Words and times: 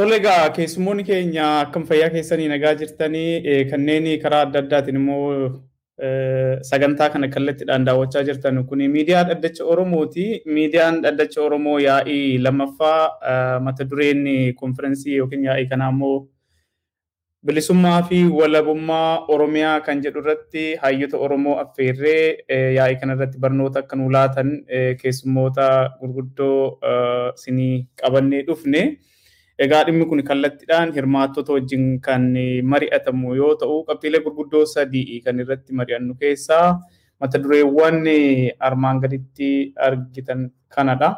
Tole 0.00 0.16
egaa 0.16 0.48
keessummoonni 0.56 1.04
keenya 1.08 1.46
akkam 1.62 1.82
fayyaa 1.88 2.10
keessanii 2.12 2.46
nagaa 2.52 2.70
jirtanii 2.82 3.64
kanneen 3.70 4.06
karaa 4.22 4.38
adda 4.46 4.60
addaatiin 4.64 4.96
immoo 5.00 5.26
sagantaa 6.68 7.08
kana 7.16 7.28
kallattiidhaan 7.34 7.84
daawwachaa 7.88 8.22
jirtan 8.28 8.60
kun 8.70 8.82
miidiyaa 8.94 9.24
dhaddacha 9.30 9.64
Oromooti. 9.74 10.24
Miidiyaan 10.46 11.02
dhaddacha 11.02 11.42
Oromoo 11.46 11.76
yaa'ii 11.86 12.38
lammaffaa 12.46 13.60
mata 13.66 13.84
dureen 13.90 14.24
konfirensii 14.62 15.16
yookiin 15.18 15.44
yaa'ii 15.50 15.68
kanaa 15.74 15.90
immoo 15.96 16.16
bilisummaa 17.46 18.00
fi 18.08 18.22
walabummaa 18.40 19.26
Oromiyaa 19.36 19.76
kan 19.90 20.00
jedhu 20.08 20.22
irratti 20.24 20.64
hayyoota 20.86 21.18
Oromoo 21.28 21.58
affeerree 21.66 22.24
yaa'ii 22.78 22.96
kana 23.04 23.18
irratti 23.20 23.38
barnoota 23.44 23.84
akka 23.84 23.96
nuu 24.02 24.10
laatan 24.18 24.56
keessummoota 25.04 25.70
gurguddoo 26.00 26.58
isinii 27.36 27.86
qabannee 28.02 28.42
dhufne. 28.50 28.84
Egaa 29.64 29.80
dhimmi 29.86 30.04
kun 30.10 30.20
kallattiidhaan 30.28 30.92
hirmaattota 30.96 31.52
wajjin 31.56 31.84
kan 32.06 32.22
mari'atamu 32.72 33.34
yoo 33.40 33.50
ta'u, 33.62 33.76
qabxiilee 33.88 34.22
gurguddoo 34.26 34.64
sadii 34.74 35.20
kan 35.24 35.42
irratti 35.44 35.72
mari'annu 35.80 36.14
keessaa 36.22 36.66
mata 37.20 37.42
dureewwan 37.44 37.98
armaan 38.68 39.00
gaditti 39.04 39.50
argitan 39.88 40.40
kanadha. 40.74 41.10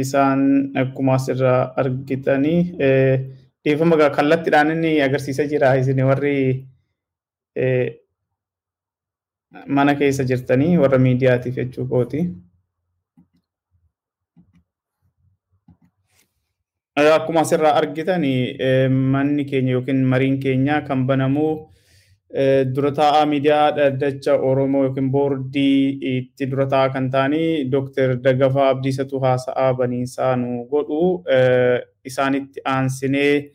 Isaan 0.00 0.42
akkuma 0.82 1.14
asirraa 1.18 1.60
argitanii 1.82 2.58
dhiifama 3.64 3.96
kallattiidhaan 4.18 4.70
inni 4.74 4.92
agarsiisa 5.06 5.46
jira 5.52 5.70
isin 5.80 6.02
warri 6.10 6.36
mana 9.76 9.94
keessa 10.00 10.24
jirtanii 10.30 10.76
warra 10.82 10.98
miidiyaatiif 11.06 11.56
jechuu 11.60 11.86
kooti. 11.94 12.20
Akkuma 17.08 17.40
asirraa 17.40 17.74
argitan 17.80 18.22
manni 18.90 19.44
keenya 19.44 19.72
yookiin 19.78 20.04
mariin 20.04 20.38
keenya 20.40 20.80
kan 20.86 21.06
banamu 21.06 21.68
dura 22.74 22.90
taa'aa 22.92 23.26
miidiyaa 23.26 23.70
dhaddacha 23.76 24.34
Oromoo 24.48 24.82
yookiin 24.84 25.10
boordii 25.10 25.98
itti 26.16 26.46
dura 26.50 26.66
taa'aa 26.66 26.92
kan 26.92 27.10
ta'anii 27.10 27.70
Dooktar 27.72 28.16
Daggafaa 28.24 28.68
Abdiisatu 28.74 29.20
haasa'aa 29.20 29.72
baniinsaa 29.74 30.36
nu 30.36 30.64
godhu. 30.70 31.24
Isaanitti 32.04 32.60
aansinee 32.64 33.50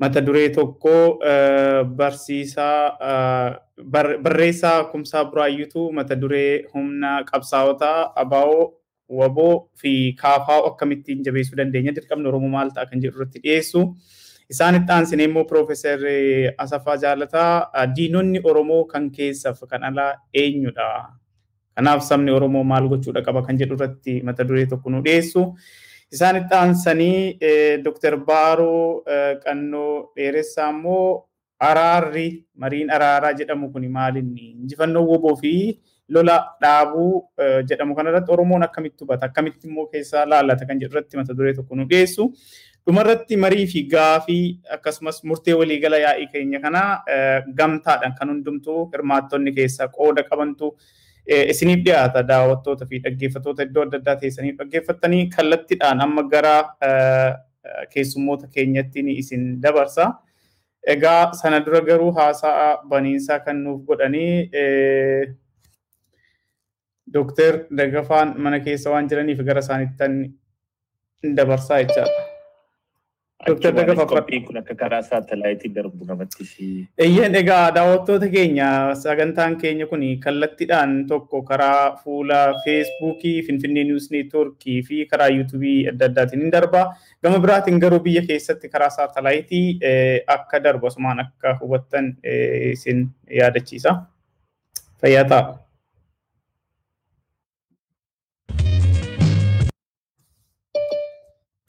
mata 0.00 0.20
duree 0.26 0.48
tokko 0.48 1.18
barsiisaa 1.96 3.56
barreessaa 4.22 4.84
Kumsaa 4.84 5.24
Buraayyuutu 5.24 5.92
mata 5.92 6.16
duree 6.20 6.64
humna 6.74 7.22
qabsaa'otaa 7.32 8.12
abaa'oo 8.16 8.62
waboo 9.18 9.68
fi 9.82 9.92
kaafaa 10.22 10.58
akkamittiin 10.70 11.22
jabeessuu 11.26 11.56
dandeenya 11.60 11.92
dirqamni 11.96 12.28
Oromoo 12.30 12.48
maal 12.56 12.70
ta'a 12.74 12.86
kan 12.90 13.00
jedhu 13.02 13.16
irratti 13.18 13.38
dhiyeessu. 13.44 13.82
Isaanitti 14.50 14.92
aansinee 14.92 15.24
immoo 15.28 15.44
Piroofeesar 15.50 16.00
Asaffaa 16.64 16.96
Jaalataa 17.04 17.86
diinonni 17.96 18.40
Oromoo 18.44 18.84
kan 18.92 19.10
keessaaf 19.10 19.60
kan 19.70 19.84
alaa 19.90 20.12
eenyudha? 20.34 20.88
Kanaaf 21.76 22.02
sabni 22.08 22.30
Oromoo 22.38 22.64
maal 22.64 22.88
gochuudha 22.88 23.22
qaba 23.28 23.42
kan 23.46 23.58
jedhu 23.58 23.74
irratti 23.78 24.20
mata 24.22 24.44
duree 24.48 24.66
tokko 24.66 24.90
nu 24.90 25.02
dhiyeessu. 25.06 25.44
Isaanitti 26.12 26.54
aansanii 26.54 27.38
Dooktar 27.84 28.16
Baaroo 28.28 29.04
Qannoo 29.44 30.12
Dheeressaa 30.16 30.70
immoo 30.70 31.26
araarri 31.60 32.26
mariin 32.56 32.90
araaraa 32.90 33.32
jedhamu 33.38 33.70
kun 33.72 33.86
maalinni 33.96 34.50
injifannoo 34.62 35.02
woboo 35.10 35.36
fi 35.36 35.52
lola 36.16 36.36
dhaabuu 36.62 37.12
jedhamu 37.70 37.94
kanarratti 37.98 38.32
Oromoon 38.36 38.62
akkamitti 38.66 39.04
hubata 39.04 39.26
akkamitti 39.30 39.68
immoo 39.68 39.86
keessaa 39.92 40.24
laallata 40.32 40.66
kan 40.66 40.80
jedhu 40.82 40.92
irratti 40.96 41.16
mata 41.20 41.34
duree 41.38 41.52
tokko 41.58 41.76
nu 41.76 41.84
dhiyeessu. 41.92 42.30
Dhumarratti 42.86 43.36
marii 43.36 43.66
fi 43.72 43.82
gaafii 43.92 44.44
akkasumas 44.76 45.20
murtee 45.24 45.54
waliigala 45.60 45.98
yaa'ii 46.06 46.26
keenya 46.32 46.60
kana 46.64 46.82
gamtaadhaan 47.58 48.14
kan 48.18 48.28
hundumtuu 48.34 48.86
hirmaattonni 48.94 49.52
keessaa 49.58 49.88
qooda 49.98 50.22
qabantu 50.30 50.70
isiniif 51.52 51.84
dhiyaata 51.84 52.22
daawwattoota 52.30 52.86
fi 52.90 52.98
dhaggeeffattoota 53.04 53.62
iddoo 53.68 53.82
adda 53.86 53.98
addaa 54.02 54.16
teessanii 54.24 54.52
dhaggeeffattanii 54.62 55.26
kallattiidhaan 55.36 56.00
amma 56.06 56.22
gara 56.32 56.56
keessummoota 57.92 58.46
keenyatti 58.56 59.04
isin 59.22 59.46
dabarsa. 59.62 60.08
Egaa 60.94 61.32
sana 61.42 61.60
dura 61.64 61.80
garuu 61.80 62.10
haasaa 62.18 62.82
baniinsaa 62.88 63.38
kan 63.46 63.62
nuuf 63.64 63.80
godhanii 63.88 64.48
Dooktar 67.14 67.66
Daggafaan 67.76 68.34
mana 68.38 68.60
keessa 68.60 68.90
waan 68.90 69.08
jiraniif 69.08 69.38
gara 69.46 69.60
isaaniitti 69.60 71.34
dabarsaa 71.36 71.78
jechaadha. 71.82 72.26
Dooktar 73.46 73.72
Daggafaa 73.74 74.04
qophiin 74.06 74.42
kun 74.46 74.56
akka 74.60 74.74
karaa 74.82 75.00
saatalaayitii 75.02 75.70
darbu 75.74 76.04
namatti 76.08 76.44
si. 76.44 76.66
Eeyyeen 76.98 77.34
egaa 77.40 77.70
daawwattoota 77.74 78.28
keenya 78.34 78.68
sagantaan 79.02 79.56
keenya 79.62 79.86
kun 79.92 80.02
kallattiidhaan 80.24 80.92
tokko 81.08 81.42
karaa 81.42 81.96
fuula 82.04 82.40
feesbuukii 82.64 83.42
Finfinnee 83.46 83.84
Niwus 83.84 84.10
Neetwoorkii 84.10 84.82
fi 84.82 85.06
karaa 85.06 85.28
yuutuubii 85.28 85.88
adda 85.88 86.04
addaatiin 86.10 86.44
ni 86.44 86.50
darba. 86.52 86.84
Gama 87.22 87.38
biraatiin 87.38 87.80
garuu 87.80 88.00
biyya 88.00 88.22
keessatti 88.28 88.68
karaa 88.68 88.90
saatalaayitii 88.90 89.80
akka 90.36 90.60
darbu 90.64 90.86
asumaan 90.86 91.20
akka 91.24 91.56
hubattan 91.62 92.12
isin 92.72 93.08
yaadachiisa. 93.40 93.96
Fayyaa 95.00 95.24
ta'a. 95.24 95.58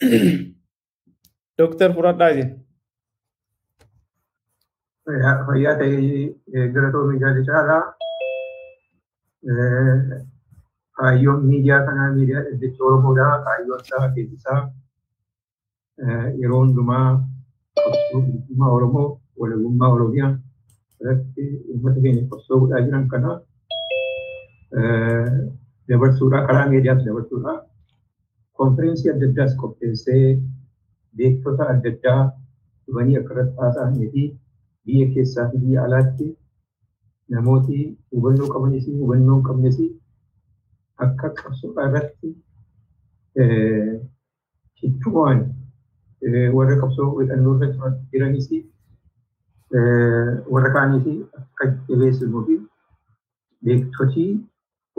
Dooktar 1.58 1.94
Furadhaa 1.94 2.30
isin. 2.34 2.50
Fayyaa 5.46 5.74
ta'ee 5.78 6.66
gara 6.74 6.90
toomii 6.94 7.20
jaalli 7.22 7.44
caalaa 7.48 7.82
kaayyoon 10.98 11.44
miidiyaa 11.50 11.80
kanaa 11.86 12.10
miidiyaa 12.16 12.44
dhaddacha 12.48 12.84
Oromoodhaa 12.88 13.36
kaayyoon 13.46 13.80
isaa 13.86 14.08
keessisaa 14.16 14.60
yeroo 16.40 16.60
hundumaa 16.64 17.06
qabsoo 17.82 18.22
Oromoo 18.76 19.08
walabummaa 19.40 19.92
Oromiyaa 19.98 20.32
irratti 21.00 21.44
uummata 21.68 22.00
keenya 22.06 22.24
qabsoo 22.32 22.60
godhaa 22.64 22.84
jiran 22.86 23.08
kana 23.14 23.30
dabarsuudhaa 25.88 26.46
karaa 26.50 26.68
miidiyaas 26.74 27.04
dabarsuudhaa 27.10 27.58
konfirensii 28.60 29.10
adda 29.12 29.26
addaas 29.30 29.52
qopheessee 29.62 30.26
beektota 31.20 31.68
adda 31.72 31.90
addaa 31.94 32.20
dhufanii 32.86 33.16
akka 33.20 33.34
irratti 33.34 33.60
haasa'anii 33.64 34.08
fi 34.14 34.22
biyya 34.86 35.06
keessaa 35.14 35.48
fi 35.50 35.58
biyya 35.64 35.84
alaatti 35.88 36.28
namooti 37.36 37.78
hubannoo 38.16 38.48
qabanis 38.54 38.86
hubannoo 39.02 39.36
hin 39.38 39.44
qabnes 39.48 39.78
akka 41.06 41.30
qabsoodhaa 41.40 41.88
irratti 41.90 42.30
ciccumaan 44.80 45.40
warra 46.56 46.76
qabsoo 46.82 47.08
hidhannoo 47.20 47.54
irra 47.66 47.90
jiranis 48.12 48.48
warra 50.54 50.70
kaaniif 50.76 51.06
akka 51.40 51.64
jabeessinuu 51.88 52.44
fi 52.48 52.56
beektotii 53.68 54.30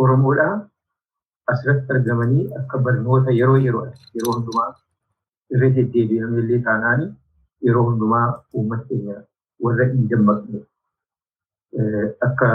Oromoodhaa 0.04 0.54
asirratti 1.52 1.92
argamanii 1.96 2.44
akka 2.60 2.78
barnoota 2.86 3.32
yeroo 3.40 3.58
yeroo 3.66 3.86
yeroo 4.18 4.34
hundumaa 4.38 4.70
irra 5.56 5.70
deddeebi'ame 5.78 6.38
illee 6.44 6.62
taanaan 6.68 7.02
yeroo 7.68 7.84
hundumaa 7.90 8.28
uummata 8.54 8.86
keenya 8.92 9.18
warra 9.66 9.86
hin 9.92 10.08
dammaqne 10.14 10.60
akka 12.28 12.48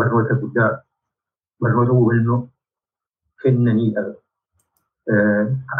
barnoota 0.00 0.34
guddaa 0.42 0.72
barnoota 1.60 1.92
hubannoo 2.00 2.40
kennaniidha. 3.42 4.02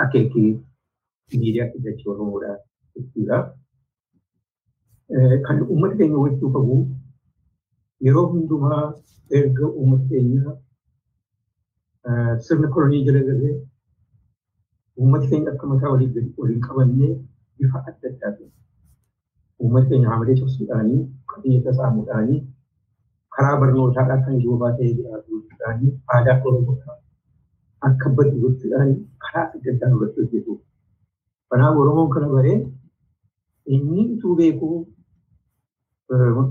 Akeekii 0.02 0.50
miidiyaa 1.34 1.68
dhaddacha 1.72 2.10
Oromoodhaa 2.12 2.56
jechuudha. 2.94 3.38
Kan 5.46 5.62
uummata 5.62 5.96
keenya 6.00 6.16
hubachuu 6.20 6.50
qabu 6.56 6.76
yeroo 8.08 8.26
hundumaa 8.32 8.82
erga 9.38 9.66
uummata 9.68 10.04
keenya 10.10 10.56
sirna 12.46 12.68
kolonii 12.74 13.04
jala 13.06 13.20
galee 13.28 13.54
uummata 14.98 15.26
keenya 15.30 15.50
akka 15.52 15.66
mataa 15.66 15.90
waliin 15.94 16.60
qabannee 16.66 17.12
bifa 17.58 17.78
adda 17.92 18.08
addaatiin 18.12 18.50
uummata 19.60 19.88
keenya 19.88 20.08
haamilee 20.10 20.36
cabsuudhaanii 20.40 21.00
qabiyyata 21.32 21.72
saamuudhaanii 21.78 22.40
karaa 23.36 23.56
barnootaadhaa 23.62 24.20
kan 24.26 24.40
joobaa 24.44 24.72
ta'ee 24.78 24.92
jiraatuudhaanii 24.98 25.92
aadaa 26.16 26.36
oromoodhaa 26.50 26.98
akka 27.88 28.10
badu 28.18 28.36
gochuudhaanii 28.44 28.98
karaa 29.24 29.46
adda 29.54 29.72
addaa 29.74 29.90
irratti 29.96 30.20
hojjetu. 30.20 30.60
Kanaaf 31.50 31.76
Oromoon 31.80 32.10
kana 32.14 32.28
baree 32.34 32.58
inni 33.74 34.04
utuu 34.14 34.34
beekuu 34.38 34.78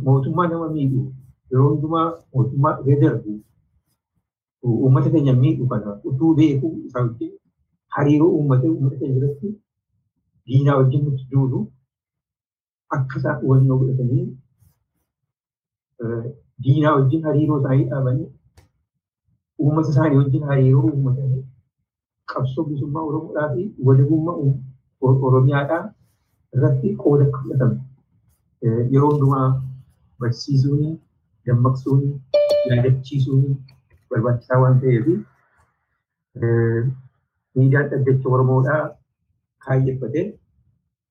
mootummaa 0.06 0.48
nama 0.52 0.68
miidhu 0.76 1.02
yeroo 1.52 1.70
hundumaa 1.74 2.06
mootummaa 2.36 2.74
dhufee 2.78 3.00
darbu 3.02 3.34
uummata 4.64 5.10
keenya 5.14 5.34
miidhu 5.42 5.68
kana 5.72 5.90
utuu 6.10 6.34
beekuu 6.40 6.74
isaa 6.88 7.02
wajjin 7.06 7.32
hariiroo 7.96 8.30
uummata 8.38 8.66
uummata 8.72 8.98
keenya 9.00 9.16
biratti 9.20 9.50
diinaa 10.48 10.78
wajjin 10.82 11.02
nuti 11.06 11.24
duulu 11.32 11.60
akka 12.98 13.16
isaan 13.20 13.38
hubannoo 13.42 13.78
godhatanii 13.82 14.26
diinaa 16.64 16.94
wajjin 16.98 17.24
hariiroo 17.28 17.60
isaanii 17.62 17.86
dhaabanii 17.92 18.28
uummata 19.64 19.90
isaanii 19.96 20.18
wajjin 20.22 20.44
hariiroo 20.52 20.86
uummatanii 20.92 21.44
qabsoo 22.34 22.64
bilisummaa 22.68 23.02
Oromoodhaa 23.10 23.50
fi 23.56 23.64
walabummaa 23.88 24.38
Oromiyaadhaa 25.30 25.84
irratti 26.56 26.96
qooda 27.04 27.26
akka 27.28 27.40
fudhatan 27.44 27.74
yeroo 28.94 29.12
hundumaa 29.12 29.48
barsiisuun 30.20 30.84
dammaqsuun 31.48 32.02
yaadachiisuun 32.70 33.46
barbaachisaa 34.10 34.60
waan 34.64 34.80
ta'eef 34.82 35.06
miidiyaan 37.56 37.90
dhaggeessa 37.92 38.30
Oromoodhaa 38.36 38.82
kaayyeffatee 39.66 40.26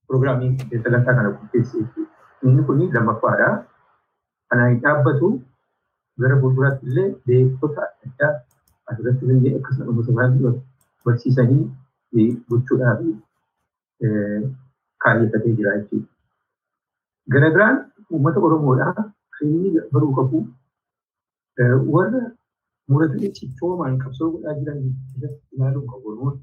piroogiraamii 0.06 0.80
sagantaa 0.84 1.14
kana 1.18 1.30
qopheessee 1.38 1.84
inni 2.48 2.62
kun 2.68 2.80
lammaffaadha. 2.94 3.48
Kanaan 4.50 4.80
dhaabbatu 4.84 5.28
gara 6.22 6.40
fuulduraatti 6.40 6.86
illee 6.86 7.08
beektota 7.26 7.82
adda 7.88 8.08
addaa 8.08 8.32
asirratti 8.92 9.24
illee 9.36 9.52
akkasuma 9.58 9.86
uummata 9.90 10.12
isaanii 10.12 10.54
barsiisanii 11.04 12.26
gochuudhaaf 12.50 13.00
kaayyeffatee 15.04 15.52
jira 15.60 15.76
jechuudha. 15.78 16.08
Gara 17.32 17.50
biraan 17.54 17.78
uummata 18.10 18.40
Oromoodhaa 18.50 18.92
kan 18.98 19.46
inni 19.48 19.70
baruu 19.92 20.12
qabu 20.18 20.38
warra 21.94 22.22
muratanii 22.88 23.30
cichoomaan 23.38 23.98
qabsoo 24.02 24.30
godhaa 24.32 24.54
jiran 24.58 24.78
irratti 25.16 25.56
ilaaluun 25.56 25.86
qabu 25.92 26.08
Oromoon. 26.12 26.36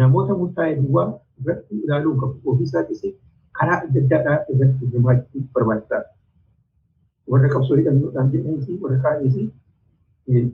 Namoota 0.00 0.34
murtaa'e 0.40 0.74
duwwaa 0.80 1.06
irratti 1.40 1.74
ilaaluun 1.84 2.18
qabu. 2.20 2.34
Ofiisaatis 2.50 3.02
karaa 3.58 3.78
adda 3.86 4.00
addaadhaa 4.04 4.38
irratti 4.54 4.86
hirmaachuun 4.92 5.48
barbaachisaadha. 5.54 6.08
Warra 7.32 7.48
qabsoo 7.54 7.76
hidhannoodhaan 7.80 8.30
jedhanii 8.36 8.78
warra 8.84 8.98
kaa'anii 9.06 9.48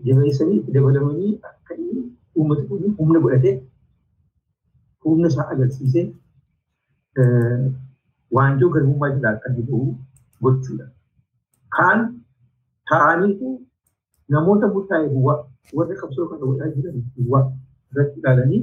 jabeessanii 0.08 0.56
itti 0.60 0.72
dabalamanii 0.76 1.32
akka 1.50 1.74
inni 1.82 2.02
uummata 2.36 2.62
kun 2.68 2.94
humna 2.98 3.20
godhatee 3.24 3.54
humna 5.04 5.28
isaa 5.32 5.46
agarsiisee 5.54 6.04
waanjoo 8.36 8.70
garbummaa 8.74 9.10
jalaa 9.14 9.32
akka 9.36 9.48
inni 9.52 9.62
bahu 9.70 9.86
gochuudha. 10.42 10.86
Kaan 11.76 12.00
ta'aniitu 12.90 13.48
namoota 14.34 14.66
murtaa'e 14.74 15.08
duwwaa 15.14 15.38
warra 15.78 15.94
qabsoo 16.02 16.26
kana 16.32 16.46
godhaa 16.50 16.70
jiran 16.76 17.00
duwwaa 17.16 17.44
irratti 17.92 18.20
ilaalanii 18.20 18.62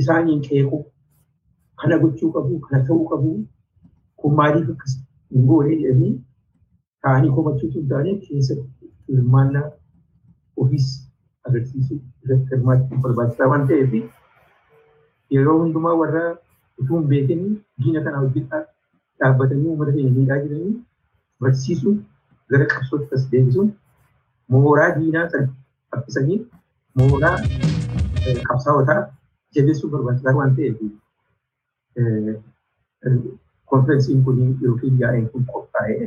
isaaniin 0.00 0.40
qeequ 0.46 0.72
kana 1.82 1.98
gochuu 2.02 2.30
qabu 2.36 2.60
kana 2.66 2.84
ta'uu 2.90 3.08
qabu 3.12 3.32
kun 4.22 4.34
maaliif 4.40 4.68
akkas 4.74 4.94
hin 5.36 5.46
goone 5.50 5.76
jedhanii 5.82 6.12
ta'anii 7.06 7.30
komachuutu 7.38 7.78
hin 7.80 7.88
taane 7.94 8.14
keessatti 8.26 8.90
hirmaannaa 9.14 9.66
ofiis 10.64 10.88
agarsiisuu 11.50 11.98
irratti 12.24 12.54
hirmaachuun 12.56 13.02
barbaachisaa 13.06 13.48
waan 13.54 13.66
ta'eef 13.72 13.92
yeroo 15.36 15.56
hundumaa 15.62 15.94
warra 16.02 16.24
utuu 16.80 16.98
hin 17.00 17.08
beekin 17.14 17.42
diina 17.84 18.00
kana 18.06 18.20
wajjin 18.24 18.46
dhaabbatanii 18.52 19.68
uummata 19.72 19.92
keenya 19.96 20.12
miidhaa 20.18 20.38
jiranii 20.44 20.74
barsiisuun 21.44 21.98
gara 22.54 22.66
qabsootti 22.72 23.14
as 23.18 23.24
deebisuun 23.34 23.70
mooraa 24.54 24.90
diinaa 24.98 25.28
sana 25.30 25.48
haphisanii 25.94 26.38
mooraa 27.00 27.36
qabsaawotaa 28.48 29.00
jabeessuu 29.56 29.90
barbaachisaa 29.94 30.34
waan 30.40 30.56
ta'eef 30.56 30.78
konferensiin 33.72 34.24
kun 34.24 34.38
yookiin 34.62 34.98
yaa'een 35.00 35.28
kun 35.30 35.44
qophaa'ee 35.52 36.06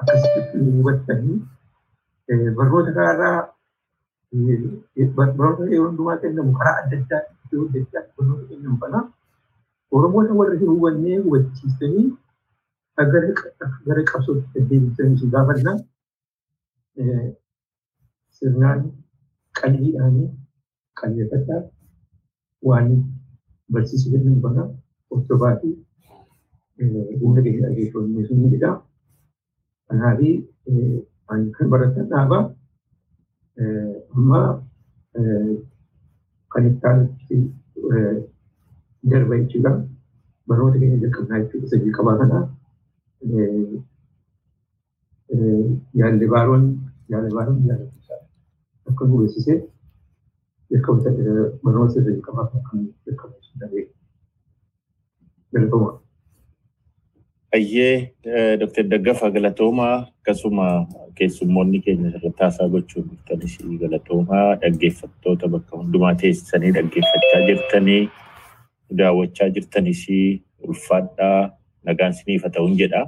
akkasitti 0.00 0.58
hubattanii 0.76 1.38
barnoota 2.56 2.92
kanarraa 2.98 3.38
barnoota 5.16 5.62
yeroo 5.72 5.88
hundumaa 5.88 6.16
kennamu 6.24 6.52
karaa 6.58 6.76
adda 6.82 6.96
addaa 7.02 7.22
iddoo 7.44 7.64
adda 7.68 7.80
addaa 7.84 8.04
barnoota 8.16 8.44
kennamu 8.50 8.78
kana 8.84 9.00
Oromoota 9.98 10.34
warra 10.40 10.58
hin 10.60 10.68
hubannee 10.74 11.16
hubachiistanii 11.24 12.04
gara 12.98 14.02
qabsootti 14.12 14.48
deddeebisanii 14.54 15.18
si 15.22 15.26
gaafannaa 15.34 15.76
sirnaan 18.38 18.80
qalbiidhaanii 19.60 20.28
qalbeeffadhaa 21.00 21.62
waan 22.68 22.88
barsiisu 23.72 24.10
kennan 24.12 24.40
kana 24.44 24.62
hordofaa 25.10 25.54
fi 25.60 25.68
humna 27.20 27.40
keenya 27.44 27.68
dhageeffannee 27.68 28.26
sun 28.28 28.50
jedha. 28.54 28.70
Kanaaf 29.88 30.20
kan 31.56 31.66
baratan 31.72 32.06
dhaabaa 32.12 32.42
amma 34.16 34.40
kan 36.52 36.66
itti 36.70 36.86
aanutti 36.90 37.36
darba 39.10 39.34
jechuudha. 39.40 39.72
Barnoota 40.48 40.78
keenya 40.80 40.98
jalqabnaa 41.04 41.40
jechuudha. 41.42 41.66
Isa 41.66 41.76
jalqabaa 41.84 42.16
kana 42.20 42.38
yaalli 46.00 46.26
baaroon 46.34 46.64
jalqabata 50.72 51.10
barnoota 51.64 51.92
isa 51.98 52.06
jalqabaa 52.08 52.46
kan 52.68 52.78
jalqabsiisu 53.06 53.52
danda'e. 53.60 53.84
Jalqabaa. 55.54 55.92
Ayyee 57.56 58.14
Dr. 58.60 58.84
Daggafaa 58.90 59.30
Galatoomaa 59.30 59.94
akkasuma 60.08 60.66
keessummoonni 61.18 61.80
keenya 61.84 62.08
irratti 62.18 62.42
haasaa 62.44 62.68
gochuun 62.74 63.08
dhuftanis 63.10 63.54
galatoomaa 63.82 64.46
dhaggeeffattoota 64.62 65.48
bakka 65.54 65.76
hundumaa 65.80 66.14
teessisanii 66.22 66.72
dhaggeeffachaa 66.76 67.42
jirtanii 67.48 68.02
daawwachaa 69.00 69.48
jirtanis 69.56 70.00
ulfaadhaa 70.68 71.40
nagaan 71.90 72.14
siniif 72.20 72.42
haa 72.46 72.54
ta'uun 72.56 72.78
jedha. 72.80 73.02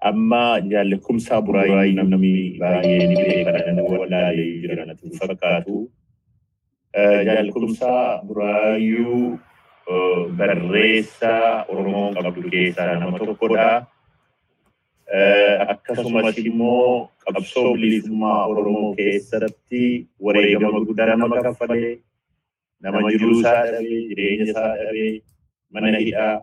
Amma 0.00 0.60
jaallekumsaa 0.70 1.42
buraayii 1.42 1.94
namni 1.98 2.32
baay'ee 2.60 3.06
ni 3.10 3.16
beekan 3.18 3.78
wallaalee 3.90 4.50
jiran 4.62 4.90
fakkaatu. 5.20 5.76
Jaallekumsaa 7.28 8.22
buraayuu 8.28 9.38
barreessaa 10.38 11.64
Oromoon 11.68 12.14
qabdu 12.14 12.50
keessaa 12.54 12.94
nama 13.00 13.18
tokkodha. 13.18 13.68
Akkasumas 15.72 16.38
immoo 16.38 17.10
qabsoo 17.26 17.74
bilisummaa 17.74 18.46
Oromoo 18.46 18.94
keessatti 18.94 19.82
wareegama 20.24 20.80
guddaa 20.88 21.16
nama 21.16 21.42
kaffalee 21.46 21.94
nama 22.86 22.98
jiruu 23.10 23.40
isaa 23.40 23.62
dhabee 23.72 24.00
jireenya 24.10 24.44
isaa 24.50 24.72
dhabee 24.82 25.12
mana 25.72 25.98
hidhaa 26.04 26.34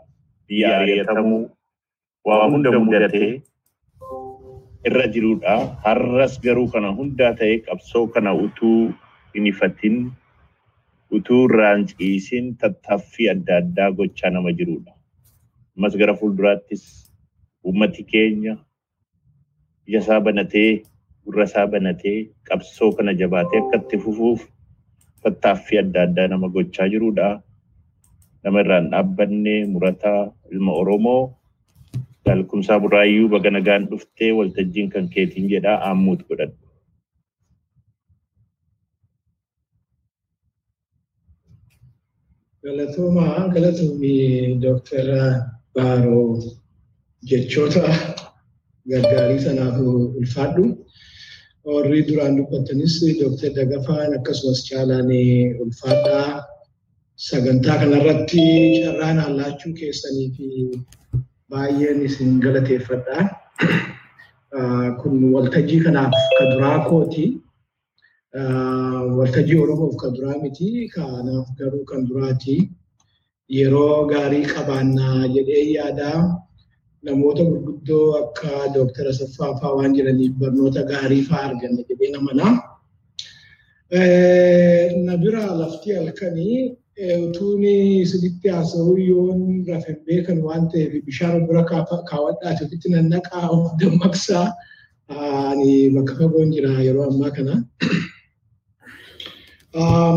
biyya 0.47 0.69
ari'atamuu 0.79 1.43
waa 2.25 2.47
hunda 2.51 2.69
mudatee 2.79 3.41
irra 4.87 5.05
jirudha. 5.13 5.55
Har'as 5.85 6.33
garuu 6.45 6.67
kana 6.73 6.89
hundaa 6.99 7.33
ta'ee 7.39 7.57
qabsoo 7.67 8.05
kana 8.13 8.31
utuu 8.45 8.93
hin 9.35 9.45
ifatin 9.51 9.95
utuu 11.17 11.41
irraan 11.47 11.85
ciisin 11.89 12.45
tattaaffii 12.61 13.29
adda 13.33 13.57
addaa 13.61 13.89
gochaa 13.99 14.29
nama 14.35 14.51
jirudha. 14.59 14.91
Ammas 15.77 15.95
gara 16.01 16.13
fuulduraattis 16.19 16.83
uummati 17.65 18.03
keenya 18.11 18.53
ija 19.87 19.99
isaa 20.03 20.19
banatee 20.27 20.69
gurra 21.25 21.43
isaa 21.49 21.67
banatee 21.73 22.17
qabsoo 22.49 22.91
kana 22.97 23.13
jabaatee 23.21 23.59
akka 23.63 23.77
itti 23.83 23.97
fufuuf 24.05 24.41
tattaaffii 25.23 25.79
adda 25.83 26.01
addaa 26.07 26.27
nama 26.33 26.47
gochaa 26.57 26.87
jirudha. 26.93 27.27
Nama 28.43 28.59
irraan 28.65 28.89
dhaabbanne 28.93 29.55
murataa 29.73 30.21
ilma 30.51 30.71
Oromoo 30.81 31.21
jaalkumsaa 32.25 32.79
buraayyuu 32.85 33.29
baga 33.35 33.49
nagaan 33.57 33.87
dhuftee 33.91 34.31
waltajjiin 34.39 34.89
kan 34.97 35.09
keetiin 35.15 35.49
jedhaa 35.55 35.77
aammuut 35.89 36.21
godhadhu. 36.29 36.59
Galatoomaa 42.63 43.47
galatoomii 43.53 44.57
Dooktara 44.61 45.23
Baaroo 45.75 46.29
jechoota 47.31 47.83
gargaarii 48.89 49.39
sanaaf 49.45 49.75
ulfaadhu. 50.19 50.63
Warri 51.65 52.01
duraan 52.07 52.37
dubbatanis 52.37 52.95
Dooktar 53.19 53.51
Dagafaan 53.59 54.11
akkasumas 54.17 54.59
caalaan 54.69 55.11
ulfaadhaa 55.63 56.27
sagantaa 57.27 57.77
kanarratti 57.81 58.43
carraan 58.83 59.19
hallaachuu 59.25 59.73
keessanii 59.79 60.29
fi 60.35 60.45
baay'een 61.49 61.99
isin 62.07 62.39
galateeffadha. 62.43 63.17
Kun 65.01 65.15
waltajjii 65.33 65.81
kanaaf 65.85 66.13
kan 66.37 66.47
duraa 66.53 66.79
kooti. 66.89 67.25
waltajjii 69.17 69.59
Oromoof 69.63 69.95
kan 70.01 70.11
duraa 70.15 70.37
miti 70.43 70.89
kanaaf 70.95 71.47
garuu 71.59 71.83
kan 71.91 72.07
duraati. 72.09 72.57
Yeroo 73.57 74.05
gaarii 74.11 74.45
qabaannaa 74.53 75.27
jedhee 75.35 75.65
yaadaa 75.77 76.19
namoota 77.05 77.43
gurguddoo 77.49 78.07
akka 78.21 78.51
Dooktar 78.75 79.07
Asaffaa 79.11 79.51
fa'aa 79.59 79.75
waan 79.77 79.93
jiraniif 79.97 80.33
barnoota 80.41 80.81
gaarii 80.91 81.23
fa'aa 81.29 81.43
arganna 81.49 81.83
jedhee 81.89 82.11
namanaa. 82.15 82.53
Na 85.05 85.13
bira 85.23 85.45
lafti 85.61 85.93
halkanii 85.97 86.57
utuun 86.95 87.63
sirriitti 88.07 88.47
haasa'uu 88.49 88.97
yoon 88.97 89.65
rafin 89.67 89.97
beekan 90.07 90.39
waan 90.43 90.69
ta'eef 90.71 90.93
bishaan 91.05 91.47
bira 91.47 91.63
kaawwadhaa 91.69 92.53
ofitti 92.65 92.89
nannaqaa 92.93 93.49
of 93.55 93.65
dammaqsaa 93.79 94.47
ani 95.09 95.89
bakka 95.95 96.13
fagoon 96.19 96.51
jira 96.55 96.71
yeroo 96.87 97.07
ammaa 97.11 97.31
kana. 97.35 97.55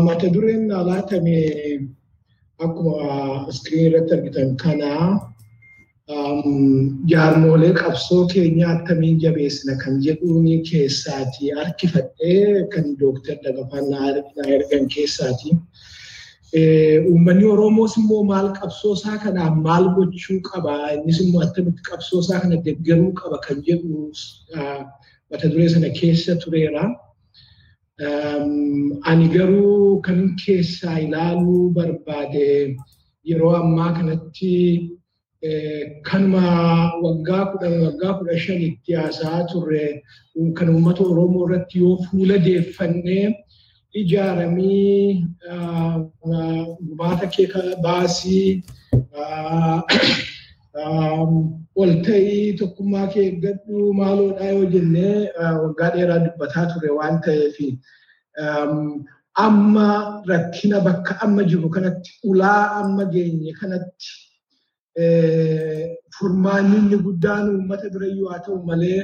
Mata 0.05 0.27
dureen 0.33 0.69
laatame 0.89 1.37
akkuma 2.65 3.49
iskiriin 3.51 3.87
irratti 3.91 4.13
argitan 4.17 4.55
kanaa 4.63 5.05
jaarmolee 7.11 7.73
qabsoo 7.81 8.23
keenya 8.33 8.67
akkamiin 8.75 9.19
jabeessina 9.23 9.75
kan 9.83 9.99
jedhuun 10.05 10.47
keessaati 10.71 11.51
harkifadhee 11.59 12.67
kan 12.73 12.85
dooktar 12.99 13.37
Dagafaan 13.43 13.89
na 13.91 14.43
ergan 14.55 14.87
keessaati. 14.95 15.51
Uummanni 16.53 17.45
Oromoos 17.45 17.93
immoo 18.01 18.23
maal 18.25 18.47
qabsoo 18.59 18.93
isaa 18.97 19.17
kanaan 19.23 19.61
maal 19.65 19.85
gochuu 19.95 20.39
qaba 20.49 20.73
innis 20.95 21.19
immoo 21.23 21.41
akkamitti 21.45 21.81
qabsoo 21.89 22.19
isaa 22.25 22.39
kana 22.43 22.57
deeggaruu 22.65 23.11
qaba 23.21 23.37
kan 23.45 23.61
jedhu 23.67 24.09
mata 25.31 25.47
duree 25.51 25.69
sana 25.69 25.89
keessa 25.99 26.35
tureera. 26.43 26.83
Ani 29.09 29.27
garuu 29.35 30.01
kan 30.01 30.35
keessaa 30.45 30.97
ilaaluu 31.05 31.69
barbaade 31.75 32.75
yeroo 33.29 33.53
ammaa 33.61 33.91
kanatti 33.97 34.53
kanuma 36.09 36.43
waggaa 37.03 37.43
kudhan 37.51 37.75
waggaa 37.85 38.13
kudha 38.19 38.37
shan 38.45 38.61
itti 38.69 38.93
haasaa 39.01 39.45
turre 39.51 40.01
kan 40.57 40.69
uummata 40.73 41.03
Oromoo 41.03 41.45
irratti 41.47 41.79
yoo 41.83 41.97
fuula 42.09 42.37
deeffannee 42.47 43.35
ijaaramii 44.03 45.25
gumaata 46.87 47.25
kee 47.35 47.47
baasii 47.85 48.49
ol 51.81 51.91
ta'ii 52.05 52.53
tokkummaa 52.59 53.07
kee 53.13 53.23
eeggadhu 53.27 53.93
maaloodhaa 53.99 54.51
yoo 54.55 54.65
jennee 54.75 55.15
waggaa 55.63 55.89
dheeraa 55.95 56.19
dubbataa 56.25 56.65
ture 56.73 56.89
waan 56.99 57.17
ta'eef 57.27 57.57
amma 59.45 59.87
rakkina 60.31 60.77
bakka 60.87 61.13
amma 61.25 61.43
jiru 61.51 61.69
kanatti 61.75 62.11
ulaa 62.31 62.63
amma 62.81 63.03
geenye 63.13 63.53
kanatti 63.61 64.09
furmaanni 66.17 66.97
guddaan 67.07 67.45
uummata 67.53 67.89
birayyuu 67.93 68.29
haa 68.31 68.43
ta'u 68.47 68.57
malee 68.69 69.01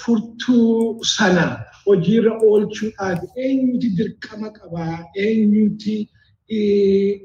furtuu 0.00 1.04
sana 1.16 1.44
hojiirra 1.86 2.32
oolchuudhaaf 2.48 3.20
eenyuti 3.44 3.88
dirqama 3.98 4.48
qabaa 4.58 4.96
eenyuti 5.26 5.96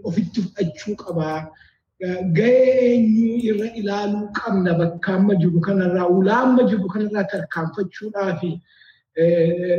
ofitti 0.10 0.40
fudhachuu 0.46 0.96
qabaa 1.04 1.38
ga'ee 2.38 2.74
eenyuu 2.90 3.38
irra 3.50 3.68
ilaaluu 3.82 4.26
qabna 4.40 4.72
bakka 4.82 5.10
amma 5.20 5.34
jiru 5.42 5.60
kanarraa 5.68 6.08
ulaa 6.18 6.42
amma 6.48 6.64
jiru 6.72 6.88
kanarraa 6.94 7.26
tarkaanfachuudhaaf 7.34 8.42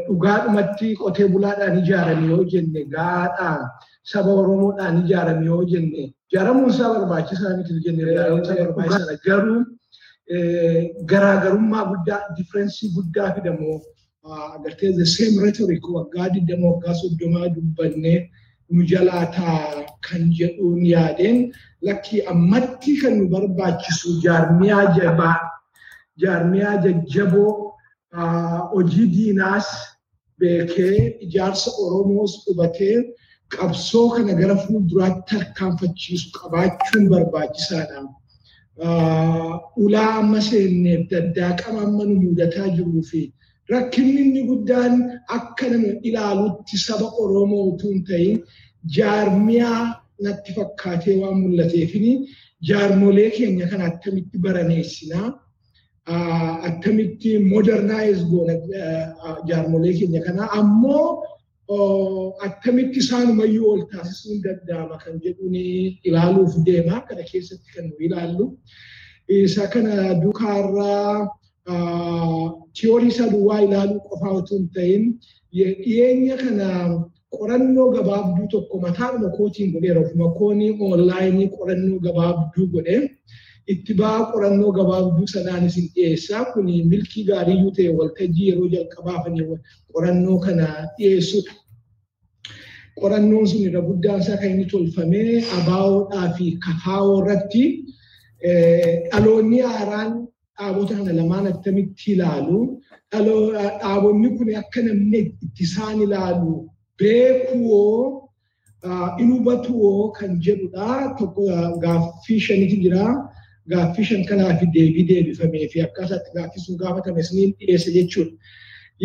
dhugaadhumatti 0.08 0.88
qotee 1.02 1.28
bulaadhaan 1.34 1.76
ijaarame 1.82 2.26
yoo 2.32 2.44
jenne 2.52 2.80
gaadhaan 2.94 3.62
saba 4.12 4.30
Oromoodhaan 4.40 4.96
ijaarame 5.04 5.44
yoo 5.50 5.62
jenne 5.72 6.02
ijaaramuun 6.30 6.70
isaa 6.74 6.90
barbaachisaa 6.96 7.52
miti 7.58 7.72
jenne 7.86 8.02
ijaaramuun 8.12 8.42
isaa 8.46 8.58
barbaachisaa 8.64 9.16
garuu 9.26 9.60
garaagarummaa 11.12 11.84
guddaa 11.92 12.20
differensii 12.38 12.88
guddaa 12.96 13.30
fidamoo 13.36 13.78
agartee 14.24 14.92
the 14.96 15.06
same 15.06 15.38
rhetoric 15.42 15.82
waggaa 15.88 16.28
digdama 16.34 16.66
waggaa 16.72 16.94
soddomaa 16.94 17.48
dubbannee 17.54 18.30
nu 18.70 18.84
jalaa 18.84 19.26
taa 19.36 19.86
kan 20.06 20.22
jedhuun 20.38 20.84
yaadeen 20.86 21.52
lakkii 21.82 22.22
ammatti 22.32 22.96
kan 23.00 23.16
nu 23.18 23.28
barbaachisu 23.28 24.20
jaarmiyaa 24.24 24.84
jabaa 24.98 25.36
jaarmiyaa 26.22 26.76
jajjaboo 26.84 27.52
hojii 28.74 29.06
diinaas 29.16 29.66
beekee 30.38 31.18
ijaarsa 31.26 31.70
Oromoos 31.84 32.32
hubatee 32.46 32.96
qabsoo 33.56 34.08
kana 34.14 34.32
gara 34.40 34.56
fuulduraatti 34.56 35.24
tarkaanfachiisu 35.34 36.26
qabaachuun 36.38 37.08
barbaachisaadha. 37.12 37.98
Ulaa 39.84 40.10
amma 40.20 40.40
seenneef 40.40 41.02
daddaaqama 41.10 41.80
amma 41.86 42.04
nu 42.04 42.14
mudataa 42.22 42.68
jiruu 42.76 43.02
fi 43.10 43.22
rakkinni 43.72 44.20
inni 44.24 44.42
guddaan 44.50 44.94
akka 45.38 45.66
nama 45.72 45.90
ilaalutti 46.08 46.76
saba 46.86 47.06
Oromoo 47.22 47.64
utuu 47.72 47.90
hin 47.94 48.04
ta'in 48.10 48.36
jaarmiyaa 48.96 49.82
natti 50.26 50.50
fakkaatee 50.58 51.16
waan 51.22 51.36
mul'ateefini 51.44 52.12
jaarmolee 52.70 53.30
keenya 53.36 53.66
kana 53.70 53.84
akkamitti 53.92 54.36
baraneessinaa 54.46 55.28
akkamitti 56.68 57.30
modernaayiz 57.52 58.20
goona 58.30 58.54
jaarmolee 59.48 59.92
keenya 59.98 60.20
kana. 60.26 60.42
Ammoo 60.60 61.06
akkamitti 62.46 62.98
isaanumayyuu 63.04 63.68
ol 63.72 63.82
taasisuun 63.92 64.38
danda'ama 64.44 64.96
kan 65.04 65.14
jedhuun 65.24 65.54
ilaaluuf 66.08 66.52
deema. 66.66 66.96
Kana 67.08 67.22
keessatti 67.32 67.68
kan 67.74 67.84
nu 67.90 67.94
ilaallu. 68.06 68.46
Isa 69.28 69.66
kana 69.72 69.94
dukaarraa 70.22 71.28
tiyoorii 71.66 73.08
isa 73.08 73.28
duwwaa 73.30 73.60
ilaaluu 73.66 74.00
qofaa 74.08 74.32
otoo 74.40 74.56
hin 74.58 74.68
ta'in 74.74 75.04
dhiyeenya 75.52 76.36
kana 76.36 76.66
qorannoo 77.36 77.90
gabaabduu 77.96 78.46
tokko 78.54 78.80
mataadhuma 78.86 79.30
kootiin 79.36 79.72
godheera 79.72 80.00
ofuma 80.00 80.28
koonii 80.40 80.70
oonlaayinii 80.80 81.48
qorannoo 81.58 81.98
gabaabduu 82.06 82.66
godhee 82.74 83.00
itti 83.74 83.94
ba'aa 84.00 84.24
qorannoo 84.32 84.72
gabaabduu 84.78 85.26
sanaan 85.34 85.66
isin 85.66 85.86
dhiyeessaa 85.94 86.44
kun 86.52 86.64
milkii 86.92 87.24
gaariiyyuu 87.30 87.72
ta'e 87.76 87.88
waltajjii 87.98 88.48
yeroo 88.50 88.68
jalqabaafanii 88.74 89.44
qorannoo 89.92 90.38
kana 90.46 90.66
dhiyeessudha. 90.98 91.52
Qorannoon 93.00 93.46
sun 93.48 93.62
irra 93.68 93.80
guddaan 93.88 94.20
isaa 94.20 94.36
kan 94.40 94.50
inni 94.50 94.64
tolfamee 94.72 95.44
abaawoodhaa 95.58 96.32
fi 96.38 96.46
kafaawoo 96.64 97.20
irratti 97.22 97.62
dhaloonni 99.12 99.60
haaraan 99.60 100.10
dhaabota 100.60 100.94
kana 100.98 101.12
lamaan 101.20 101.46
akkamitti 101.52 102.12
ilaalu 102.14 102.58
dhaabonni 103.12 104.28
kun 104.38 104.48
akka 104.62 104.80
namni 104.86 105.18
itti 105.44 105.62
isaan 105.68 105.98
ilaalu 106.06 106.52
beekuwoo 106.98 108.28
in 109.22 109.28
hubatuwoo 109.34 110.12
kan 110.18 110.30
jedhudha. 110.46 110.88
Tokko 111.18 111.42
gaaffii 111.84 112.40
shanitu 112.46 112.76
jira. 112.84 113.04
Gaaffii 113.72 114.04
shan 114.10 114.22
kanaaf 114.28 114.60
deebii 114.74 115.04
deebifamee 115.10 115.66
fi 115.72 115.78
akkaasaatti 115.86 116.30
gaaffii 116.36 116.62
sun 116.66 116.76
gaafatame 116.82 117.20
isiniin 117.24 117.52
dhiyeesse 117.58 117.90
jechuudha. 117.96 118.32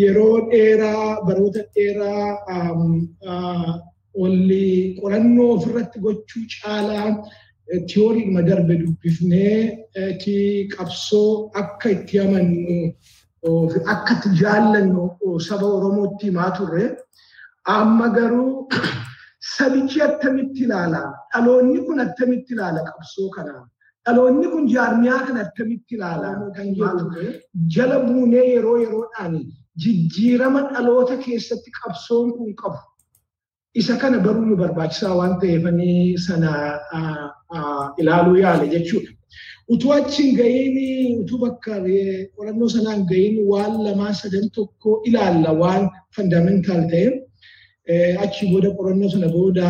Yeroo 0.02 0.36
dheeraa 0.52 1.08
baroota 1.26 1.62
dheeraa 1.74 2.28
olli 4.24 4.96
qorannoo 5.00 5.48
ofirratti 5.56 5.98
gochuu 6.04 6.44
caalaa 6.54 7.08
tiyooriidhuma 7.88 8.42
darbe 8.48 8.74
dubbifnee 8.80 9.88
qabsoo 10.76 11.50
akka 11.62 11.90
itti 11.96 12.20
amannu 12.20 12.94
akka 13.94 14.12
itti 14.16 14.28
jaallannu 14.42 15.02
saba 15.48 15.66
Oromootti 15.66 16.26
himaa 16.30 16.50
turre. 16.56 16.84
Amma 17.66 18.08
garuu 18.16 18.68
sabichi 19.40 20.00
attamitti 20.08 20.64
ilaala? 20.66 21.02
Dhaloonni 21.34 21.80
kun 21.86 22.00
attamitti 22.00 22.54
ilaala 22.54 22.80
qabsoo 22.88 23.28
kanaa? 23.36 23.62
Dhaloonni 24.06 24.46
kun 24.52 24.68
jaarmiyaa 24.74 25.26
kana 25.26 25.40
attamitti 25.46 25.94
ilaala? 25.96 26.50
Kan 26.56 26.74
jedhu 26.80 27.04
jala 27.76 27.96
buunee 28.06 28.46
yeroo 28.54 28.76
yeroodhaan 28.84 29.34
jijjiirama 29.84 30.60
dhaloota 30.72 31.16
keessatti 31.24 31.70
qabsoon 31.80 32.32
kun 32.36 32.54
qabu. 32.62 32.78
Isa 33.80 33.96
kana 34.00 34.18
baruu 34.24 34.46
nu 34.48 34.56
barbaachisaa 34.62 35.14
waan 35.20 35.34
ta'eefanii 35.40 36.16
sana 36.26 36.50
ilaaluu 38.00 38.36
yaala 38.44 38.66
jechuudha. 38.74 39.10
Utuu 39.74 39.92
achi 39.98 40.22
hin 40.22 40.36
ga'iin 40.38 41.20
utuu 41.22 41.38
bakka 41.44 41.74
qorannoo 42.36 42.68
sanaan 42.74 43.00
ga'iin 43.10 43.36
waan 43.52 43.72
lamaa 43.86 44.12
sadan 44.20 44.46
tokko 44.58 44.90
ilaalla 45.10 45.50
waan 45.62 45.84
fandamentaal 46.16 46.82
ta'e. 46.92 47.06
Achi 48.24 48.44
booda 48.52 48.70
qorannoo 48.78 49.10
sana 49.14 49.28
booda 49.36 49.68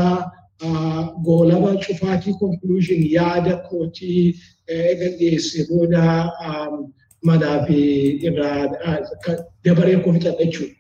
goolaba 1.27 1.71
cufaatii 1.87 2.35
konkuluushin 2.43 3.03
yaada 3.17 3.55
kootii 3.71 4.23
eega 4.77 5.09
dhiyeesse 5.19 5.59
booda 5.71 6.03
madaa 7.29 7.59
fi 7.67 7.79
irraa 8.29 8.63
dabaree 9.65 9.97
koo 10.05 10.13
fixadha 10.17 10.45
jechuudha. 10.45 10.75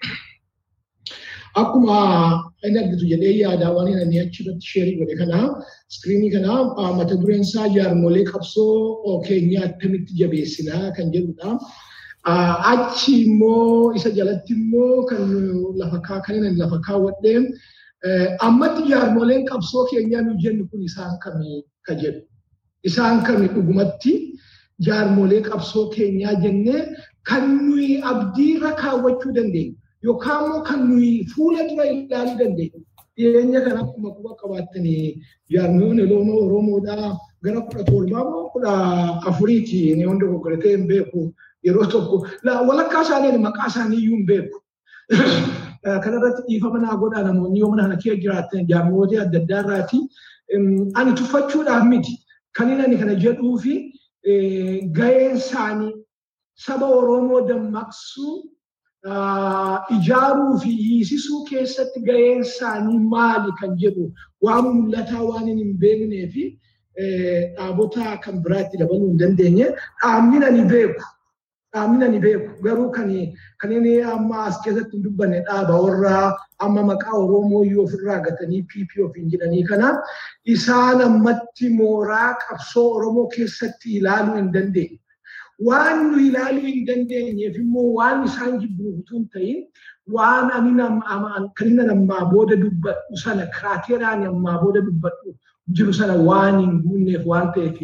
Akkuma 1.61 1.99
inni 2.67 2.79
argitu 2.83 3.07
jedhee 3.13 3.35
yaadaa 3.43 3.73
waan 3.77 3.89
inni 3.93 4.19
achirratti 4.25 4.67
sheerii 4.73 4.97
godhe 5.01 5.15
kana 5.21 5.39
iskiriinii 5.91 6.31
kana 6.35 6.53
mata 6.99 7.15
dureen 7.21 7.43
isaa 7.49 7.69
jaarmolee 7.77 8.25
qabsoo 8.33 9.21
keenyaa 9.27 9.65
akkamitti 9.69 10.13
jabeessinaa 10.21 10.91
kan 10.97 11.07
jedhudha. 11.15 11.51
Achi 12.73 13.13
immoo 13.27 13.95
isa 13.99 14.11
jalatti 14.19 14.53
immoo 14.59 15.07
kan 15.11 15.23
lafa 15.81 15.99
kaa 16.09 16.21
kan 16.27 16.35
inni 16.39 16.59
lafa 16.63 16.79
kaawwadhee 16.87 17.39
ammatti 18.49 18.83
jaarmoleen 18.93 19.45
qabsoo 19.51 19.85
keenyaa 19.91 20.23
nu 20.27 20.33
jennu 20.45 20.69
kun 20.71 20.83
isaan 20.91 21.17
kami 21.25 21.65
ka 21.87 21.95
jedhu. 22.03 22.21
Isaan 22.89 23.23
kami 23.31 23.47
dhugumatti 23.55 24.13
jaarmolee 24.87 25.41
qabsoo 25.49 25.87
keenyaa 25.97 26.35
jennee 26.45 26.83
kan 27.29 27.45
nuyi 27.67 27.91
abdiirra 28.13 28.71
kaawwachuu 28.83 29.33
dandeenyu. 29.41 29.75
Yookaan 30.07 30.45
immoo 30.47 30.63
kan 30.69 30.81
nuyi 30.89 31.13
fuula 31.35 31.63
dura 31.69 31.85
ilaaluu 31.93 32.39
dandeenyu. 32.41 32.81
Dhiyeenya 33.17 33.61
kana 33.67 33.81
akkuma 33.85 34.11
quba 34.17 34.31
qabaattanii 34.41 35.05
jaarmoonni 35.53 36.05
loonoo 36.11 36.41
Oromoodhaa 36.47 37.11
gara 37.45 37.61
kudha 37.69 37.85
torbaa 37.91 38.25
moo 38.31 38.49
kudha 38.55 38.73
afuriiti 39.31 39.81
ni 39.97 40.05
hunda 40.09 40.27
goggoratee 40.33 40.73
hin 40.77 40.87
beeku 40.91 41.23
yeroo 41.69 41.87
tokko 41.95 42.17
walakkaa 42.69 43.03
isaanii 43.07 43.39
maqaa 43.47 43.67
isaanii 43.73 43.99
iyyuu 44.03 44.17
hin 44.17 44.27
beeku. 44.31 44.59
Kanarratti 46.05 46.43
dhiifama 46.49 46.79
naa 46.85 46.97
godhaa 47.03 47.23
namoonni 47.29 47.59
yoo 47.61 47.71
mana 47.71 47.83
kana 47.83 47.97
keessa 48.03 48.21
jiraatan 48.23 48.67
jaarmoota 48.71 49.23
adda 49.25 49.39
addaa 49.43 49.61
irraati. 49.65 49.99
Ani 50.99 51.13
tuffachuudhaaf 51.21 51.85
miti. 51.93 52.15
Kan 52.57 52.71
inni 52.73 52.97
kana 53.03 53.15
jedhuu 53.25 53.57
fi 53.65 53.75
gaheen 54.99 55.37
isaanii 55.37 55.93
saba 56.67 56.87
Oromoo 56.99 57.41
dammaqsuu 57.49 58.35
ijaaruu 59.97 60.59
fi 60.63 60.71
hiisisuu 60.85 61.45
keessatti 61.51 62.01
gaheen 62.11 62.41
isaanii 62.47 62.99
maali 63.15 63.53
kan 63.61 63.77
jedhu 63.83 64.07
waan 64.47 64.65
mul'ataa 64.79 65.23
waan 65.33 65.47
hin 65.51 65.75
beeknee 65.85 66.27
fi 66.37 66.45
dhaabota 67.59 68.17
kan 68.25 68.41
biraatti 68.47 68.79
dabaluu 68.83 69.09
hin 69.13 69.19
dandeenye 69.25 69.69
dhaabni 70.03 70.45
ani 70.49 70.65
beeku. 70.73 71.05
Dhaabni 71.75 72.05
ani 72.09 72.19
beeku 72.27 72.63
garuu 72.67 72.91
kan 72.97 73.11
inni 73.77 73.95
amma 74.17 74.45
as 74.51 74.59
keessatti 74.67 74.97
hin 74.97 75.03
dubbanne 75.07 75.41
dhaaba 75.49 75.75
warra 75.87 76.15
amma 76.69 76.83
maqaa 76.93 77.17
Oromoo 77.23 77.65
yoo 77.73 77.85
ofirraa 77.89 78.21
gatanii 78.29 78.63
PP 78.75 78.91
ofiin 79.09 79.31
jedhanii 79.35 79.65
kana 79.73 79.91
isaan 80.55 81.01
ammatti 81.09 81.69
mooraa 81.81 82.29
qabsoo 82.47 82.87
Oromoo 83.01 83.27
keessatti 83.37 83.97
ilaaluu 83.99 84.37
hin 84.43 84.53
dandeenye. 84.55 84.99
Waan 85.59 86.11
nu 86.11 86.19
ilaaluu 86.29 86.67
hin 86.67 86.87
dandeenyeef 86.87 87.57
immoo 87.63 87.89
waan 87.99 88.25
isaan 88.29 88.59
jibbu 88.61 88.89
utuu 88.99 89.17
hin 89.19 89.29
ta'in 89.35 89.61
waan 90.17 90.51
ani 90.59 90.83
ammaa 91.97 92.25
booda 92.33 92.57
dubbadhu 92.63 93.17
sana 93.25 93.47
kiraateeraan 93.57 94.27
ammaa 94.33 94.59
booda 94.63 94.81
dubbadhu 94.89 95.37
jiru 95.81 95.95
sana 96.01 96.15
waan 96.29 96.61
hin 96.61 96.75
guunneef 96.85 97.27
waan 97.33 97.53
ta'eef 97.57 97.79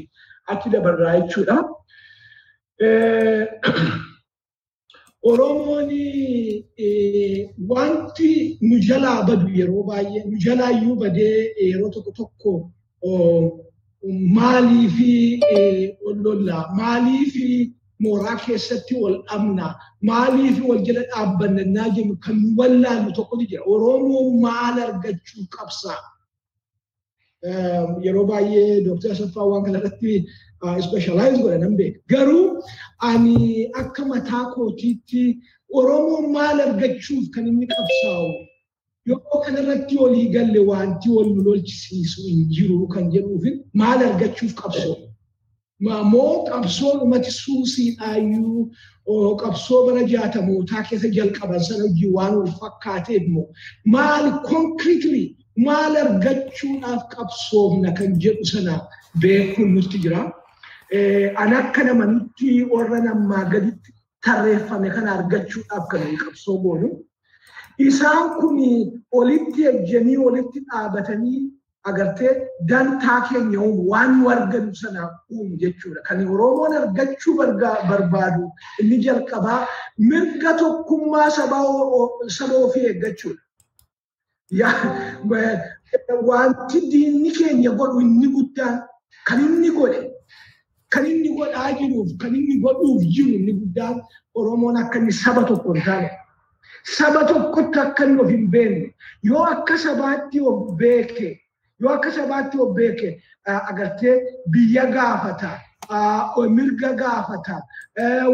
achi 0.55 0.71
dabarraa 0.77 1.17
jechuudha. 1.21 1.57
Oromoon 5.31 5.91
wanti 7.69 8.59
nu 8.61 8.79
jalaa 8.89 9.19
badu 9.27 9.49
yeroo 9.59 9.83
baay'ee 9.91 10.25
nu 10.31 10.37
jalaa 10.45 10.71
iyyuu 10.77 10.97
badee 11.03 11.37
yeroo 11.67 11.91
tokko 11.95 12.11
tokko 12.21 12.51
maalii 14.39 14.89
fi 14.97 15.11
wal 16.05 16.19
lolla 16.27 16.59
maalii 16.81 17.25
fi 17.35 17.47
mooraa 18.05 18.37
keessatti 18.47 18.95
wal 19.03 19.17
dhabna 19.29 19.67
maalii 20.11 20.51
fi 20.57 20.63
wal 20.71 20.81
jala 20.87 21.03
dhaabbannaa 21.13 21.89
jennu 21.97 22.15
kan 22.25 22.39
wallaallu 22.59 23.11
tokkotu 23.19 23.45
jira 23.51 23.63
oromoo 23.75 24.25
maal 24.45 24.77
argachuu 24.87 25.45
qabsaa 25.57 26.01
yeroo 28.05 28.25
baay'ee 28.31 28.85
dooktar 28.87 29.11
Asaffaa 29.15 29.47
waan 29.51 29.65
kanarratti 29.67 30.13
ispeeshaalaayiz 30.81 31.39
godhan 31.45 31.75
beeka 31.81 32.01
garuu 32.13 32.45
ani 33.11 33.37
akka 33.83 34.03
mataa 34.13 34.45
kootiitti 34.55 35.23
oromoo 35.79 36.21
maal 36.37 36.59
argachuuf 36.67 37.25
kan 37.35 37.45
inni 37.51 37.67
qabsaa'u 37.75 38.31
yoo 39.11 39.39
kanarratti 39.45 39.99
olii 40.05 40.29
galle 40.35 40.61
wanti 40.71 41.09
wal 41.17 41.29
nu 41.35 41.43
lolchisiisu 41.49 42.23
hin 42.29 42.43
jiru 42.57 42.87
kan 42.95 43.11
jedhuuf 43.15 43.45
maal 43.75 44.01
argachuuf 44.09 44.55
qabsoo. 44.63 44.97
Moo 46.13 46.45
qabsoon 46.51 47.01
uumati 47.03 47.31
suusiidhaayyuu 47.31 48.71
qabsoo 49.43 49.81
bara 49.87 50.03
jaatamootaa 50.13 50.83
keessa 50.89 51.09
jalqaban 51.17 51.61
sana 51.69 51.83
hojii 51.87 52.11
waan 52.17 52.35
wal 52.41 52.53
fakkaateef 52.61 53.25
moo 53.37 53.47
maal 53.97 54.27
konkriitli 54.51 55.25
maal 55.67 55.97
argachuudhaaf 56.05 57.03
qabsoofna 57.17 57.91
kan 57.99 58.11
jedhu 58.27 58.45
sana 58.55 58.75
beekuun 59.23 59.75
nutti 59.75 59.99
jira. 60.05 60.23
An 61.43 61.53
akka 61.61 61.85
nama 61.85 62.07
nutti 62.07 62.63
warra 62.75 63.01
namaa 63.09 63.45
gaditti 63.53 63.91
tarreeffame 64.27 64.89
kana 64.95 65.11
argachuudhaaf 65.19 65.85
kan 65.93 66.03
qabsoo 66.25 66.59
goonu. 66.65 66.89
Isaan 67.89 68.29
kun 68.41 68.57
olitti 69.21 69.61
ejjanii 69.71 70.17
olitti 70.29 70.61
dhaabatanii 70.71 71.41
agartee 71.91 72.33
dantaa 72.69 73.21
keenya 73.29 73.59
uumu 73.61 73.83
waan 73.93 74.11
nu 74.19 74.29
argannu 74.35 74.75
sana 74.83 75.09
uumu 75.31 75.57
jechuudha. 75.63 76.01
Kan 76.09 76.21
Oromoon 76.35 76.73
argachuu 76.81 77.35
barbaadu 77.39 78.45
inni 78.81 78.99
jalqabaa 79.07 79.67
mirga 79.99 80.53
tokkummaa 80.61 81.31
saba 81.31 81.59
ofii 82.65 82.87
eeggachuudha. 82.91 83.43
Wanti 86.29 86.79
diinni 86.93 87.31
keenya 87.39 87.71
godhu 87.71 88.01
inni 88.01 88.29
guddaan 88.37 88.81
kan 89.27 89.41
inni 89.41 89.71
godhe 89.79 90.01
kan 90.93 91.05
inni 91.07 91.31
godhaa 91.39 91.71
jiruuf 91.79 92.11
kan 92.21 92.35
inni 92.39 92.61
godhuuf 92.65 93.03
jiru 93.15 93.31
inni 93.39 93.53
guddaan 93.61 94.03
Oromoon 94.35 94.77
akka 94.77 94.99
inni 94.99 95.13
saba 95.13 95.43
tokko 95.51 95.73
hin 95.75 95.85
taane. 95.85 96.11
Saba 96.85 97.25
tokkotti 97.27 97.79
akka 97.81 98.05
inni 98.07 98.21
of 98.21 98.31
hin 98.31 98.47
beekne 98.51 98.95
yoo 99.23 99.45
akka 99.45 99.79
sabaatti 99.85 100.41
of 100.53 100.77
beeke 100.79 101.29
yoo 101.81 101.93
akka 101.95 102.11
sabaatti 102.19 102.59
of 102.65 102.75
beeke 102.77 103.09
agartee 103.47 104.17
biyya 104.57 104.87
gaafata 104.97 105.53
mirga 106.57 106.93
gaafata 107.03 107.57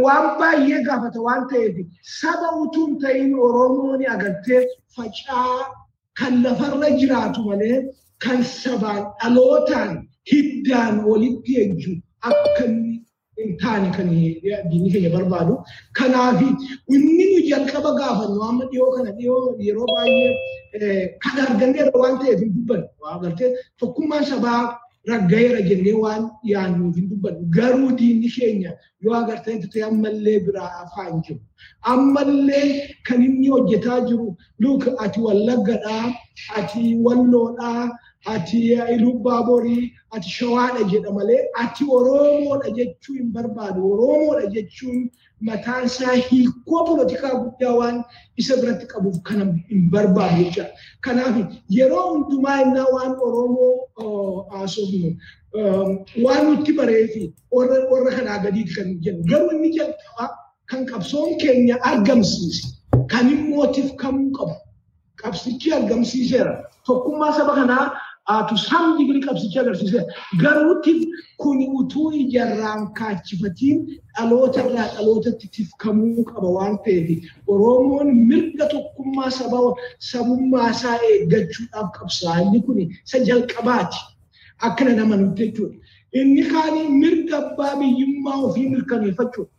waan 0.05 0.27
baay'ee 0.41 0.83
gaafata 0.89 1.21
waan 1.29 1.49
ta'eef 1.53 1.77
saba 2.21 2.49
utuu 2.63 2.87
hin 2.87 2.99
ta'in 3.05 3.35
oromoon 3.47 4.05
agartee 4.17 4.67
facaa 4.97 5.71
kan 6.21 6.43
lafarra 6.43 6.91
jiraatu 7.01 7.43
malee 7.49 7.81
kan 8.27 8.45
sabaan 8.45 9.03
dhalootaan 9.23 9.97
hiddaan 10.33 11.05
walitti 11.09 11.57
ejju 11.65 11.93
akka 12.31 12.65
inni 12.65 12.95
hin 13.39 13.57
taane 13.63 13.91
kan 13.97 14.09
diinni 14.71 14.91
keenya 14.93 15.11
barbaadu. 15.17 15.59
Kanaaf 15.99 16.41
inni 16.43 17.27
jalqaba 17.53 17.91
gaafannu 18.01 18.43
amma 18.49 18.65
dhiyoo 18.73 18.91
kana 18.97 19.11
dhiyoo 19.19 19.45
yeroo 19.67 19.87
baay'ee 19.95 20.99
kan 21.23 21.37
arganneerra 21.47 21.99
waan 22.03 22.19
ta'eef 22.21 22.41
hin 22.45 22.53
dubbannu. 22.57 22.87
Agartee 23.15 23.51
tokkummaan 23.81 24.25
sabaa 24.33 24.61
raggayeera 25.11 25.61
jennee 25.69 25.95
waan 26.05 26.25
yaannuuf 26.53 26.97
hin 27.01 27.09
dubbannu. 27.11 27.41
Garuu 27.57 27.91
diinni 27.99 28.29
keenya 28.37 28.73
yoo 29.05 29.15
agartee 29.21 29.57
ta'e 29.75 29.83
ammallee 29.91 30.39
biraa 30.49 30.71
afaan 30.85 31.23
jiru. 31.29 31.41
Ammallee 31.93 32.67
kan 33.07 33.23
inni 33.29 33.49
hojjetaa 33.55 34.01
jiru 34.09 34.37
luuk 34.65 34.85
ati 35.05 35.21
wallaggadhaa, 35.27 36.05
ati 36.59 36.83
walloodhaa, 37.07 37.89
ati 38.27 38.59
ilubbaaborii, 38.95 39.93
ati 40.11 40.29
shawaadha 40.29 40.83
jedha 40.91 41.13
malee 41.13 41.41
ati 41.63 41.85
oromoodha 41.91 42.71
jechuu 42.71 43.15
hin 43.15 43.33
barbaadu. 43.33 43.93
Oromoodha 43.93 44.47
jechuun 44.51 45.11
mataan 45.41 45.87
isaa 45.87 46.13
hiikoo 46.13 46.85
polotikaa 46.87 47.35
guddaa 47.43 47.75
waan 47.81 48.05
isa 48.37 48.57
biratti 48.57 48.87
qabuuf 48.87 49.19
kana 49.23 49.45
hin 49.71 49.91
barbaadu 49.91 50.43
jechuudha. 50.45 50.71
Kanaaf 51.01 51.37
yeroo 51.71 52.07
hundumaa 52.15 52.61
innaa 52.63 52.87
waan 52.95 53.15
oromoo 53.29 54.47
haasofnu 54.51 55.17
waan 56.25 56.47
nutti 56.51 56.73
baree 56.73 57.07
fi 57.15 57.33
warra 57.53 58.11
kanaa 58.17 58.39
gadiiti 58.45 58.75
kan 58.75 58.89
jennu. 59.01 59.23
Garuu 59.31 59.51
inni 59.51 59.71
jalqabaa 59.79 60.29
kan 60.71 60.87
qabsoon 60.87 61.39
keenya 61.39 61.77
argamsiise 61.83 62.67
kan 63.11 63.31
immootiif 63.33 63.95
kamuu 63.97 64.31
qabu. 64.33 64.55
Qabsichi 65.23 65.73
argamsiiseera. 65.73 66.65
Tokkummaa 66.87 67.33
saba 67.33 67.55
kanaa 67.55 67.87
atu 68.37 68.57
sam 68.69 68.85
digrii 68.99 69.23
qabsicha 69.27 69.61
agarsiise 69.63 70.01
garuutti 70.43 70.93
kun 71.43 71.59
utuu 71.81 72.11
ijarraan 72.23 72.83
kaachifatiin 72.99 73.79
dhaloota 74.17 74.61
irraa 74.69 74.89
dhalootatti 74.97 75.47
tifkamuu 75.57 76.25
qaba 76.31 76.49
waan 76.57 76.75
ta'eef 76.85 77.09
Oromoon 77.53 78.09
mirga 78.31 78.67
tokkummaa 78.75 79.31
saba 79.39 79.59
sabummaa 80.11 80.71
isaa 80.77 80.97
eeggachuudhaaf 81.11 81.89
qabsaa 81.99 82.37
inni 82.43 82.61
kun 82.67 82.79
isa 82.87 83.19
jalqabaati 83.29 84.01
akkana 84.67 84.93
nama 84.99 85.17
nuti 85.17 85.43
jechuudha. 85.47 85.77
Inni 86.21 86.43
kaan 86.53 86.75
mirga 87.01 87.37
abbaa 87.43 87.73
biyyummaa 87.81 88.39
ofii 88.47 88.69
mirkaneeffachuudha. 88.75 89.53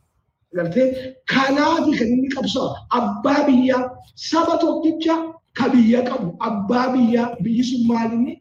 Gartee 0.56 0.88
kanaaf 1.32 1.86
kan 2.00 2.08
inni 2.16 2.30
qabsaa'u 2.36 2.70
abbaa 3.00 3.42
biyyaa 3.48 3.84
saba 4.30 4.54
tokkicha 4.64 5.16
ka 5.58 5.66
biyya 5.74 6.02
qabu 6.10 6.28
abbaa 6.50 6.88
biyyaa 6.94 7.28
biyyi 7.44 7.64
sun 7.70 7.84
maalinni 7.92 8.39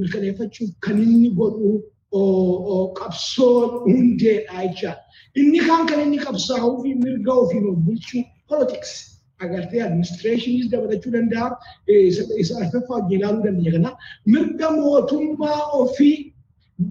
Mirkaneeffachuuf 0.00 0.70
kan 0.80 0.98
inni 1.04 1.30
godhu 1.40 1.82
qabsoon 2.98 3.70
hundeedha 3.86 4.58
jechaadha. 4.68 5.00
Inni 5.36 5.58
kaan 5.66 5.86
kan 5.86 6.00
inni 6.04 6.18
qabsaa'uu 6.26 6.82
fi 6.82 6.94
mirga 6.94 7.32
ofiin 7.42 7.66
of 7.70 7.76
bulchuu 7.86 8.22
politics. 8.48 8.92
agartee 9.44 9.80
administreeshiniis 9.82 10.68
dabalachuu 10.72 11.12
danda'a. 11.12 11.48
Isa 12.42 12.54
arfaffaa 12.62 12.94
wajjin 13.00 13.18
ilaaluu 13.18 13.42
dandeenya 13.46 13.72
kana 13.76 13.90
mirga 14.34 14.68
mootummaa 14.76 15.60
ofii 15.80 16.16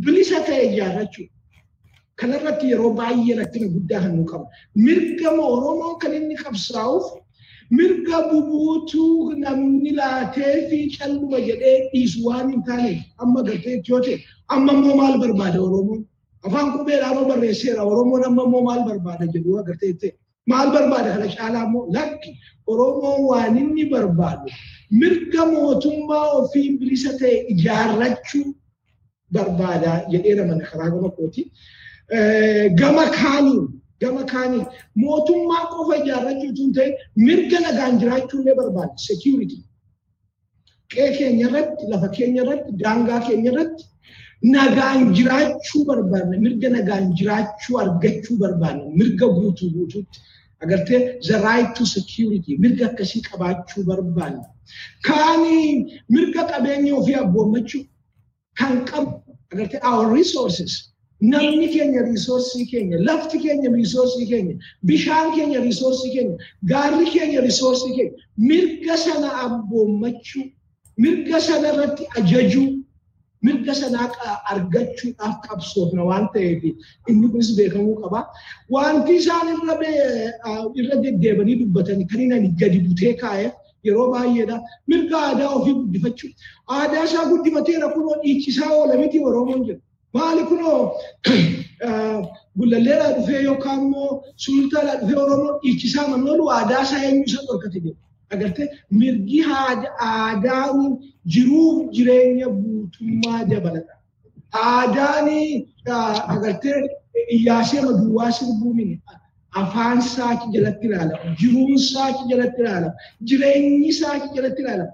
bilisa 0.03 0.39
ta'e 0.47 0.61
ijaarrachuu. 0.73 1.25
Kanarratti 2.19 2.65
yeroo 2.71 2.91
baay'ee 2.99 3.35
rakkina 3.41 3.67
guddaa 3.75 4.01
kan 4.03 4.13
nu 4.17 4.25
qabu. 4.31 4.45
Mirga 4.85 5.29
Oromoon 5.53 5.95
kan 6.01 6.13
inni 6.19 6.35
qabsaa'uuf 6.43 7.05
mirga 7.77 8.17
bubuutuu 8.29 9.33
namni 9.43 9.91
laatee 9.99 10.55
fi 10.69 10.79
calluma 10.97 11.37
jedhee 11.49 11.77
dhiisu 11.91 12.19
waan 12.27 12.47
hin 12.53 12.61
taane 12.69 12.91
amma 13.25 13.39
gartee 13.47 13.75
yoo 13.89 13.99
ta'e 14.07 14.15
amma 14.55 14.71
immoo 14.79 14.95
maal 15.01 15.15
barbaada 15.23 15.59
Oromoon? 15.67 16.01
Afaan 16.47 16.67
qubeedhaan 16.77 17.25
barreesseera 17.31 17.81
Oromoon 17.91 18.23
amma 18.29 18.43
immoo 18.47 18.63
maal 18.69 18.81
barbaada 18.89 19.25
jedhu 19.35 19.51
agartee 19.61 19.93
ta'e. 20.01 20.11
maal 20.51 20.67
barbaada 20.75 21.09
kana 21.15 21.27
caalaa 21.35 21.63
immoo 21.67 21.83
lakki 21.97 22.31
Oromoon 22.71 23.19
waan 23.29 23.53
inni 23.61 23.83
barbaadu 23.93 24.47
mirga 25.01 25.43
mootummaa 25.53 26.25
ofii 26.39 26.67
bilisa 26.79 27.11
ta'e 27.21 27.35
ijaarrachuu 27.53 28.47
barbaada 29.37 29.91
jedheera 30.11 30.43
mana 30.49 30.63
karaa 30.71 30.89
gama 30.95 31.09
kooti. 31.17 31.41
Gama 32.79 33.05
kaaniin 33.19 33.63
mirga 37.27 37.57
nagaan 37.65 37.93
jiraachuu 38.01 38.39
illee 38.41 38.55
barbaada 38.61 38.93
security. 39.09 39.57
Qe'ee 40.91 41.11
keenya 41.17 41.45
irratti 41.49 41.83
lafa 41.91 42.07
keenya 42.17 42.41
irratti 42.43 42.71
daangaa 42.83 43.19
keenya 43.27 43.49
irratti 43.53 43.83
nagaan 44.55 45.01
jiraachuu 45.17 45.81
barbaadna 45.89 46.35
mirga 46.45 46.69
nagaan 46.77 47.05
jiraachuu 47.19 47.75
argachuu 47.83 48.35
barbaadna 48.43 48.83
mirga 48.99 49.25
guutuu 49.37 49.69
guutuutti 49.75 50.19
agartee 50.63 50.99
the 51.27 51.37
right 51.47 51.69
to 51.77 51.83
security 51.95 52.51
mirga 52.63 52.83
akkasii 52.91 53.21
qabaachuu 53.29 53.83
barbaadna 53.89 54.45
kaani 55.07 55.57
mirga 56.15 56.41
qabeenya 56.51 56.91
ofii 56.99 57.17
abboommachuu 57.25 57.83
kan 58.59 58.73
qabu 58.89 59.11
agartee 59.53 59.79
our 59.89 60.05
resources 60.17 60.71
namni 61.31 61.67
keenya 61.73 62.01
riisoorsii 62.09 62.65
keenya 62.71 62.97
lafti 63.07 63.37
keenya 63.43 63.69
riisoorsii 63.77 64.27
keenya 64.31 64.55
bishaan 64.89 65.27
keenya 65.35 65.59
riisoorsii 65.65 66.11
keenya 66.15 66.35
gaarri 66.71 67.05
keenya 67.15 67.39
riisoorsii 67.47 67.93
keenya 67.97 68.13
mirga 68.49 68.95
sana 69.05 69.29
abboommachuu 69.45 70.45
mirga 71.03 71.39
sana 71.47 71.67
irratti 71.73 72.03
ajajuu 72.21 72.67
mirga 73.47 73.73
sanaa 73.81 74.07
argachuudhaaf 74.53 75.35
qabsoofna 75.47 76.03
waan 76.09 76.25
ta'eef 76.33 76.61
inni 77.11 77.27
kunis 77.31 77.49
beekamuu 77.57 77.95
qaba. 78.03 78.19
Wanti 78.75 79.11
isaan 79.21 79.47
irra 79.53 79.75
irra 80.81 80.95
deddeebanii 81.05 81.55
dubbatanii 81.61 82.07
kan 82.11 82.21
inni 82.25 82.49
gadi 82.61 82.79
butee 82.85 83.13
kaa'e 83.23 83.47
yeroo 83.87 84.07
baay'eedha. 84.13 84.57
Mirga 84.89 85.17
aadaa 85.27 85.49
ofii 85.57 85.73
guddifachuu. 85.79 86.29
Aadaa 86.77 87.03
isaa 87.09 87.25
guddifateera 87.31 87.87
kunoo 87.95 88.15
dhiichisaa 88.23 88.69
oola 88.77 88.95
miti 89.01 89.19
Oromoon 89.29 89.61
jedhu. 89.67 89.81
Maali 90.13 90.43
kunoo 90.49 90.79
gullalleedhaa 92.57 93.11
dhufee 93.17 93.41
yookaan 93.47 93.79
immoo 93.85 94.09
sulultaadhaa 94.45 94.97
dhufee 95.01 95.19
Oromoon 95.25 95.59
dhiichisaa 95.63 96.07
mamnoolu 96.13 96.49
aadaa 96.57 96.81
isaa 96.87 97.01
eenyu 97.07 97.23
isa 97.31 97.41
dhorkate 97.47 97.79
jedhu. 97.85 97.97
Agartee 98.35 98.67
mirgi 98.99 99.39
aadaan 100.09 100.79
jiruuf 101.35 101.91
jireenya 101.97 102.47
guutummaa 102.59 103.41
dabalata. 103.51 103.93
Aadaan 104.71 105.29
agartee 106.35 106.77
iyyaasee 107.37 107.81
maduwwaa 107.87 108.31
sirbuu 108.39 108.73
mini 108.79 108.95
afaan 109.61 110.01
saaki 110.01 110.47
jalatti 110.53 110.87
ilaalama, 110.87 111.35
jiruun 111.39 111.77
saaki 111.77 112.23
jalatti 112.29 112.61
ilaalama, 112.61 112.93
jireenyi 113.31 113.91
saaki 114.01 114.27
jalatti 114.35 114.61
ilaalama. 114.61 114.93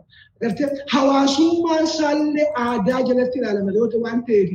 Hawaasummaan 0.93 1.83
isaallee 1.83 2.47
aadaa 2.65 3.01
jalatti 3.07 3.39
ilaalama 3.39 3.71
yoo 3.77 3.87
ta'u 3.93 4.01
waan 4.05 4.21
ta'eef 4.27 4.49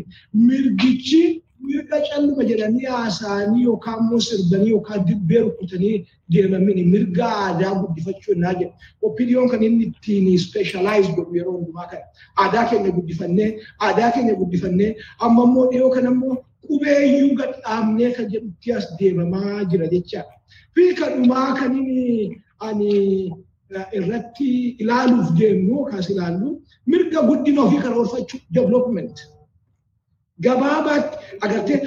mirgichi 0.49 1.23
mirga 1.67 1.99
calluma 2.09 2.43
jedhanii 2.51 2.87
haasa'anii 2.95 3.63
yookaan 3.69 3.99
immoo 4.05 4.21
sirbanii 4.29 4.71
yookaan 4.77 5.05
dibbee 5.11 5.41
rukutanii 5.45 5.93
deemamin 6.37 6.81
mirga 6.95 7.27
aadaa 7.45 7.75
guddifachuu 7.83 8.33
innaa 8.37 8.55
jedhu. 8.61 8.73
Opiniyoon 9.09 9.49
kan 9.53 9.63
inni 9.69 9.85
ittiin 9.91 10.27
speeshaalaayiz 10.47 11.09
godhu 11.17 11.37
yeroo 11.39 11.55
hundumaa 11.59 11.87
kana. 11.93 12.05
Aadaa 12.43 12.65
keenya 12.73 12.91
guddifannee, 12.99 13.49
aadaa 13.89 14.11
keenya 14.17 14.35
guddifannee, 14.43 14.91
amma 15.29 15.43
immoo 15.49 15.67
dhiyoo 15.71 15.91
kana 15.97 16.11
immoo 16.17 16.37
qubeeyyuu 16.69 17.33
gadhaabnee 17.41 18.11
kan 18.19 18.27
jedhutti 18.35 18.73
as 18.81 18.87
deemamaa 19.01 19.65
jira 19.73 19.87
jechaadha. 19.95 20.35
Fi 20.75 20.83
kadhumaa 21.01 21.49
kan 21.61 21.73
inni 21.81 22.41
ani 22.69 22.93
irratti 23.99 24.49
ilaaluuf 24.83 25.29
deemnu 25.39 25.85
kaas 25.91 26.07
ilaallu 26.15 26.49
mirga 26.87 27.21
guddina 27.29 27.61
ofii 27.67 27.83
karoorfachuu 27.87 28.41
development. 28.59 29.17
Gabaabaatti 30.45 31.17
agartee 31.45 31.79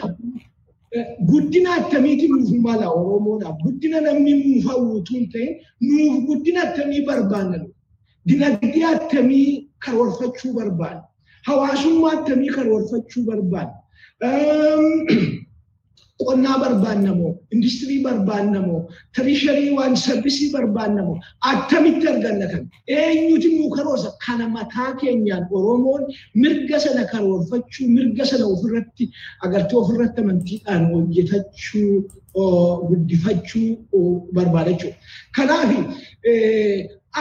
guddina 1.30 1.70
akkamiitiin 1.80 2.32
nuuf 2.36 2.52
mala 2.68 2.86
Oromoodhaaf 3.00 3.58
guddina 3.64 4.02
namni 4.02 4.34
nuuf 4.44 4.66
hawwuutu 4.72 5.14
hin 5.16 5.26
ta'in 5.34 5.52
nuuf 5.88 6.16
guddina 6.28 6.60
akkamii 6.68 7.02
barbaanna 7.10 7.58
dinagdee 8.28 8.86
akkamii 8.94 9.50
karoorfachuu 9.86 10.54
barbaanna 10.60 11.04
hawaasummaa 11.50 12.12
akkamii 12.20 12.50
karoorfachuu 12.58 13.24
barbaanna 13.30 13.76
barbaanna 20.56 21.02
moo 21.08 21.18
akkamitti 21.52 22.08
arganna 22.14 22.46
kan 22.52 22.64
eenyuti 22.88 23.48
nuu 23.58 23.70
karoorsa 23.76 24.10
kana 24.26 24.46
mataa 24.50 24.92
keenyaan 25.02 25.46
oromoon 25.52 26.04
mirga 26.42 26.80
sana 26.86 27.04
karoorfachuu 27.12 27.88
mirga 27.98 28.26
sana 28.32 28.46
ofirratti 28.54 29.04
agartee 29.46 29.78
ofirratti 29.84 30.20
amantiidhaan 30.22 30.84
hojjetachuu 30.94 31.94
guddifachuu 32.90 33.70
barbaadachuu 34.36 34.94
kanaaf 35.36 35.72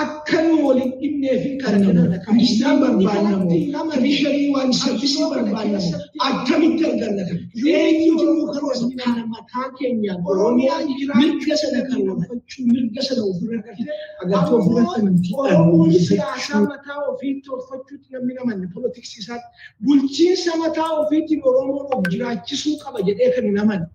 akka 0.03 0.39
nu 0.47 0.55
waliin 0.67 0.93
dhinnee 1.01 1.37
fi 1.43 1.51
qarqara 1.63 2.19
kamisaan 2.27 2.77
barbaannamu 2.83 3.45
tirisharii 3.93 4.49
waan 4.55 4.73
sarbisii 4.81 5.27
barbaannamu 5.33 5.91
akkamitti 6.29 6.83
arganna 6.91 7.23
kan 7.29 7.39
eenyuti 7.75 8.25
nuu 8.31 8.47
karoorsa 8.55 8.87
kana 9.03 9.23
mataa 9.35 9.67
keenyaan 9.79 10.21
oromiyaa 10.31 10.81
mirga 11.21 11.57
sana 11.63 11.81
karoorfachuu 11.91 12.65
mirga 12.73 13.03
sana 13.09 13.23
ofirratti 13.31 13.83
agartee 14.23 14.57
ofirratti 14.61 15.01
amantiidhaan 15.01 15.69
hojjetachuu 15.81 16.63
mataa 16.73 16.99
ofiitti 17.13 17.43
tolfachuutti 17.51 18.09
namni 18.15 18.35
namanne 18.39 18.67
poolitiksii 18.75 19.21
isaatti 19.25 19.49
bulchiinsa 19.85 20.53
mataa 20.65 20.91
ofiitiin 21.03 21.43
oromoon 21.51 21.87
of 21.97 22.03
jiraachisuu 22.15 22.75
qaba 22.85 22.99
jedhee 23.11 23.31
kan 23.37 23.45
hin 23.51 23.59
amanne 23.67 23.87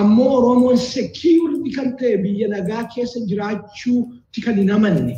ammoo 0.00 0.30
oromoon 0.40 0.78
sekiuriti 0.88 1.70
kan 1.76 1.88
ta'e 2.02 2.16
biyya 2.24 2.48
nagaa 2.56 2.84
keessa 2.94 3.20
jiraachuutti 3.30 4.20
kan 4.40 4.56
hin 4.56 4.70
amanne. 4.70 5.14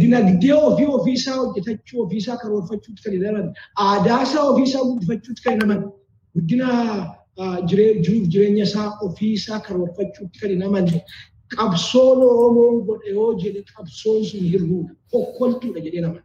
Dinagdee 0.00 0.52
ofii 0.54 0.86
ofiisaa 0.98 1.36
hojjetachuu 1.36 2.02
ofiisaa 2.02 2.36
karoorfachuutti 2.42 3.02
kan 3.04 3.12
hin 3.12 3.26
amanne. 3.28 3.52
Aadaa 3.86 4.22
isaa 4.22 4.44
ofiisaa 4.52 4.82
guddifachuutti 4.88 5.42
kan 5.44 5.52
hin 5.54 5.62
amanne. 5.64 5.86
Guddina 6.34 6.68
jiruuf 7.72 8.28
jireenya 8.34 8.64
isaa 8.64 8.90
ofiisaa 9.08 9.60
karoorfachuutti 9.66 10.38
kan 10.40 10.50
hin 10.50 10.62
amanne. 10.70 11.02
Qabsoon 11.56 12.18
Oromoon 12.30 12.80
godhe 12.86 13.10
yoo 13.18 13.32
jedhe 13.42 13.62
qabsoon 13.74 14.24
sun 14.30 14.40
hirruudha. 14.52 14.92
Okkoltuudha 15.12 15.80
jedhee 15.80 16.00
naman. 16.06 16.22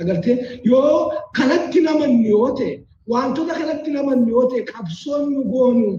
Agartee 0.00 0.60
yoo 0.64 1.12
kanatti 1.38 1.80
namanni 1.80 2.28
yoo 2.30 2.48
ta'e 2.58 2.72
wantoota 3.12 3.54
kanatti 3.60 3.90
namanni 3.96 4.30
yoo 4.30 4.44
ta'e 4.50 4.62
qabsoon 4.72 5.22
nu 5.32 5.42
goonu 5.52 5.90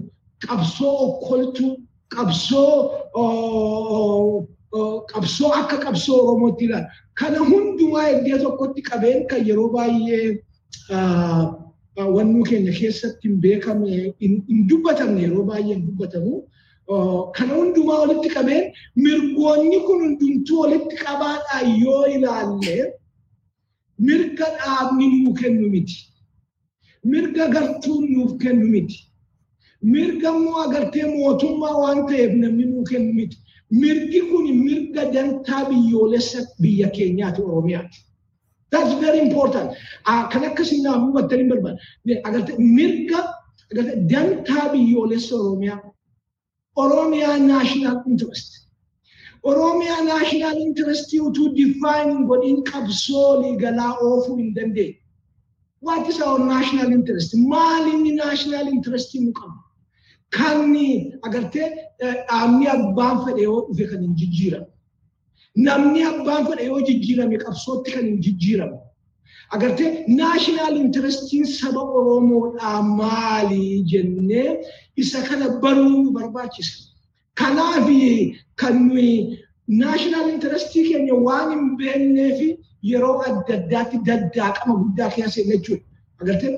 qabsoo 0.46 0.92
okkoltuu 1.06 1.72
qabsoo 2.16 2.72
qabsoo 5.12 5.50
akka 5.60 5.76
qabsoo 5.84 6.18
Oromootti 6.22 6.64
ilaala. 6.68 6.88
Kana 7.20 7.38
hundumaa 7.50 8.08
iddoo 8.14 8.38
tokkotti 8.44 8.80
qabeen 8.90 9.26
kan 9.30 9.40
yeroo 9.48 9.68
baay'ee 9.76 10.26
wannuu 12.16 12.44
keenya 12.48 12.72
keessatti 12.78 13.28
hin 13.28 13.40
beekamne 13.46 14.12
hin 14.20 14.66
dubbatamne 14.72 15.20
yeroo 15.26 15.44
baay'ee 15.50 15.74
hin 15.74 15.86
dubbatamu. 15.86 16.34
Kana 17.36 17.52
hundumaa 17.60 18.00
walitti 18.02 18.28
qabeen 18.36 18.64
mirgoonni 19.06 19.78
kun 19.86 19.98
hundumtuu 20.04 20.60
walitti 20.64 20.96
qabaadhaan 21.04 21.66
yoo 21.84 22.04
ilaalle 22.16 22.76
mirga 24.10 24.46
dhaabni 24.60 25.06
nuu 25.14 25.34
kennu 25.40 25.68
miti. 25.74 25.96
mirga 27.10 27.44
gartuun 27.54 28.04
nuuf 28.12 28.32
kennu 28.42 28.66
miti. 28.74 28.96
Mirga 29.94 30.28
immoo 30.36 30.60
agartee 30.62 31.04
mootummaa 31.16 31.74
waan 31.82 32.00
ta'eef 32.08 32.32
namni 32.42 32.64
nuuf 32.70 32.88
kennu 32.90 33.12
miti. 33.18 33.36
Mirgi 33.70 34.20
kun 34.30 34.46
mirga 34.64 35.02
dantaa 35.14 35.64
biyyoolessa 35.70 36.38
biyya 36.62 36.88
keenyaati 36.90 37.42
Oromiyaati. 37.42 37.98
That's 38.70 38.94
very 39.04 39.18
important. 39.26 39.70
Kan 40.32 40.44
akkasii 40.50 40.82
naaf 40.82 41.00
hubattanii 41.06 41.48
barbaada. 41.50 41.78
Agartee 42.28 42.58
mirga 42.58 43.20
dantaa 44.12 44.68
biyyoolessa 44.72 45.34
Oromiyaa. 45.36 45.80
Oromiyaa 46.76 47.38
national 47.38 47.96
interest. 48.06 48.48
Oromiyaa 49.42 50.02
national 50.04 50.56
interest 50.66 51.10
utuu 51.26 51.48
define 51.58 52.14
godhin 52.30 52.62
qabsoo 52.70 53.42
liigalaa 53.42 53.92
oofuu 54.06 54.36
hin 54.36 54.54
dandeenye. 54.54 54.98
What 55.82 56.08
is 56.08 56.20
our 56.20 56.38
national 56.54 56.92
interest? 56.92 57.34
Maal 57.34 57.84
inni 57.94 58.12
national 58.16 58.66
interest 58.68 59.14
nu 59.14 59.32
qabu? 59.32 59.58
Kan 60.30 60.74
agartee 61.26 61.68
dhaabni 62.00 62.66
abbaan 62.68 63.24
fedhe 63.26 63.42
yoo 63.42 63.60
dhufe 63.68 63.84
kan 63.90 64.00
hin 64.02 64.14
jijjiiramu. 64.20 64.66
Namni 65.56 66.02
abbaan 66.12 66.46
fedhe 66.48 66.64
yoo 66.66 66.80
jijjiirame 66.88 67.36
qabsootti 67.44 67.90
kan 67.94 68.04
hin 68.06 68.20
jijjiiramu. 68.26 68.78
Agartee 69.54 70.04
national 70.08 70.76
interestiin 70.76 71.44
saba 71.46 71.80
Oromoodhaa 71.98 72.82
maali 72.82 73.82
jennee 73.92 74.60
isa 74.96 75.22
kana 75.28 75.48
baruu 75.62 76.10
barbaachisa. 76.12 76.74
Kanaaf 77.34 77.88
kan 78.60 78.88
nuyi 78.88 79.38
national 79.68 80.28
interestii 80.34 80.84
keenya 80.92 81.14
waan 81.26 81.50
hin 81.52 81.76
beekneef 81.78 82.38
yeroo 82.82 83.16
adda 83.28 83.54
addaatti 83.58 83.98
daddaaqama 84.08 84.74
guddaa 84.82 85.10
keessa 85.16 85.42
jechuudha. 85.50 85.84
Agartee 86.22 86.50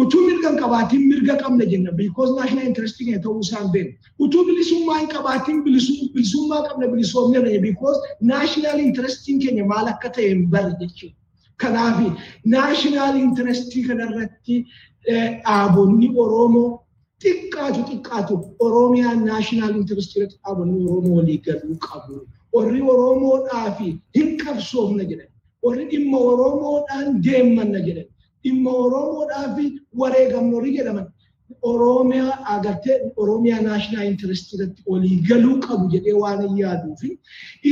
utuu 0.00 0.20
mirga 0.26 0.50
qabaatiin 0.60 1.02
mirga 1.12 1.34
qabna 1.42 1.64
jenna 1.72 1.92
because 2.02 2.30
national 2.40 2.66
interestii 2.70 3.04
keenya 3.06 3.22
ta'uu 3.24 3.40
isaa 3.46 3.60
hin 3.62 3.70
beekne. 3.72 3.94
Utuu 4.24 4.44
bilisummaa 4.50 4.98
hin 5.00 5.08
qabaatiin 5.14 5.58
bilisummaa 5.64 6.60
qabna 6.68 6.86
bilisoomne 6.92 7.38
jenna 7.46 7.60
because 7.66 7.98
national 8.34 8.78
interestiin 8.86 9.40
keenya 9.46 9.64
maal 9.72 9.86
akka 9.94 10.08
ta'e 10.18 10.28
hin 10.34 10.46
barre 10.54 10.72
jechuudha. 10.84 11.16
Kanaaf 11.62 11.98
national 12.58 13.16
interestii 13.24 13.82
kanarratti 13.88 14.56
dhaabonni 15.08 16.08
Oromoo 16.26 16.68
xiqqaatu 17.24 17.80
xiqqaatu 17.90 18.34
Oromiyaa 18.66 19.14
national 19.32 19.72
interestii 19.80 20.18
irratti 20.22 20.38
dhaabonni 20.44 20.78
Oromoo 20.90 21.16
walii 21.18 21.38
galuu 21.46 21.76
qabu. 21.88 22.14
Warri 22.54 22.80
Oromoodhaa 22.94 23.68
fi 23.78 23.86
hin 24.16 24.28
qabsoofna 24.44 25.04
jedhan. 25.10 25.28
Warri 25.64 25.84
dhimma 25.92 26.18
Oromoodhaan 26.32 27.22
deemanna 27.26 27.80
jedhan. 27.90 28.08
Dhimma 28.44 28.70
Oromoodhaa 28.84 29.48
fi 29.56 29.64
wareegamna 30.00 30.54
warri 30.56 30.72
jedhaman. 30.78 31.06
Oromiyaa 31.70 32.34
agartee 32.54 32.94
Oromiyaa 33.22 33.60
national 33.62 34.06
interestii 34.10 34.56
irratti 34.58 34.82
walii 34.92 35.16
galuu 35.28 35.56
qabu 35.66 35.84
jedhee 35.94 36.14
waan 36.22 36.40
hin 36.46 36.56
yaaduu 36.62 36.94
fi 37.00 37.08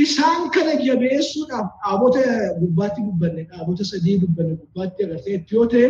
isaan 0.01 0.43
kana 0.57 0.75
jabeessuudhaaf 0.87 1.67
dhaabota 1.85 2.21
gubbaatti 2.59 3.01
dubbanne 3.07 3.43
dhaabota 3.53 3.83
sadii 3.91 4.17
dubbanne 4.23 4.53
gubbaatti 4.61 4.99
agartee 5.07 5.33
itti 5.39 5.55
yoo 5.57 5.65
ta'e 5.73 5.87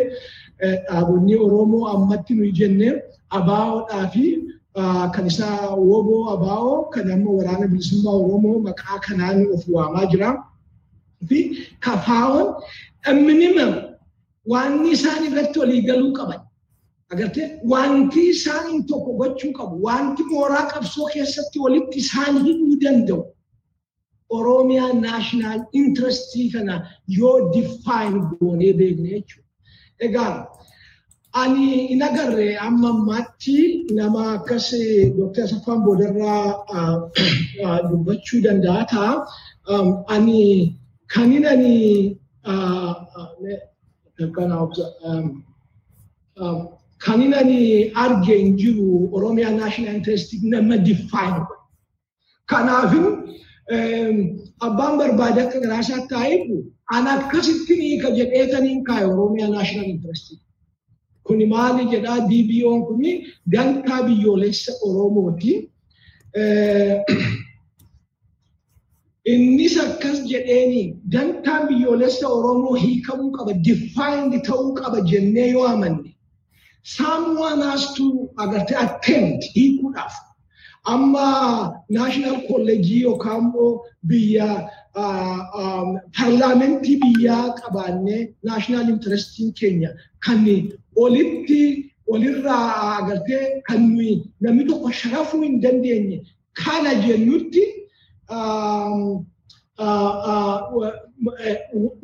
dhaabonni 0.87 1.35
Oromoo 1.47 1.83
ammatti 1.95 2.33
nuyi 2.39 2.51
jennee 2.61 2.93
abaawoodhaa 3.41 4.07
fi 4.15 4.25
kan 5.17 5.25
isaa 5.33 5.75
woboo 5.91 6.23
abaawoo 6.37 6.81
kan 6.95 7.11
amma 7.17 7.31
waraana 7.39 7.67
bilisummaa 7.75 8.15
Oromoo 8.23 8.57
maqaa 8.69 8.99
kanaan 9.07 9.39
of 9.55 9.63
waamaa 9.77 10.05
jira. 10.15 10.29
Fi 11.29 11.39
kafaawoon 11.85 12.49
minimum 13.29 13.71
waan 14.45 14.85
isaan 14.93 15.23
irratti 15.27 15.59
walii 15.59 15.81
galuu 15.89 16.13
qaban. 16.13 16.41
Agartee 17.11 17.59
wanti 17.71 18.21
isaan 18.33 18.85
tokko 18.87 19.11
gochuu 19.19 19.51
qabu 19.57 19.75
wanti 19.87 20.23
mooraa 20.31 20.65
qabsoo 20.71 21.07
keessatti 21.13 21.59
walitti 21.59 21.97
isaan 21.99 22.35
hidhuu 22.45 22.75
danda'u. 22.83 23.23
Oromiyaa 24.37 24.93
naashinaal 24.93 25.61
intirestii 25.79 26.47
kana 26.53 26.75
yoo 27.17 27.51
define 27.53 28.19
goonee 28.39 28.73
beekne 28.79 29.09
jechuudha. 29.13 29.47
Egaa 30.05 30.47
ani 31.41 31.87
hin 31.89 32.01
agarre 32.07 32.47
amma 32.67 32.89
ammaatti 32.95 33.57
nama 33.97 34.21
akkas 34.37 34.71
Dooktar 35.17 35.43
Asaffaan 35.45 35.83
Boodarraa 35.85 36.45
dubbachuu 37.89 38.41
danda'a 38.45 38.85
ta'a. 38.93 39.11
Ani 40.15 40.41
kanin 41.13 41.45
ani 41.53 41.75
약간 44.21 44.51
없어. 44.53 44.77
음, 45.03 45.43
어, 46.37 46.45
ካኒነኒ 47.01 47.51
አርጌን 48.01 48.47
ጅሩ 48.61 48.77
ኦሮሚያ 49.17 49.45
ናሽናል 49.59 49.95
ኢንትረስት 49.97 50.29
ነመ 50.51 50.69
ዲፋይን 50.87 51.37
ከናፍን 52.49 53.05
አባን 54.67 54.93
በርባደ 54.99 55.37
ከራሳ 55.51 55.89
ታይቡ 56.11 56.45
አናት 56.95 57.21
ከስትኒ 57.31 57.81
ከጀዴተኒን 58.03 58.79
ካይ 58.87 59.03
ኦሮሚያ 59.13 59.43
ናሽናል 59.55 59.87
ኢንትረስት 59.93 60.27
ኩኒ 61.25 61.41
ማሊ 61.53 61.77
ጀዳ 61.93 62.07
ዲቢዮን 62.29 62.79
ኩኒ 62.89 63.03
ገንታ 63.55 63.89
ቢዮሌሰ 64.07 64.63
ኦሮሞቲ 64.89 65.43
Innis 69.25 69.77
akkas 69.77 70.23
jedheeni 70.25 70.95
dantaan 71.11 71.67
biyyoolessa 71.69 72.27
Oromoo 72.27 72.73
hiikamuu 72.75 73.31
qaba, 73.37 73.53
defined 73.53 74.33
ta'uu 74.47 74.73
qaba 74.75 75.01
jennee 75.11 75.51
yoo 75.51 75.65
amanne. 75.67 76.15
Someone 76.83 77.61
has 77.61 77.93
to 77.93 78.29
agartee 78.37 78.75
attempt 78.77 79.43
hiikuudhaaf. 79.55 80.13
Amma 80.85 81.73
naashinaal 81.89 82.39
kolleejii 82.47 83.01
yookaan 83.01 83.41
immoo 83.45 83.85
biyya 84.07 84.47
paarlaamentii 86.17 86.97
biyyaa 87.03 87.53
qabaannee 87.59 88.21
naashinaal 88.43 88.89
intirestiin 88.89 89.53
keenya 89.59 89.89
kan 90.25 90.41
olitti 90.95 91.61
olirraa 92.07 92.97
agartee 92.97 93.61
kan 93.67 93.83
namni 94.41 94.65
tokko 94.65 94.91
sharafuu 94.91 95.41
hin 95.41 95.61
dandeenye 95.61 96.17
kana 96.65 96.93
jennutti 97.05 97.63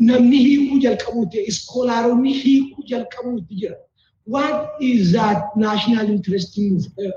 namni 0.10 0.38
hiikuu 0.46 0.80
jalqabuuti 0.86 1.38
iskoolaaronni 1.52 2.34
hiikuu 2.44 2.84
jalqabuuti 2.92 3.54
jira. 3.62 3.78
What 4.26 4.58
is 4.82 5.12
that 5.14 5.56
national 5.56 6.10
interest 6.16 6.58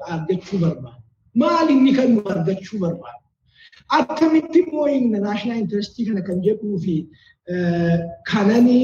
argachuu 0.09 0.59
barbaada? 0.59 1.03
Maal 1.35 1.69
inni 1.71 1.93
kan 1.97 2.15
nu 2.15 2.23
argachuu 2.35 2.79
barbaada? 2.79 3.19
Akkamitti 3.99 4.59
immoo 4.65 4.87
inni 4.89 5.19
national 5.21 5.59
interest 5.59 5.97
kana 6.07 6.23
kan 6.23 6.39
jedhuu 6.47 6.79
fi 6.85 6.95
kanani 8.31 8.81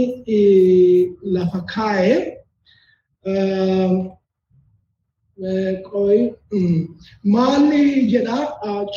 lafa 1.36 1.60
kaa'ee 1.74 2.18
Maalli 7.24 8.08
jedha 8.08 8.38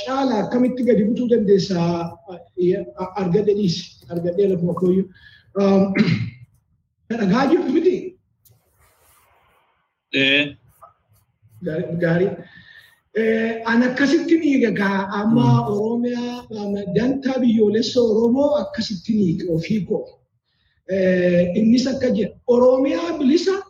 caala 0.06 0.36
akkamitti 0.43 0.84
gadi 0.88 1.04
butuu 1.04 1.28
dandeessa 1.28 1.80
argadhe 3.21 3.54
dhiisi 3.60 3.84
argadhee 4.10 4.47
lafuma 4.52 4.73
kooyyuu. 4.73 5.08
Dhagaa 7.10 7.45
jirtu 7.52 7.71
miti? 7.73 7.95
Gaarii. 12.04 12.32
An 13.65 13.84
akkasitti 13.84 14.63
egaa 14.71 14.99
amma 15.21 15.67
Oromiyaa 15.67 16.47
dantaa 16.95 17.39
biyyoolessa 17.43 17.99
Oromoo 17.99 18.56
akkasitti 18.63 19.13
hiike 19.13 19.45
ofii 19.56 19.82
koo. 19.86 20.06
Innis 21.60 21.88
akka 21.88 22.10
jedha 22.15 22.36
Oromiyaa 22.47 23.17
bilisa 23.19 23.68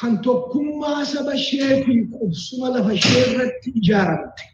kan 0.00 0.12
tokkummaa 0.22 1.04
saba 1.12 1.32
ishee 1.40 1.74
fi 1.84 1.92
qubsuma 2.14 2.66
lafa 2.74 2.92
ishee 2.98 3.22
irratti 3.30 3.68
ijaaramte. 3.80 4.44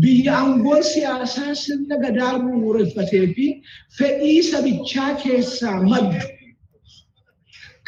Biyya 0.00 0.32
aangoon 0.38 0.82
siyaasaa 0.92 1.54
sirna 1.62 1.96
gadaa 2.04 2.34
bu'uureffatee 2.42 3.26
fi 3.36 3.46
fedhii 3.98 4.42
sabichaa 4.50 5.10
keessaa 5.22 5.78
maddu. 5.90 6.20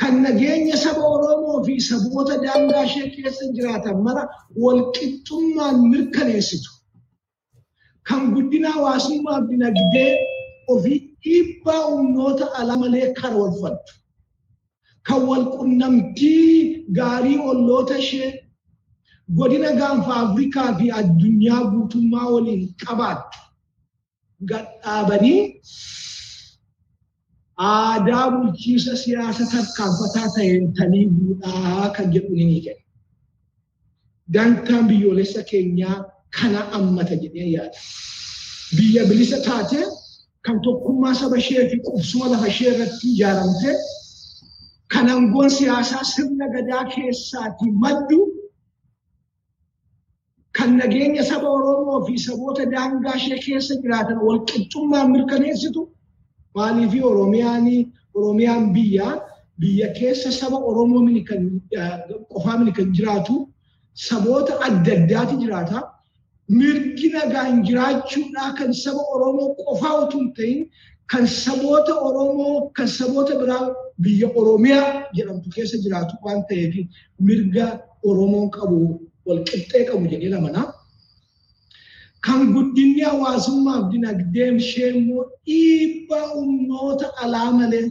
Kan 0.00 0.14
nageenya 0.24 0.76
saba 0.84 1.02
Oromoo 1.14 1.58
fi 1.66 1.74
saboota 1.88 2.34
daangaa 2.44 2.84
ishee 2.90 3.08
keessa 3.16 3.44
jiraatan 3.56 3.98
mara 4.06 4.24
walqixxummaan 4.64 5.76
mirkaneessitu. 5.92 6.70
Kan 8.08 8.22
guddina 8.34 8.68
hawaasummaa 8.76 9.40
dinagdee 9.50 10.12
ofii 10.74 10.98
dhiibbaa 11.24 11.82
humnoota 11.90 12.44
ala 12.60 12.74
malee 12.82 13.06
karoorfattu. 13.20 13.92
Kan 15.08 15.20
wal 15.28 15.44
qunnamtii 15.56 16.86
gaarii 16.98 17.38
olloota 17.50 17.94
ishee 18.02 18.30
godina 19.38 19.70
gaanfa 19.80 20.12
Afrikaa 20.24 20.68
fi 20.78 20.86
addunyaa 21.00 21.62
guutummaa 21.72 22.26
waliin 22.34 22.62
qabaattu 22.84 23.38
gadhaabanii 24.50 25.40
aadaa 27.70 28.26
bulchiisa 28.34 28.92
siyaasa 29.02 29.44
tarkaanfataa 29.52 30.28
ta'een 30.36 30.64
tanii 30.78 31.06
buudhaa 31.16 31.88
kan 31.96 32.06
jedhu 32.14 32.34
ni 32.38 32.60
kenna. 32.64 32.82
Dantaan 34.34 34.84
biyyoolessa 34.88 35.42
keenyaa 35.50 35.96
kana 36.40 36.60
ammata 36.78 37.14
jedhee 37.22 37.48
yaada. 37.56 37.78
Biyya 38.76 39.02
bilisa 39.10 39.38
taate 39.46 39.80
kan 40.44 40.56
tokkummaa 40.66 41.14
saba 41.20 41.36
ishee 41.42 41.64
fi 41.70 41.76
qubsuma 41.86 42.26
lafa 42.32 42.46
ishee 42.52 42.70
irratti 42.74 43.06
ijaaramte 43.14 43.70
kan 45.02 45.10
aangoon 45.10 45.50
siyaasaa 45.50 46.04
sirna 46.14 46.46
gadaa 46.54 46.84
keessaatii 46.94 47.70
maddu 47.84 48.18
kan 50.56 50.76
nageenya 50.80 51.24
saba 51.30 51.48
Oromoo 51.58 52.04
fi 52.06 52.14
saboota 52.26 52.66
daangaa 52.74 53.14
ishee 53.20 53.38
keessa 53.46 53.74
jiraatan 53.82 54.20
wal 54.26 54.38
qixxummaan 54.50 55.10
mirkaneessitu 55.14 55.82
maaliif 56.58 56.94
Oromiyaan 57.10 57.66
Oromiyaan 58.14 58.70
biyya 58.76 59.08
biyya 59.60 59.88
keessa 59.98 60.30
saba 60.40 60.62
Oromoo 60.70 61.24
kan 61.30 61.42
qofaa 62.32 62.72
kan 62.78 62.94
jiraatu 62.96 63.34
saboota 64.08 64.60
adda 64.66 64.92
addaati 64.98 65.36
jiraata. 65.42 65.78
Mirgi 66.58 67.08
nagaan 67.16 67.64
jiraachuudhaa 67.66 68.50
kan 68.58 68.70
saba 68.84 69.02
Oromoo 69.14 69.54
qofaa 69.64 69.94
utuu 70.02 70.20
hin 70.20 70.32
ta'in 70.38 70.60
kan 71.12 71.26
saboota 71.26 71.94
Oromoo 72.08 72.70
kan 72.76 72.88
saboota 72.98 73.34
biraa 73.40 73.64
biyya 74.02 74.28
Oromiyaa 74.40 74.88
jedhamtu 75.16 75.48
keessa 75.54 75.76
jiraatu 75.84 76.14
waan 76.24 76.40
ta'eef 76.48 76.74
mirga 77.26 77.66
Oromoon 78.08 78.48
qabu 78.56 78.78
walqixxee 79.26 79.84
qabu 79.88 80.04
jedhee 80.12 80.30
lamanaa. 80.34 80.68
Kan 82.26 82.40
guddinni 82.54 83.02
hawaasummaaf 83.10 83.82
dinagdeen 83.92 84.56
ishee 84.64 84.90
immoo 84.98 85.22
dhiibbaa 85.46 86.26
humnoota 86.34 87.06
alaa 87.22 87.50
malee 87.58 87.86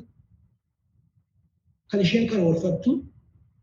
kan 1.89 1.99
isheen 2.05 2.25
karoorfattu 2.31 2.91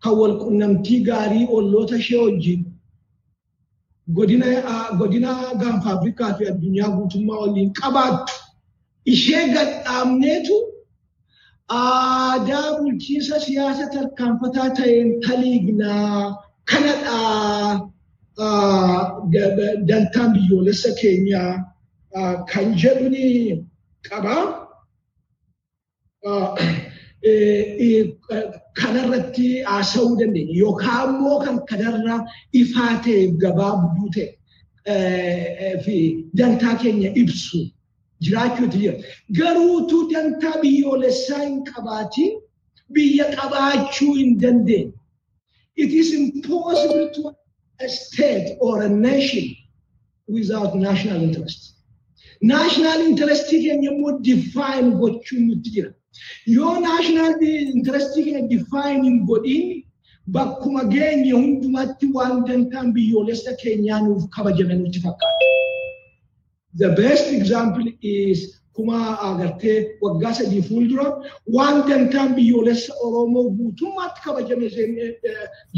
kan 0.03 0.13
wal 0.21 0.35
qunnamtii 0.43 1.01
gaarii 1.09 1.47
olloota 1.57 1.97
ishee 2.03 2.21
wajjin 2.25 2.61
godina 4.99 5.33
gaanfa 5.61 5.89
Afrikaa 5.97 6.35
fi 6.39 6.43
addunyaa 6.51 6.91
guutummaa 6.97 7.39
waliin 7.45 7.73
qabaattu 7.81 8.35
ishee 9.15 9.45
gadhaabneetu 9.55 10.57
aadaa 11.69 12.69
bulchiinsa 12.79 13.41
siyaasa 13.47 13.87
tarkaanfataa 13.95 14.69
ta'een 14.79 15.09
taliignaa 15.27 16.37
kanadhaa 16.71 17.91
dantaan 19.89 20.31
biyyoolessa 20.37 20.91
keenyaa 21.01 21.53
kan 22.53 22.67
jedhuni 22.83 23.27
qaba. 24.09 24.37
Kanarratti 28.81 29.47
haasa'uu 29.71 30.19
dandeenya 30.21 30.55
yookaan 30.63 31.09
immoo 31.15 31.39
kan 31.45 31.57
kanarra 31.71 32.17
ifaa 32.61 32.93
ta'e 33.07 33.23
gabaabduu 33.43 34.09
ta'e 34.17 34.27
fi 35.85 35.97
dantaa 36.39 36.75
keenya 36.83 37.11
ibsu 37.23 37.59
jiraachuutu 38.21 38.79
jira. 38.83 38.97
Garuutu 39.39 39.97
dantaa 40.13 40.57
biyyoolessaa 40.63 41.43
hin 41.47 41.65
qabaatiin 41.71 42.33
biyya 42.93 43.27
qabaachuu 43.37 44.15
hin 44.21 44.39
dandeenye. 44.43 44.93
It 45.77 45.93
is 46.01 46.13
impossible 46.21 47.11
to 47.17 47.23
a 47.81 47.89
state 47.89 48.57
or 48.61 48.83
a 48.83 48.89
nation 48.89 49.45
without 50.29 50.75
national 50.75 51.23
interest. 51.23 51.61
National 52.41 53.01
interest 53.09 53.51
keenya 53.51 53.91
immoo 53.93 54.19
define 54.31 54.89
gochuun 55.03 55.43
nutti 55.51 55.71
jira. 55.77 55.91
Yoo 56.47 56.75
national 56.81 57.33
interest 57.43 58.15
keenya 58.17 58.43
define 58.55 59.03
hin 59.05 59.19
godhin 59.31 59.85
bakkuma 60.37 60.85
geenye 60.95 61.33
hundumatti 61.33 62.07
waan 62.19 62.45
dantaan 62.49 62.93
biyyoolessa 62.99 63.53
keenyaa 63.63 64.01
nuuf 64.07 64.25
kabajame 64.37 64.75
nutti 64.83 65.01
fakkaata. 65.07 65.45
The 66.77 66.91
best 66.91 67.33
example 67.33 67.85
is 68.03 68.61
kuma 68.77 69.19
agartee 69.29 69.87
waggaa 70.03 70.35
sadii 70.39 70.63
fuuldura 70.63 71.07
waan 71.47 71.83
dantaan 71.89 72.35
biyyoolessa 72.37 72.93
Oromoo 73.07 73.51
guutummaatti 73.59 74.21
kabajame 74.25 74.69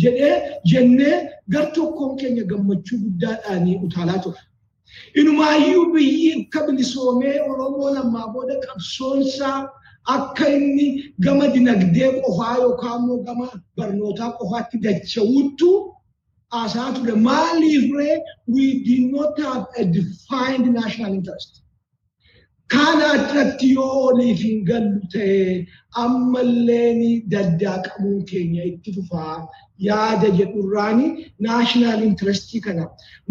jedhee 0.02 0.34
jennee 0.70 1.30
gar 1.48 1.66
tokkoon 1.72 2.16
keenya 2.20 2.44
gammachuu 2.44 2.98
guddaadhaan 3.04 3.66
utaalaa 3.86 4.18
ture. 4.24 4.40
Inumaayyuu 5.20 5.92
biyyi 5.94 6.32
akka 6.42 6.66
bilisoomee 6.66 7.40
Oromoo 7.50 7.90
lammaa 7.94 8.28
booda 8.34 8.54
qabsoonsaa 8.66 9.68
akka 10.16 10.48
inni 10.56 11.14
gama 11.24 11.46
dinagdee 11.54 12.10
qofaa 12.20 12.56
yookaan 12.62 13.00
immoo 13.02 13.18
gama 13.26 13.46
barnootaa 13.76 14.30
qofaatti 14.38 14.76
dacha'uuttu 14.84 15.68
haasaa 16.54 16.90
ture. 16.96 17.14
Maaliif 17.28 17.84
ree 17.98 18.16
we 18.54 18.66
did 18.88 19.04
not 19.16 19.32
have 19.46 19.64
a 19.82 19.84
defined 19.96 20.66
national 20.80 21.12
interest. 21.18 21.52
Kana 22.74 23.06
irratti 23.20 23.68
yoo 23.76 23.94
oliif 24.08 24.38
hin 24.48 24.58
gallu 24.70 25.00
ta'e 25.14 25.66
ammallee 26.02 27.12
daddaaqamuun 27.32 28.20
keenya 28.30 28.62
itti 28.72 28.90
fufaa 28.96 29.34
yaada 29.88 30.28
jedhurraani 30.40 31.06
naashinaal 31.46 32.00
intirestii 32.08 32.60
kana 32.66 32.84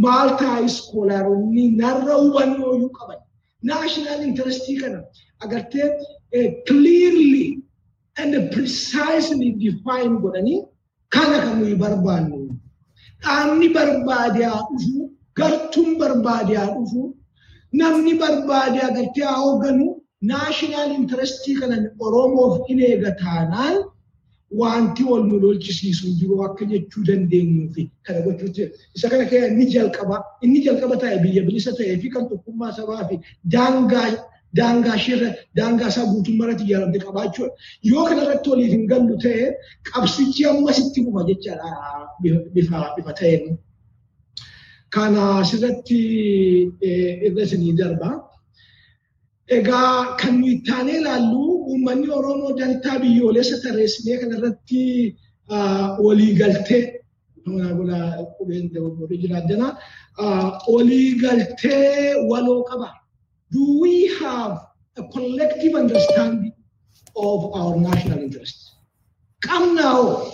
maal 0.05 0.29
ta'a 0.41 0.58
iskoolaaronni 0.69 1.65
narra 1.84 2.15
hubannoo 2.23 2.73
iyyuu 2.77 2.91
qaban. 2.99 3.19
Naashinaal 3.71 4.21
intirestii 4.29 4.77
kana 4.82 4.99
agartee 5.47 5.88
clearly 6.67 7.47
and 8.21 8.34
precisely 8.55 9.49
define 9.65 10.13
godhanii 10.25 10.60
kana 11.15 11.38
kan 11.45 11.55
nuyi 11.62 11.75
barbaannu. 11.86 12.38
Dhaabni 13.23 13.67
barbaade 13.77 14.41
haa 14.49 14.63
dhufu, 14.69 15.12
gartuun 15.39 15.89
barbaade 16.01 16.53
haa 16.62 16.73
dhufu, 16.75 17.01
namni 17.82 18.13
barbaade 18.21 18.79
agartee 18.89 19.25
haa 19.29 19.39
hoogganu 19.43 19.88
naashinaal 20.32 20.91
intirestii 20.99 21.55
kanan 21.61 21.84
Oromoof 22.05 22.70
in 22.72 22.80
eega 22.89 23.11
taanaan 23.24 23.76
wanti 24.61 25.03
wal 25.09 25.24
nu 25.30 25.36
lolchisiisu 25.43 26.05
jiru 26.20 26.36
akka 26.45 26.65
jechuu 26.72 27.03
dandeenyuu 27.09 27.67
fi 27.76 27.82
kana 28.05 28.20
gochuutti 28.26 28.63
isa 28.95 29.07
kana 29.11 29.26
keessa 29.30 29.47
inni 29.53 29.65
jalqaba 29.76 30.17
inni 30.45 30.59
jalqaba 30.65 30.95
ta'e 31.03 31.17
biyya 31.24 31.41
bilisa 31.47 31.72
ta'ee 31.80 31.97
fi 32.01 32.07
kan 32.15 32.24
tokkummaa 32.32 32.72
sabaa 32.80 33.03
fi 33.09 33.15
daangaa 33.55 34.07
daangaa 34.58 34.95
ishee 35.02 35.30
daangaa 35.58 35.89
isaa 35.93 36.06
guutummaa 36.12 36.45
irratti 36.47 36.64
ijaaramte 36.68 37.00
qabaachuudha. 37.06 37.54
Yoo 37.91 38.04
kana 38.10 38.22
irratti 38.26 38.47
waliif 38.54 38.72
hin 38.76 38.86
gallu 38.91 39.16
ta'e 39.26 39.43
qabsichi 39.89 40.41
ammasitti 40.52 41.00
bu'a 41.06 41.22
jechaadha 41.30 41.70
bifa 42.56 43.14
ta'een. 43.20 43.43
Kana 44.95 45.22
asirratti 45.41 46.00
irra 47.28 47.41
isinii 47.47 47.74
darba. 47.82 48.10
Egaa 49.58 50.18
kan 50.20 50.34
nuyi 50.41 50.56
taanee 50.68 50.97
ilaallu 51.02 51.41
uummanni 51.72 52.08
Oromoo 52.18 52.52
dantaa 52.60 52.97
biyyoolessa 53.04 53.58
tarreessinee 53.64 54.18
kanarratti 54.22 54.82
walii 56.06 56.34
galtee 56.41 56.84
walii 60.74 61.10
galtee 61.22 62.16
waloo 62.30 62.64
qaba. 62.70 62.89
Do 63.52 63.80
we 63.82 63.93
have 64.22 64.52
a 64.97 65.04
collective 65.16 65.74
understanding 65.76 66.54
of 67.16 67.39
our 67.60 67.76
national 67.88 68.20
interest? 68.26 68.58
Qabnaa 69.47 69.93
hoo? 69.97 70.32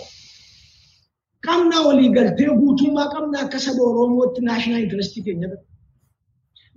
Qabnaa 1.46 1.82
walii 1.88 2.10
galtee 2.16 2.50
guutummaa 2.60 3.08
qabnaa 3.14 3.42
akka 3.46 3.58
saba 3.66 3.82
Oromootti 3.90 4.40
national 4.50 4.80
interest 4.84 5.14
keenya 5.26 5.48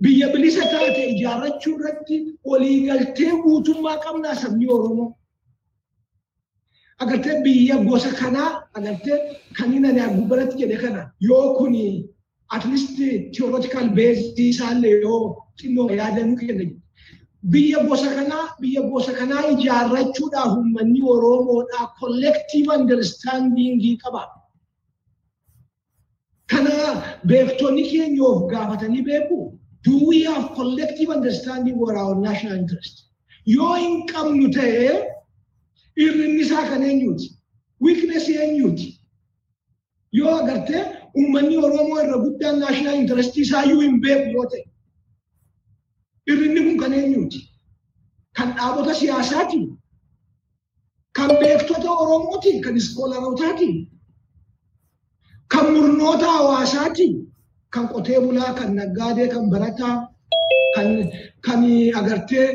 biyya 0.02 0.26
bilisa 0.32 0.62
taate 0.72 1.02
ijaarrachuu 1.12 1.74
irratti 1.78 2.16
waliigaltee 2.50 3.32
guutummaa 3.44 3.96
qabnaa 4.04 4.34
sabni 4.42 4.66
Oromoo. 4.76 5.08
Agartee 7.02 7.36
biyya 7.44 7.76
gosa 7.88 8.10
kanaa 8.20 8.50
agartee 8.78 9.18
kan 9.56 9.72
inni 9.76 9.88
ani 10.04 10.14
gubbaratti 10.16 10.56
jedhe 10.62 10.76
kana 10.84 11.02
yoo 11.28 11.46
kuni 11.58 11.84
አትሊስት 12.50 12.96
ቲዎሬቲካል 13.34 13.88
ቤዝ 13.98 14.20
ሳለ 14.58 14.82
ዮ 15.04 15.08
ጥሎ 15.60 15.76
ያደንቅ 16.00 16.40
የለኝ 16.50 16.70
ብየ 17.52 17.72
ቦሰከና 17.88 18.32
ብየ 18.62 18.78
ቦሰከና 18.90 19.32
ijaarrachuudha 19.52 20.42
uummanni 20.54 21.00
oromoodha 21.12 21.80
ኮሌክቲቭ 22.00 22.66
አንደርስታንዲንግii 22.76 23.94
qaba 24.02 24.22
kana 26.48 26.74
beektonni 27.30 27.84
keenya 27.90 28.22
of 28.32 28.38
gaafatanii 28.52 29.04
beeku 29.08 29.38
do 29.84 29.94
we 30.08 30.18
have 30.30 30.44
collective 30.58 31.10
understanding 31.16 31.76
for 31.82 31.92
our 32.02 32.14
national 32.28 32.56
interest 32.62 32.96
yoo 33.46 33.74
hin 33.82 33.94
qabnu 34.12 34.46
ta'e 34.58 34.88
irrinni 35.96 36.40
isaa 36.46 36.64
kan 36.70 36.82
eenyuuti 36.90 37.26
weakness 37.80 38.26
eenyuuti 38.28 38.88
yoo 40.12 40.34
agartee 40.42 40.84
uummanni 41.18 41.56
Oromoo 41.66 41.98
irra 42.02 42.18
guddaan 42.24 42.60
national 42.60 42.94
interest 42.94 43.36
isaa 43.36 43.62
iyyuu 43.64 43.80
hin 43.80 44.00
beeku 44.00 44.30
yoo 44.36 44.46
ta'e. 44.52 44.62
Hirrinni 46.26 46.60
kun 46.66 46.76
kan 46.82 46.92
eenyuuti? 46.92 47.38
Kan 48.36 48.48
dhaabota 48.56 48.94
siyaasaati 48.94 49.60
kan 51.16 51.30
beektota 51.40 51.90
Oromootiin, 52.02 52.62
kan 52.62 52.76
iskoolarotaatiin, 52.76 53.88
kan 55.52 55.72
murnoota 55.72 56.26
hawaasaatiin, 56.36 57.14
kan 57.74 57.88
qotee 57.88 58.20
bulaa, 58.20 58.52
kan 58.54 58.76
naggaadee, 58.76 59.28
kan 59.28 59.50
barataa, 59.50 59.96
kan 61.46 61.60
agartee 61.98 62.46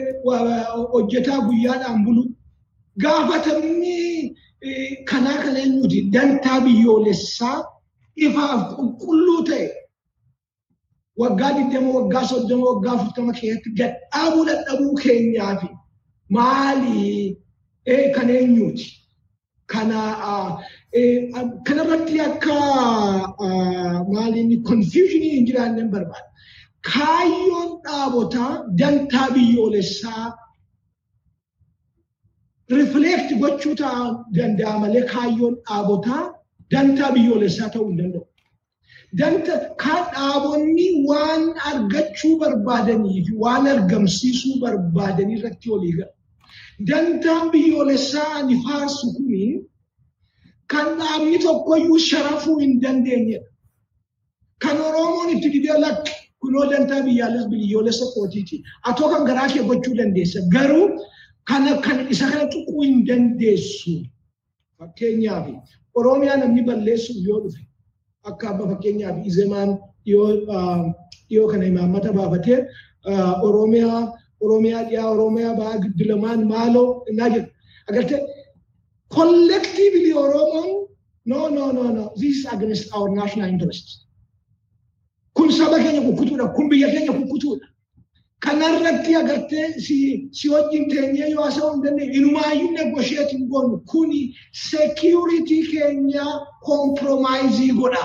hojjetaa 0.94 1.40
guyyaadhaan 1.48 2.04
bulu 2.06 2.24
gaafatamni 3.02 4.36
kanaa 5.10 5.38
kan 5.44 5.58
eenyuti 5.58 5.98
dantaa 6.14 6.62
biyyoolessaa 6.62 7.58
ifaaf 8.16 8.76
qulqulluu 8.76 9.44
ta'e 9.50 9.68
waggaa 11.22 11.52
digdama 11.58 11.90
waggaa 11.98 12.26
soddoma 12.32 12.66
waggaa 12.72 12.94
afurtama 12.98 13.34
keessatti 13.40 13.70
gadhaabuu 13.80 14.46
dadhabuu 14.52 14.94
keenyaafi 15.04 15.70
maali 16.38 17.38
kan 18.16 18.30
eenyuti 18.38 18.86
kana 19.74 20.00
kanarratti 21.68 22.20
akka 22.28 22.56
maaliin 24.14 24.64
confusionii 24.70 25.32
hin 25.36 25.46
jiraanne 25.50 25.84
barbaada. 25.94 26.30
kaayyoon 26.94 27.70
dhaabotaa 27.86 28.52
dantaa 28.80 29.28
biyyoolessaa 29.36 30.26
rifleekt 32.78 33.30
gochuu 33.42 33.76
danda'a 34.38 34.80
malee 34.80 35.06
kaayyoon 35.14 35.56
dhaabotaa 35.68 36.24
dantaa 36.72 37.12
biyyoolessaa 37.18 37.70
ta'uu 37.74 37.88
hin 37.90 37.98
danda'u. 38.02 38.26
Danta 39.20 39.54
kan 39.84 40.02
dhaabonni 40.16 40.88
waan 41.10 41.44
argachuu 41.72 42.34
barbaadanii 42.42 43.22
fi 43.28 43.34
waan 43.44 43.68
argamsiisuu 43.76 44.56
barbaadanii 44.64 45.38
irratti 45.40 45.68
walii 45.74 45.94
galu. 46.00 46.12
Dantaan 46.90 47.52
biyyoolessaa 47.52 48.30
ani 48.40 48.56
faarsu 48.68 49.14
kuni 49.18 49.44
kan 50.74 50.88
dhaabni 51.00 51.38
tokkoyyuu 51.46 52.00
sharafuu 52.10 52.58
hin 52.60 52.74
dandeenyedha. 52.82 53.50
Kan 54.64 54.78
Oromoon 54.88 55.30
itti 55.38 55.50
didee 55.54 55.78
lakki 55.86 56.14
kunoo 56.42 56.66
dantaa 56.72 57.02
biyyoolessa 57.52 58.06
kootiiti. 58.14 58.56
Atoo 58.90 59.10
kan 59.14 59.24
garaa 59.30 59.48
kee 59.54 59.64
gochuu 59.70 59.96
dandeessa. 60.02 60.40
Garuu 60.58 60.90
kana 61.50 61.78
kan 61.88 61.98
isa 62.12 62.26
kana 62.32 62.46
tuquu 62.54 62.82
hin 62.82 63.06
dandeessu. 63.08 63.94
Fakkeenyaaf 64.80 65.48
Oromiyaa 66.00 66.38
namni 66.42 66.62
balleessuuf 66.70 67.18
yoo 67.28 67.40
dhufe 67.44 67.62
akka 68.30 68.46
abba 68.52 68.64
fakkeenyaaf 68.72 69.18
Izemaan 69.30 69.70
dhiyoo 70.06 71.48
kana 71.52 71.66
imaammata 71.72 72.10
baafatee 72.18 72.60
Oromiyaa 73.48 74.02
Oromiyaa 74.46 74.84
dhiyaa 74.90 75.10
Oromiyaa 75.16 75.54
ba'aa 75.60 75.78
giddu 75.84 76.04
lamaan 76.12 76.42
maaloo 76.54 76.88
innaa 77.10 77.30
jedhu. 77.36 77.50
Agartee 77.90 78.20
collectively 79.18 80.12
Oromoon 80.24 80.70
no 81.32 81.40
no 81.50 81.66
no 81.78 81.84
no 81.98 82.04
this 82.20 82.34
is 82.40 82.46
against 82.56 82.86
our 82.96 83.10
national 83.22 83.50
interest. 83.54 83.88
kun 85.38 85.50
saba 85.52 85.78
keenya 85.84 86.02
kukkutuudha 86.08 86.46
kun 86.56 86.66
biyya 86.72 86.88
keenya 86.94 87.14
kukkutuudha 87.20 87.66
kanarratti 88.40 89.16
agartee 89.16 89.68
si 89.86 89.98
si 90.32 90.50
wajjin 90.50 90.90
teenyee 90.90 91.30
yoo 91.32 91.44
haasa'uu 91.44 91.72
hin 91.74 91.84
dandeenye 91.86 92.18
inumaayyuu 92.20 92.72
negosheet 92.72 93.32
hin 93.32 93.48
goonu 93.54 93.78
kuni 93.94 94.22
security 94.70 95.58
keenya 95.72 96.26
kompromaayizii 96.70 97.72
godha 97.80 98.04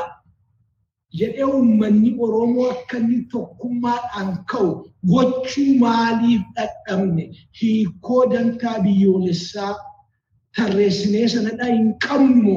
jedhee 1.21 1.45
uummanni 1.45 2.15
Oromoo 2.27 2.71
akka 2.71 2.99
inni 2.99 3.23
tokkummaadhaan 3.33 4.33
ka'u 4.53 4.71
gochuu 5.13 5.75
maaliif 5.85 6.43
dadhabne 6.59 7.25
hiikoo 7.63 8.25
dantaa 8.35 8.79
biyyoolessaa 8.89 9.73
tarreessinee 10.57 11.29
sanadha 11.35 11.65
hin 11.73 11.89
qabnu 12.09 12.57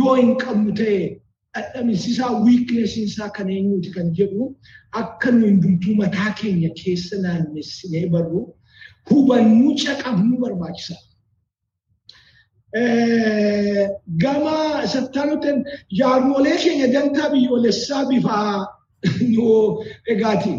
yoo 0.00 0.14
hin 0.22 0.34
qabnu 0.46 0.72
ta'e 0.80 0.98
dhadhabinsiisaa 1.54 2.30
wiikneesiinsaa 2.44 3.30
kan 3.36 3.50
eenyuti 3.56 3.90
kan 3.96 4.12
jedhu 4.18 4.44
akka 5.02 5.30
nu 5.30 5.46
hundumtuu 5.48 5.94
mataa 6.02 6.30
keenya 6.40 6.70
keessa 6.80 7.16
naannessinee 7.24 8.06
barru 8.14 8.42
hubannuu 9.10 9.74
caqabnuu 9.84 10.40
barbaachisa. 10.44 10.96
Gama 14.22 14.86
sattaanuteen 14.94 15.64
jaarmolee 15.98 16.56
keenya 16.64 16.92
dantaa 16.94 17.30
biyyoolessaa 17.30 18.04
bifaa 18.10 18.66
egaati. 20.12 20.54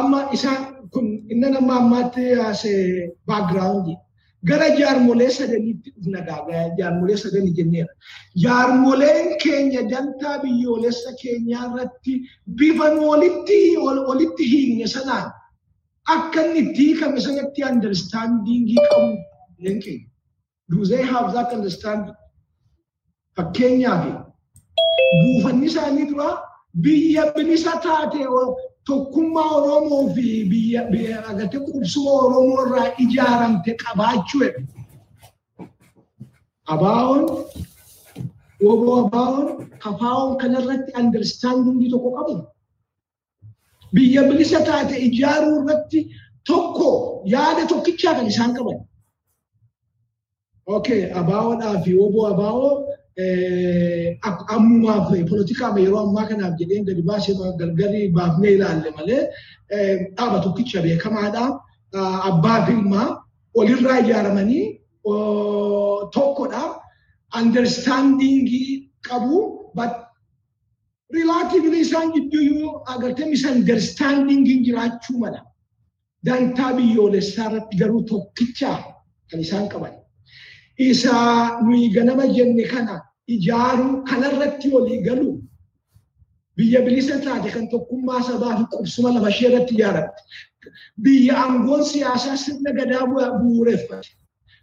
Amma 0.00 0.20
isaan 0.32 0.62
kun 0.92 1.06
inni 1.32 1.50
nama 1.50 1.76
ammaatti 1.80 2.24
baagiraawundi. 3.26 3.94
Gara 4.44 4.68
jaarmolee 4.80 5.30
sadaniitti 5.30 5.90
dhufna 5.96 6.20
gaagaa 6.28 6.64
jaarmolee 6.78 7.16
sadanii 7.16 7.54
jenneera. 7.58 7.92
Jaarmoleen 8.44 9.36
keenya 9.42 9.82
dantaa 9.90 10.38
biyyoolessa 10.42 11.12
keenyaa 11.22 11.64
irratti 11.72 12.20
bifa 12.60 12.84
walitti 13.08 13.58
walitti 14.08 14.44
hiikne 14.52 14.86
sanaan 14.86 15.32
akka 16.16 16.42
inni 16.46 16.60
itti 16.60 16.82
hiikame 16.84 17.20
sanatti 17.20 17.64
understandingii 17.72 18.86
qabu 18.90 19.16
leen 19.58 19.80
keenya. 19.80 20.06
They 20.88 21.02
have 21.02 21.32
that 21.32 21.52
understanding? 21.52 22.14
Fakkeenyaaf 23.36 24.04
buufanni 25.20 25.66
isaanii 25.66 26.06
dura 26.10 26.28
biyya 26.84 27.32
bilisa 27.36 27.72
taate 27.84 28.26
tokkummaa 28.88 29.50
Oromoo 29.58 30.04
fi 30.14 30.26
biyya 30.50 30.80
agartee 31.30 31.60
qubsuma 31.66 32.10
Oromoo 32.24 32.60
irraa 32.66 32.88
ijaaramte 33.04 33.70
qabaachuu 33.82 34.40
jedhu. 34.44 34.62
Abaawoon, 36.74 37.24
woboo 38.66 38.96
abaawoon, 39.04 39.46
kafaawoon 39.84 40.34
kanarratti 40.42 40.90
understandingii 41.02 41.90
tokko 41.94 42.10
qabu. 42.16 42.34
Biyya 43.94 44.22
bilisa 44.28 44.58
taate 44.68 44.94
ijaaruu 45.08 45.54
irratti 45.62 46.00
tokko 46.48 46.88
yaada 47.34 47.62
tokkichaa 47.72 48.14
kan 48.16 48.26
isaan 48.32 48.52
qaban. 48.56 48.78
Okay, 50.76 51.00
abaawoodhaa 51.20 51.76
fi 51.84 51.90
woboo 52.00 52.26
abaawoo 52.32 52.72
ammumaaf 54.56 55.08
poolitikaa 55.30 55.70
yeroo 55.84 56.02
ammaa 56.06 56.26
kanaaf 56.30 56.54
jedheen 56.60 56.84
gadi 56.88 57.02
baasee 57.10 57.34
gargari 57.60 58.02
baafnee 58.16 58.52
ilaalle 58.56 58.90
malee 58.98 59.22
dhaaba 60.16 60.38
tokkicha 60.44 60.82
beekamaadha. 60.82 61.44
Abbaa 62.30 62.66
fi 62.66 62.72
ilmaa 62.72 63.08
walirraa 63.56 63.98
ijaaramanii 64.04 64.64
tokkodha. 66.16 66.62
Understandingii 67.40 68.90
qabu. 69.08 69.38
Relatively 71.10 71.80
isaan 71.80 72.12
gidduu 72.14 72.70
agartee 72.94 73.26
misunderstandingiin 73.34 74.64
jiraachuu 74.66 75.18
mala. 75.18 75.40
Dantaa 76.26 76.72
biyyoolessaa 76.76 77.46
irratti 77.50 77.76
garuu 77.80 78.02
tokkicha 78.10 78.72
kan 79.30 79.40
isaan 79.40 79.68
qaban. 79.72 79.94
Isa 80.78 81.14
nuyi 81.64 81.88
ganama 81.94 82.26
jenne 82.36 82.64
kana 82.72 83.00
ijaaruu 83.36 83.92
kanarratti 84.08 84.66
walii 84.74 85.00
galu 85.06 85.28
biyya 86.56 86.80
bilisa 86.86 87.14
taate 87.24 87.48
kan 87.54 87.66
tokkummaa 87.72 88.22
sabaa 88.28 88.54
fi 88.58 88.64
qubsuma 88.72 89.08
lafa 89.14 89.28
ishee 89.34 89.48
irratti 89.50 89.72
ijaaramte 89.78 90.20
biyya 91.04 91.34
aangoon 91.42 91.82
siyaasaa 91.92 92.36
sirna 92.44 92.70
gadaa 92.78 93.04
bu'uureffate 93.40 94.08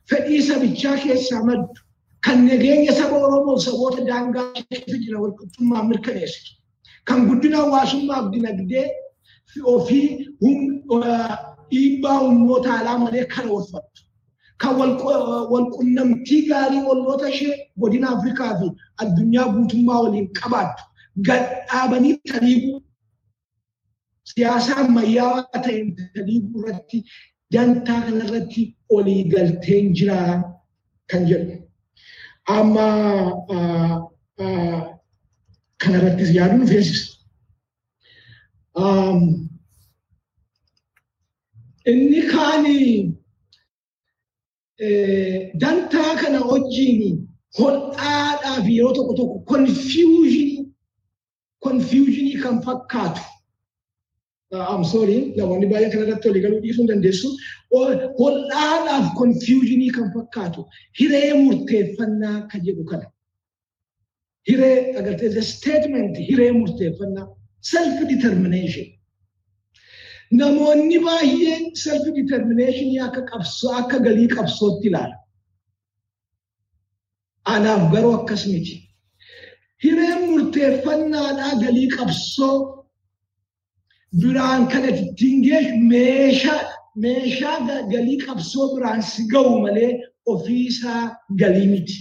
fedhii 0.10 0.42
sabichaa 0.50 0.98
keessaa 1.04 1.44
maddu. 1.50 1.80
Kan 2.26 2.40
nageenya 2.50 2.94
saba 3.00 3.16
Oromoo 3.26 3.58
saboota 3.66 4.02
daangaa 4.10 4.46
keessa 4.70 4.98
jiran 5.04 5.22
walqixxummaa 5.24 5.84
mirkaneessitu 5.90 6.52
kan 7.08 7.20
guddina 7.30 7.58
hawaasummaaf 7.64 8.26
dinagdee 8.34 8.86
ofii 9.74 10.08
dhiibbaa 11.72 12.18
humnoota 12.24 12.70
alaa 12.80 12.98
malee 13.04 13.26
kan 13.36 13.46
oolfattu. 13.56 14.00
Kan 14.62 14.74
walqunnamtii 14.80 16.42
gaarii 16.50 16.84
olloota 16.94 17.28
ishee 17.34 17.56
godina 17.82 18.08
Afrikaa 18.18 18.52
fi 18.60 18.68
addunyaa 19.04 19.48
guutummaa 19.56 20.00
waliin 20.04 20.28
qabaattu 20.40 20.84
gadhaabanii 21.28 22.14
taliiguu 22.32 22.80
siyaasa 24.32 24.72
ammayyaawaa 24.84 25.60
ta'een 25.66 25.88
taliiguu 26.16 26.60
irratti 26.62 26.98
dantaa 27.54 28.00
kanarratti 28.08 28.62
olii 28.98 29.24
galteen 29.34 29.86
jira 30.00 30.20
kan 31.12 31.24
jedhu. 31.32 31.56
Amma 32.58 32.86
kanarrattis 35.84 36.30
yaaduun 36.38 36.68
feesisa. 36.72 37.06
Inni 41.92 42.22
kaanii 42.32 42.90
dantaa 44.80 46.16
kana 46.22 46.40
wajjin 46.52 47.28
hodhaadhaaf 47.60 48.66
yeroo 48.70 48.94
tokko 48.98 49.14
tokko 49.20 49.40
konfiyuuzhinii 49.52 50.66
konfiyuuzhinii 51.60 52.38
kan 52.44 52.62
fakkaatu 52.68 53.22
I'm 54.74 54.84
sorry, 54.86 55.34
namoonni 55.38 55.68
baay'een 55.72 55.92
kanarratti 55.94 56.28
walii 56.30 56.42
galuu 56.44 56.60
dhiisuu 56.66 56.88
dandeessu. 56.88 57.28
Hodhaadhaaf 58.20 59.06
confusionii 59.20 59.90
kan 59.98 60.12
fakkaatu 60.14 60.66
hiree 61.00 61.34
murteeffannaa 61.34 62.38
kan 62.52 62.62
jedhu 62.68 62.84
kana. 62.92 63.08
Hiree 64.50 64.78
agartee 65.00 65.42
statement 65.42 66.18
hiree 66.30 66.52
murteeffannaa 66.52 67.28
self 67.72 67.98
determination. 68.14 68.86
Namoonni 70.32 71.00
baay'een 71.06 71.76
self 71.76 72.06
determination 72.16 72.90
akka 73.08 73.22
qabsoo 73.32 73.72
akka 73.82 74.00
galii 74.00 74.28
qabsootti 74.36 74.88
ilaala. 74.90 75.16
Anaaf 77.46 77.92
garuu 77.94 78.14
akkas 78.20 78.46
miti. 78.48 78.76
Hireen 79.84 80.22
murteeffannaadhaa 80.32 81.54
galii 81.64 81.88
qabsoo 81.98 82.56
biraan 84.22 84.68
kan 84.72 84.84
ittiin 84.94 85.44
geessu 85.46 85.78
meeshaa 85.92 86.62
meeshaa 87.04 87.58
galii 87.94 88.18
qabsoo 88.26 88.66
biraan 88.76 89.02
si 89.04 89.28
ga'u 89.34 89.62
malee 89.62 89.92
ofiisaa 90.26 91.02
galii 91.40 91.68
miti. 91.68 91.98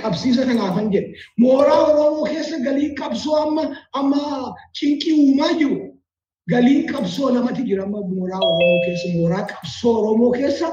Qabsiisa 0.00 0.42
kanaafan 0.46 0.90
jedhe. 0.92 1.14
Mooraa 1.38 1.82
Oromoo 1.88 2.24
keessa 2.32 2.58
galii 2.66 2.94
qabsoo 3.00 3.36
amma 4.00 4.54
cinqii 4.78 5.12
uumaa 5.22 5.52
jiru. 5.58 5.93
Galiin 6.50 6.86
qabsoo 6.92 7.30
lamatti 7.34 7.62
jira 7.68 7.82
amma 7.84 8.00
mooraa 8.08 8.40
Oromoo 8.48 8.80
keessa. 8.86 9.08
Mooraa 9.18 9.46
qabsoo 9.52 9.92
Oromoo 10.00 10.32
keessa 10.32 10.68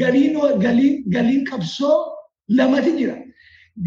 galiin 0.00 1.04
galiin 1.14 1.44
qabsoo 1.50 1.96
lamatti 2.48 2.92
jira. 2.98 3.16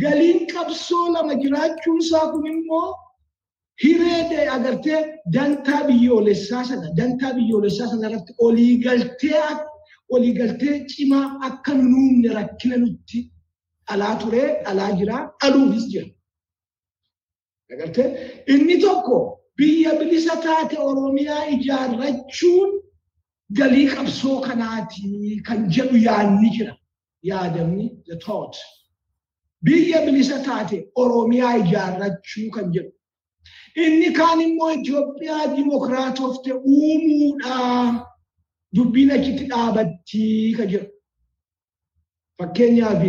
Galiin 0.03 0.47
qabsoo 0.53 1.05
lama 1.13 1.33
jiraachuun 1.43 1.99
isaa 2.03 2.31
kun 2.31 2.47
immoo 2.53 2.87
hiree 3.83 4.47
agartee 4.55 4.99
dantaa 5.33 5.83
biyyoolessaa 5.87 6.63
sana 6.69 6.87
dantaa 6.97 7.33
biyyoolessaa 7.37 7.87
sana 7.91 8.07
irratti 8.09 8.33
oliigaltee 8.45 9.43
oliigaltee 10.09 10.75
cimaa 10.91 11.25
akka 11.47 11.73
nu 11.73 11.83
nuumne 11.93 12.29
rakkina 12.37 12.77
nutti 12.77 13.19
dhalaa 13.87 14.15
ture 14.21 14.43
dhalaa 14.65 14.91
jira 14.99 15.17
dhaluufis 15.41 15.85
jira. 15.91 16.07
Agartee 17.73 18.07
inni 18.53 18.77
tokko 18.85 19.17
biyya 19.57 19.91
bilisa 19.99 20.35
taate 20.45 20.77
Oromiyaa 20.89 21.45
ijaarrachuun 21.55 22.71
galii 23.57 23.87
qabsoo 23.93 24.39
kanaati 24.47 25.41
kan 25.47 25.69
jedhu 25.75 25.97
yaadni 26.07 26.49
jira. 26.57 26.73
Yaadamni 27.23 27.85
the 28.07 28.15
thought. 28.25 28.55
Biyya 29.65 29.99
bilisa 30.05 30.37
taate 30.47 30.77
Oromiyaa 30.95 31.57
ijaarrachuu 31.63 32.49
kan 32.55 32.71
jedhu. 32.73 32.91
Inni 33.83 34.09
kaan 34.17 34.41
immoo 34.41 34.71
Itoophiyaa 34.71 35.47
dimokiraatofte 35.55 36.51
uumuudha. 36.53 37.55
Dubbiin 38.75 39.11
achitti 39.11 39.45
dhaabatti 39.51 40.23
kan 40.57 40.67
jedhu. 40.73 40.89
Fakkeenyaaf 42.37 43.03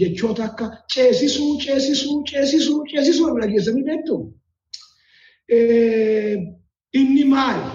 jechoota 0.00 0.44
akka 0.44 0.66
ceesisuu, 0.94 1.58
ceesisuu, 1.64 2.16
ceesisuu, 2.30 2.84
ceesisuu 2.90 3.28
irra 3.36 3.46
geessanii 3.52 3.84
beektu. 3.90 4.16
Inni 5.48 7.24
maali? 7.24 7.70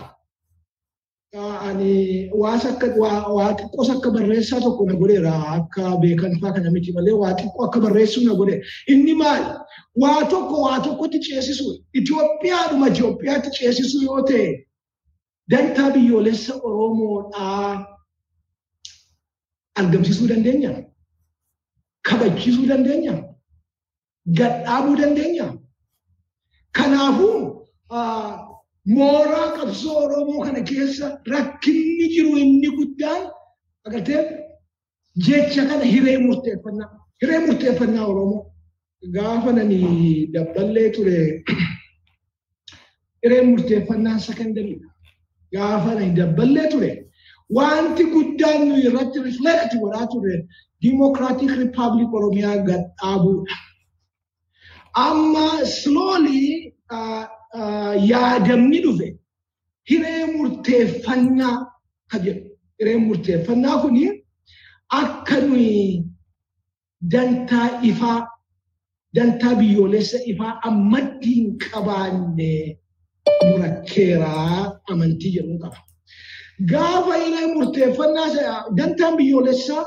Ani 1.38 2.30
waa 2.34 2.58
xiqqoos 2.58 3.90
akka 3.94 4.10
barreessaa 4.12 4.60
tokko 4.62 4.86
na 4.86 4.94
godheera 4.96 5.34
akka 5.58 5.98
beekanfaa 6.02 6.54
kana 6.56 6.72
miti 6.72 6.92
malee 6.92 7.14
waa 7.22 7.34
xiqqoo 7.40 7.66
akka 7.66 7.80
barreessuu 7.84 8.24
na 8.26 8.34
godhe. 8.34 8.56
Inni 8.88 9.14
maali? 9.14 9.46
Waa 10.02 10.26
tokko 10.30 10.62
waa 10.66 10.80
tokkotti 10.86 11.20
ceesisuu. 11.20 11.74
Itoophiyaadhuma 11.94 12.88
Itoophiyaatti 12.90 13.50
ceesisuu 13.58 14.02
yoo 14.08 14.22
ta'e 14.30 14.66
dantaa 15.52 15.92
biyyoolessa 15.94 16.54
Oromoodhaa 16.56 17.86
argamsiisuu 19.76 20.28
dandeenya? 20.28 20.72
Kabachiisuu 22.02 22.66
dandeenya? 22.66 23.14
Gadhaabuu 24.38 24.96
dandeenya? 25.02 25.54
Kanaafuu 26.72 27.49
mooraa 27.92 29.48
qabsoo 29.58 29.96
Oromoo 30.04 30.42
kana 30.46 30.62
keessa 30.70 31.08
rakkinni 31.34 32.06
jiru 32.16 32.38
inni 32.44 32.70
guddaan 32.78 33.24
agartee 33.88 34.22
jecha 35.26 35.64
kana 35.70 35.86
hiree 35.94 36.18
murteeffannaa. 36.28 36.90
Hiree 37.22 37.40
murteeffannaa 37.48 38.06
Oromoo 38.12 38.42
gaafa 39.16 39.52
nani 39.58 39.78
dabballee 40.34 40.90
ture 40.96 41.18
hiree 43.24 43.42
murteeffannaa 43.50 44.18
sakandariidha. 44.28 44.88
Gaafa 45.54 45.92
nani 46.00 46.12
dabballee 46.22 46.68
ture 46.74 46.92
wanti 47.58 48.04
guddaan 48.16 48.68
nuyi 48.70 48.84
irratti 48.90 49.20
riflekti 49.28 49.78
godhaa 49.84 50.08
ture 50.14 50.36
Democratic 50.84 51.50
Republic 51.64 52.10
Oromiyaa 52.14 52.58
gad 52.68 52.84
dhaabuudha. 53.02 53.56
Amma 55.08 55.48
slowly 55.66 56.74
yaadamni 58.12 58.80
dhufe 58.86 59.08
hiree 59.90 60.26
murteeffannaa 60.36 61.58
kan 62.12 62.22
jedhu. 62.26 62.50
Hireen 62.80 63.02
murteeffannaa 63.08 63.82
kuni 63.82 64.04
akka 65.02 65.38
nuyi 65.48 66.04
dantaa 67.14 67.70
ifaa 67.92 68.20
dantaa 69.16 69.56
biyyoolessa 69.56 70.18
ifaa 70.32 70.54
ammatti 70.70 71.30
hin 71.36 71.58
qabaanne 71.64 72.78
murakkeeraa 73.50 74.80
amantii 74.92 75.32
jedhu 75.38 75.58
qaba. 75.64 75.78
Gaafa 76.72 77.14
hiree 77.24 77.48
murteeffannaa 77.56 78.28
dantaan 78.78 79.18
biyyoolessaa 79.18 79.84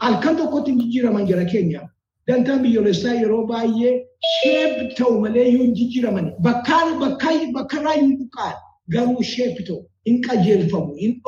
halkan 0.00 0.36
tokkotti 0.36 0.70
hin 0.70 0.80
jijjiiraman 0.80 1.26
jara 1.28 1.44
keenya. 1.44 1.80
Dantaan 2.28 2.60
biyyoolessaa 2.62 3.14
yeroo 3.20 3.46
baay'ee 3.46 3.94
sheep 4.32 4.96
ta'u 4.98 5.20
malee 5.24 5.48
yoo 5.54 5.62
hin 5.64 5.74
jijjiiraman 5.80 6.26
bakkaan 6.46 6.98
bakkaa 7.02 7.34
bakkarraa 7.58 7.96
hin 8.00 8.16
buqqaan 8.20 8.56
garuu 8.96 9.22
sheep 9.34 9.56
ta'u 9.66 9.78
hin 10.06 10.16
qajeelfamu 10.28 10.94
hin 11.02 11.20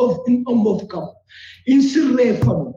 dhomofkamu 0.47 1.11
hin 1.69 1.83
sirreeffamu. 1.93 2.73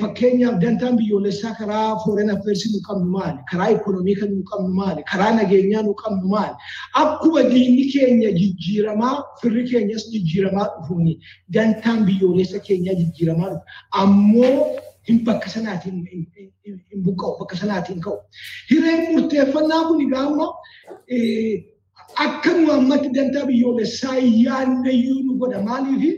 Fakkeenyaaf 0.00 0.56
dantaan 0.62 0.96
biyyoolessaa 0.98 1.54
karaa 1.58 1.96
foreign 2.04 2.30
affairs 2.30 2.62
nu 2.72 2.80
qabnu 2.88 3.06
maali? 3.14 3.38
Karaa 3.50 3.68
ikonomii 3.76 4.14
kan 4.20 4.28
nu 4.34 4.42
qabnu 4.50 4.68
maali? 4.80 5.02
Karaa 5.10 5.30
nageenyaa 5.38 5.82
nu 5.86 5.94
qabnu 6.02 6.28
maali? 6.34 6.54
Akkuma 7.02 7.42
diinni 7.52 7.84
keenya 7.92 8.30
jijjiiramaa 8.40 9.14
firri 9.42 9.64
keenyas 9.70 10.04
jijjiiramaa 10.12 10.66
dhufuuni 10.74 11.14
dantaan 11.54 12.04
biyyoolessa 12.10 12.58
keenyaa 12.68 12.94
jijjiiramaa 13.00 13.48
dhufu. 13.50 13.64
Ammoo 14.02 14.76
hin 15.08 15.18
bakka 15.26 15.48
sanaatiin 15.54 15.98
hin 16.12 17.02
buqqa'u 17.06 17.38
bakka 17.40 17.56
sanaatiin 17.62 18.00
ka'u. 18.06 18.18
Hireen 18.70 19.02
murteeffannaa 19.14 19.82
kun 19.88 20.00
gaama 20.14 20.46
akka 22.26 22.50
nu 22.60 22.72
ammatti 22.78 23.08
dantaa 23.18 23.44
biyyoolessaa 23.50 24.16
yaannayyuu 24.46 25.20
nu 25.26 25.32
godha 25.42 25.60
maaliif 25.68 26.16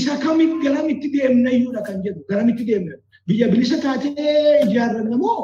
isa 0.00 0.12
kamitti 0.26 0.56
garamitti 0.66 1.08
deemnayyuudha 1.16 1.82
kan 1.88 1.96
jedhu 2.04 2.20
garamitti 2.30 2.64
deemna. 2.70 2.94
Biyya 3.26 3.46
bilisa 3.52 3.76
taatee 3.86 4.62
ijaarranna 4.68 5.16
moo 5.24 5.42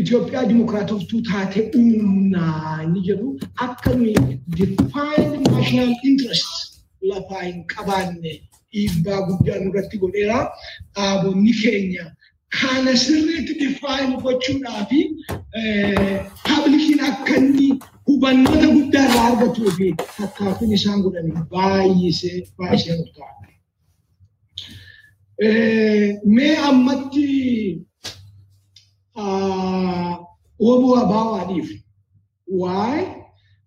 Itoophiyaa 0.00 0.44
dimokiraatoftuu 0.48 1.20
taatee 1.30 1.64
uumnaa 1.78 2.82
inni 2.84 3.00
jedhu 3.08 3.28
akka 3.66 3.90
nuyi 3.94 4.14
defined 4.58 5.32
national 5.56 5.90
interest 6.10 6.50
lafaa 7.10 7.42
hin 7.42 7.64
qabaanne 7.72 8.32
dhiibbaa 8.72 9.20
guddaa 9.28 9.58
nurratti 9.64 9.96
godheera. 10.02 10.38
Dhaabonni 10.94 11.52
keenya 11.62 12.04
kana 12.60 12.92
sirriitti 13.04 13.54
define 13.60 14.14
gochuudhaa 14.24 14.82
fi 14.90 15.00
paablikiin 16.46 17.00
akka 17.10 17.34
inni 17.40 17.68
hubannoota 18.06 18.68
guddaa 18.76 19.04
irraa 19.08 19.26
argatuu 19.32 19.70
fi 19.78 19.86
tattaaffiin 20.16 20.72
isaan 20.78 21.00
godhan 21.04 21.28
baay'isee 21.52 22.38
baay'isee 22.58 22.94
murtaa'aadha. 23.00 23.46
Mee 26.36 26.54
ammatti 26.70 27.26
obbo 30.70 30.88
Abaawaadhiif. 31.02 31.68
Why? 32.60 32.94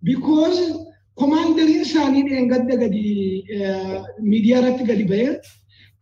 Because 0.04 0.60
komaandariin 1.20 1.82
isaanii 1.88 2.24
dheengadda 2.30 2.76
gadi 2.84 3.04
miidiyaa 4.30 4.60
irratti 4.62 4.84
gadi 4.92 5.06
ba'ee 5.12 5.32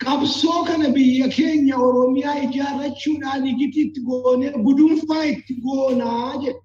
qabsoo 0.04 0.60
kana 0.68 0.88
biyya 0.96 1.28
keenya 1.38 1.76
Oromiyaa 1.88 2.36
ijaarrachuudhaan 2.48 3.48
igitiitti 3.54 4.00
goonee 4.10 4.52
gudunfaa 4.68 5.24
itti 5.34 5.54
goonaa 5.66 6.30
jedhe. 6.44 6.60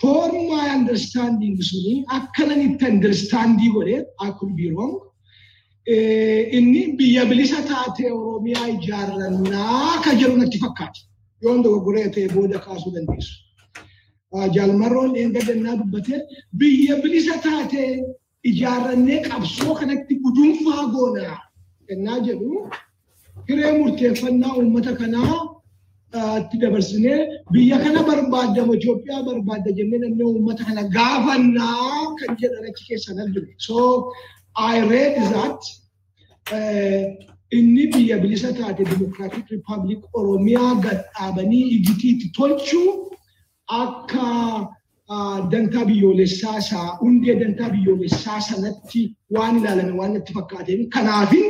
For 0.00 0.28
my 0.50 0.64
understanding 0.78 1.56
suni 1.70 1.94
akkanan 2.18 2.60
itti 2.68 2.84
understandii 2.94 3.70
godhe 3.76 3.96
I 4.26 4.30
could 4.38 4.54
be 4.56 4.70
wrong. 4.74 4.94
Inni 6.56 6.82
biyya 6.98 7.22
bilisa 7.30 7.60
taate 7.72 8.04
Oromiyaa 8.12 8.68
ijaarrannaa 8.76 10.00
ka 10.04 10.10
jedhu 10.20 10.36
natti 10.40 10.58
fakkaata. 10.64 11.00
Yoon 11.42 11.62
dogoggoree 11.64 12.08
ta'e 12.14 12.28
booda 12.34 12.58
kaasuu 12.66 12.94
dandeessu. 12.96 13.34
Jaalmarroon 14.56 15.16
eengadannaa 15.16 15.76
dubbate 15.80 16.16
biyya 16.60 16.96
bilisa 17.02 17.34
taate 17.46 17.82
ijaarrannee 18.50 19.22
qabsoo 19.28 19.74
kanatti 19.80 20.14
gudunfaa 20.24 20.86
goona 20.94 21.36
ennaa 21.92 22.18
jedhu 22.26 22.68
hiree 23.48 23.72
murteeffannaa 23.78 24.54
uummata 24.60 24.92
kanaa 25.00 25.36
itti 26.40 26.56
dabarsinee 26.64 27.18
biyya 27.52 27.78
kana 27.84 28.02
barbaadama 28.08 28.72
Itoophiyaa 28.76 29.22
barbaadda 29.28 29.70
jennee 29.78 29.98
namni 30.04 30.24
uummata 30.30 30.64
kana 30.68 30.82
gaafannaa 30.96 32.14
kan 32.20 32.36
jedhan 32.40 32.64
achi 32.70 32.84
keessan 32.88 33.18
argine. 33.24 33.52
So 33.66 33.76
I 34.56 34.74
read 34.92 35.14
that 35.32 35.60
inni 37.58 37.84
biyya 37.92 38.16
bilisa 38.22 38.52
taate 38.60 38.84
Democratic 38.84 39.44
Republic 39.56 40.00
Oromiyaa 40.14 40.74
gad 40.84 41.00
dhaabanii 41.16 41.64
igitiitti 41.76 42.28
tolchuu 42.38 43.07
akka 43.68 44.26
dantaa 45.52 45.84
biyyoolessaa 45.90 46.56
isaa 46.64 46.88
hundee 47.00 47.34
dantaa 47.40 47.70
biyyoolessaa 47.74 48.40
sanatti 48.48 49.00
waan 49.36 49.54
ilaalame 49.60 49.92
waan 50.00 50.12
natti 50.16 50.32
fakkaateen 50.38 50.82
kanaafin 50.96 51.46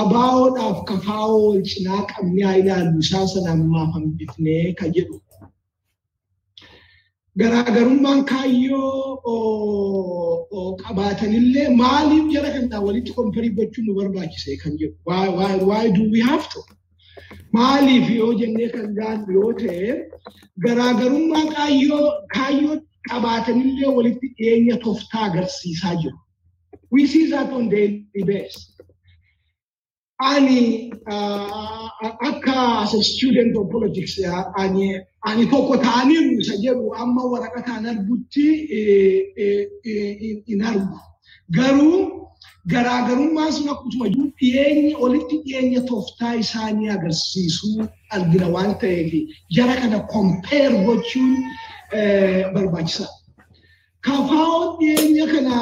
abaawoodhaaf 0.00 0.78
kafaawoo 0.90 1.44
wal 1.50 1.62
cinaa 1.72 2.02
qabnee 2.12 2.44
haa 2.48 2.56
ilaallu 2.62 2.98
isaan 3.06 3.28
sana 3.34 3.50
ammaaf 3.56 3.90
hambifnee 3.96 4.64
kan 4.80 4.90
jedhu. 4.96 5.16
Garaagarummaan 7.40 8.20
kaayyoo 8.24 9.02
qabaatanillee 10.82 11.68
maaliif 11.82 12.26
jara 12.34 12.50
kanaa 12.56 12.80
walitti 12.86 13.12
komparii 13.18 13.50
gochuun 13.58 13.86
nu 13.86 13.94
barbaachise 13.98 14.56
kan 14.62 14.72
jedhu. 14.80 14.96
Why 15.68 15.84
do 15.98 16.02
we 16.14 16.20
have 16.30 16.46
to? 16.54 16.60
Maaliif 17.52 18.06
yoo 18.18 18.32
jennee 18.40 18.68
kan 18.74 18.86
gaannu 18.98 19.32
yoo 19.38 19.52
ta'e 19.62 19.90
garaagarummaa 20.66 21.44
kaayyoo 21.54 22.76
qabaatanillee 23.10 23.90
walitti 23.96 24.26
dhiyeenya 24.38 24.76
toftaa 24.86 25.24
agarsiisaa 25.30 25.94
jiru. 26.02 26.18
We 26.90 27.06
see 27.06 27.24
that 27.30 27.52
on 27.52 27.68
daily 27.70 28.22
basis. 28.32 28.72
ani 30.18 30.90
akka 32.28 32.54
as 32.82 32.94
a 32.94 33.02
student 33.08 33.56
of 33.56 33.64
politics 33.72 34.14
ani 34.62 34.86
ani 35.30 35.44
tokko 35.50 35.76
ta'aniiru 35.86 36.38
isa 36.42 36.54
jedhu 36.62 36.86
amma 37.02 37.22
waraqataan 37.32 37.84
argutti 37.92 38.46
hin 40.48 40.62
argu. 40.70 40.96
Garuu 41.56 42.25
garaagarummaan 42.72 43.52
sun 43.56 43.68
akkuma 43.74 44.08
jiru 44.12 44.26
dhiyeenyi 44.40 44.94
walitti 45.02 45.36
dhiyeenya 45.44 45.80
tooftaa 45.90 46.34
isaanii 46.44 46.88
agarsiisuu 46.96 47.84
argina 48.16 48.48
waan 48.54 48.72
ta'eef 48.80 49.12
jara 49.56 49.74
kana 49.82 49.98
kompeer 50.14 50.70
gochuun 50.86 51.30
barbaachisaadha. 52.54 53.14
Kafaa'oon 54.06 54.68
dhiyeenya 54.80 55.24
kana 55.34 55.54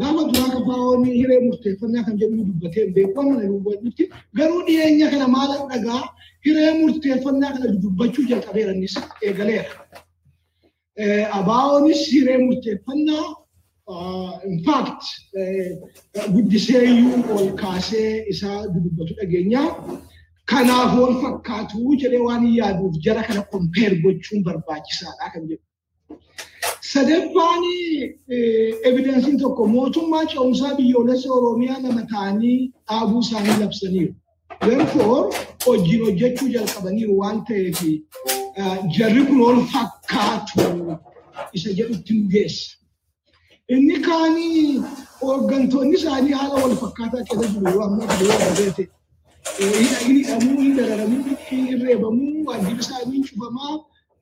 gaafa 0.00 0.22
duraa 0.30 0.50
kafaa'oon 0.56 1.04
hiree 1.18 1.40
murteeffannaa 1.46 2.04
kan 2.06 2.16
jedhu 2.22 2.44
dubbatee 2.48 2.86
beekamu 2.96 3.32
dubbatutti 3.42 4.04
garuu 4.38 4.62
dhiyeenya 4.66 5.06
kana 5.12 5.26
maal 5.36 5.52
dhagaa 5.70 6.02
hiree 6.46 6.72
murteeffannaa 6.80 7.52
kana 7.56 7.68
dubbachuu 7.84 8.24
jalqabeera 8.32 8.72
innis 8.76 8.94
eegaleera. 9.26 9.72
Abaa'oonis 11.38 12.02
hiree 12.12 12.38
murteeffannaa 12.46 13.24
in 14.48 14.64
fact 14.64 15.02
guddiseeyyuu 16.34 17.18
ol 17.36 17.48
kaasee 17.62 18.24
isaa 18.32 18.60
dubbatu 18.74 19.14
dhageenyaa 19.20 19.68
kanaaf 20.52 20.92
wal 21.00 21.14
fakkaatu 21.24 21.96
jedhee 22.02 22.22
waan 22.28 22.42
hin 22.46 22.54
yaaduuf 22.60 22.94
jara 23.06 23.22
kana 23.28 23.42
kompeer 23.52 23.92
gochuun 24.04 24.42
barbaachisaadha 24.48 25.30
kan 25.34 25.48
jedhu. 25.50 25.64
Sadaffaan 26.92 27.62
evidensiin 28.90 29.38
tokko 29.42 29.66
mootummaa 29.76 30.24
ce'umsaa 30.32 30.74
biyyoolessa 30.80 31.28
Oromiyaa 31.38 31.80
lama 31.82 32.02
ta'anii 32.12 32.58
dhaabuu 32.88 33.20
isaanii 33.26 33.56
labsaniiru. 33.62 34.14
Therefore 34.60 35.20
hojiin 35.66 36.04
hojjechuu 36.06 36.48
jalqabaniiru 36.56 37.18
waan 37.22 37.44
ta'eef 37.50 37.80
jarri 38.98 39.22
kun 39.28 39.40
ol 39.48 39.60
fakkaatu 39.74 40.62
isa 41.52 41.70
jedhutti 41.80 42.12
nu 42.20 42.28
geessa. 42.36 42.76
Inni 43.68 44.00
kaanii 44.00 44.82
hooggantoonni 45.20 45.94
isaanii 45.98 46.32
haala 46.32 46.54
wal 46.64 46.76
fakkaataa 46.82 47.22
keessa 47.28 47.46
jiru 47.52 47.70
yoo 47.74 47.84
amma 47.84 48.04
yoo 48.20 48.38
dhabeete. 48.42 48.88
Hidhamuu, 50.08 50.60
hin 50.62 50.76
dararamuu, 50.76 51.36
hin 51.50 51.80
reebamuu, 51.86 52.44
waajjirri 52.48 52.80
isaanii 52.86 53.22
cufamaa, 53.28 53.78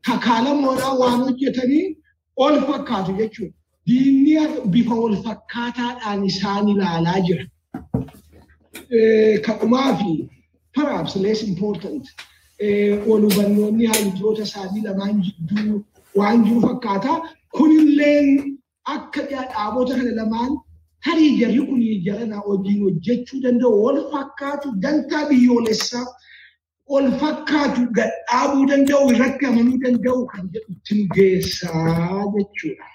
kakaalamoodhaan 0.09 0.99
waan 1.03 1.21
hojjetanii 1.25 1.97
ol 2.37 2.61
fakkaatu 2.71 3.13
jechuudha. 3.23 3.55
Diinni 3.87 4.35
bifa 4.77 4.95
wal 4.95 5.17
fakkaataadhaan 5.27 6.25
isaan 6.31 6.69
ilaalaa 6.69 7.21
jira. 7.29 7.45
Kadhumaa 9.47 9.97
fi 9.99 10.29
perhaps 10.75 11.17
less 11.17 11.43
important 11.43 12.05
wal 13.09 13.23
hubannoonni 13.29 13.87
haalitoota 13.87 14.43
isaanii 14.43 14.83
lamaan 14.89 15.23
jidduu 15.29 15.85
waan 16.17 16.45
jiru 16.45 16.61
fakkaata. 16.69 17.21
Kunillee 17.51 18.45
akka 18.85 19.23
dhaabota 19.31 19.95
kana 19.99 20.13
lamaan 20.21 20.53
tarii 21.05 21.39
jarri 21.41 21.63
kun 21.69 21.81
jarana 22.07 22.37
hojiin 22.47 22.83
hojjechuu 22.85 23.41
danda'u 23.45 23.83
wal 23.85 24.01
fakkaatu 24.13 24.69
dantaa 24.85 25.25
biyyoolessaa 25.31 26.07
ol 26.97 27.07
fakkaatu 27.23 27.81
gadhaabuu 27.99 28.65
danda'u 28.73 29.11
irratti 29.15 29.47
amanuu 29.51 29.79
danda'u 29.85 30.27
kan 30.33 30.45
jedhutti 30.55 30.93
nu 30.99 31.05
geessaa 31.15 32.25
jechuudha. 32.35 32.87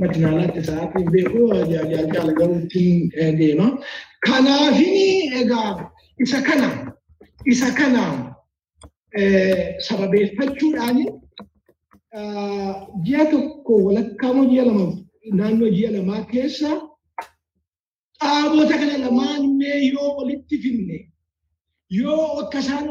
Matinaalaatti 0.00 0.62
sa'aatiin 0.68 1.08
beeku 1.12 1.42
jaalala 1.72 2.32
garuutti 2.38 2.82
deema. 3.38 3.66
Kanaafini 4.26 5.06
egaa 5.40 5.90
isa 6.24 6.38
kana 6.48 6.68
isa 7.52 7.68
kana 7.78 8.02
sababeeffachuudhaan 9.88 10.96
ji'a 13.06 13.24
tokko 13.32 13.72
walakkaa 13.86 14.32
moo 14.36 14.46
ji'a 14.52 14.64
lama 14.68 14.86
naannoo 15.40 15.70
ji'a 15.76 15.90
lamaa 15.96 16.22
keessa 16.32 16.70
dhaabota 18.20 18.74
kana 18.80 18.96
lamaan 19.04 19.42
mee 19.60 19.78
yoo 19.92 20.10
walitti 20.18 20.56
finne 20.64 20.98
yoo 22.00 22.26
akka 22.42 22.58
isaan 22.64 22.86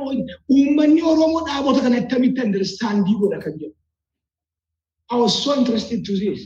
uummanni 0.55 1.01
Oromoo 1.11 1.41
dhaabota 1.47 1.79
kana 1.85 1.97
akkamitti 2.03 2.39
understandii 2.47 3.15
godha 3.21 3.39
kan 3.45 3.53
jedhu. 3.61 3.75
I 5.11 5.15
was 5.21 5.33
so 5.43 5.49
interested 5.59 5.99
to 6.07 6.13
this. 6.21 6.39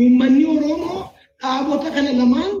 Uummanni 0.00 0.44
Oromoo 0.54 1.00
dhaabota 1.42 1.88
kana 1.96 2.12
lamaan 2.20 2.52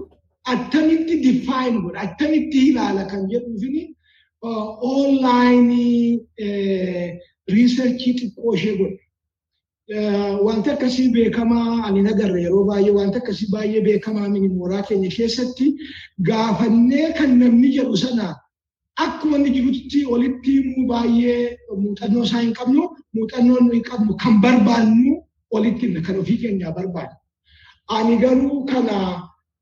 attamitti 0.54 1.14
define 1.26 1.76
godha 1.84 2.00
attamitti 2.06 2.58
ilaala 2.70 3.02
kan 3.10 3.22
jedhuufini 3.32 3.82
online 4.42 6.20
researchii 7.48 8.12
xiqqoo 8.18 8.54
ishee 8.54 8.76
godhe. 8.78 9.00
Wanta 10.46 10.72
akkasii 10.72 11.12
beekamaa 11.14 11.84
ani 11.86 12.02
nagarre 12.02 12.40
yeroo 12.42 12.64
baay'ee 12.70 12.94
wanta 12.98 13.18
akkasii 13.18 13.48
baay'ee 13.52 13.80
beekamaa 13.84 14.28
mini 14.28 14.48
mooraa 14.48 14.82
keenya 14.88 15.10
keessatti 15.16 15.66
gaafannee 16.28 17.12
kan 17.18 17.38
namni 17.38 17.68
jedhu 17.76 17.96
sana 17.96 18.26
akkuma 19.04 19.36
inni 19.38 19.50
jirutti 19.56 19.98
walitti 20.12 20.50
himuu 20.56 20.86
baay'ee 20.88 21.58
muuxannoo 21.82 22.24
isaa 22.28 22.40
hin 22.46 22.54
qabnu 22.58 22.82
muuxannoo 23.14 23.60
nuyi 23.68 23.80
qabnu 23.90 24.16
kan 24.24 24.40
barbaannu 24.42 25.22
himna 25.80 26.00
kan 26.06 26.16
ofii 26.20 26.38
keenyaa 26.42 26.72
barbaadnu. 26.78 27.16
Ani 27.96 28.16
garuu 28.24 28.64
kana 28.66 28.96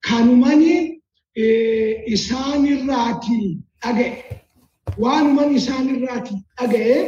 kanumani 0.09 0.75
isaanirraati 2.15 3.39
dhaga'e. 3.83 4.11
Waanuman 5.03 5.51
isaanirraati 5.59 6.35
dhaga'e 6.59 6.99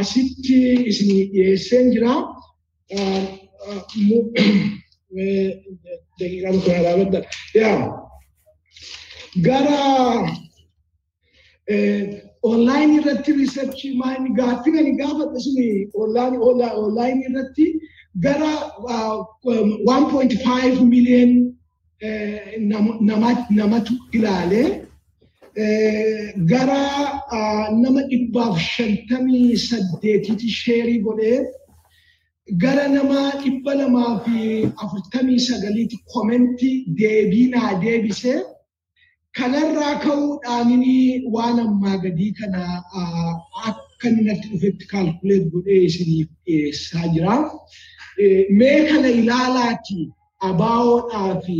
asitti 0.00 0.58
isin 0.90 1.08
dhiyeesseen 1.32 1.86
jira. 1.94 2.12
Daqiiqaan 6.18 6.56
kun 6.64 6.74
alaabadda. 6.80 7.20
Gara 9.46 9.78
online 12.42 12.92
irratti 12.98 13.30
research 13.40 13.80
maani 14.00 14.28
gaaffii 14.40 14.78
ani 14.80 14.92
gaafadhe 15.00 15.38
suni 15.46 15.68
online 16.86 17.20
irratti 17.28 17.66
gara 18.24 18.52
1.5 18.86 20.84
million 20.92 21.30
namatu 23.60 23.92
ilaale 24.12 24.62
gara 25.58 26.82
nama 27.82 28.02
dhibbaaf 28.10 28.58
shantamii 28.74 29.56
saddeetitti 29.68 30.48
sheerii 30.58 31.00
godhee 31.06 31.38
gara 32.64 32.84
nama 32.88 33.22
dhibba 33.42 33.74
lamaa 33.80 34.12
fi 34.26 34.38
afurtamii 34.84 35.38
sagaliitti 35.48 35.98
komentii 36.14 36.76
deebii 37.00 37.48
naa 37.54 37.72
deebisee 37.82 38.38
kanarraa 39.38 39.94
ka'uudhaan 40.04 40.70
waan 41.34 41.58
ammaa 41.66 41.96
gadii 42.04 42.32
kana 42.40 42.62
akka 43.68 44.08
natti 44.10 44.48
dhufetti 44.52 44.84
kaalkuleet 44.92 45.44
godhee 45.52 45.82
isiniif 45.88 46.28
dhiyeessaa 46.46 47.06
jira. 47.14 47.36
Mee 48.58 48.78
kana 48.90 49.08
ilaalaati 49.20 49.98
abaawoodhaa 50.48 51.40
fi 51.46 51.58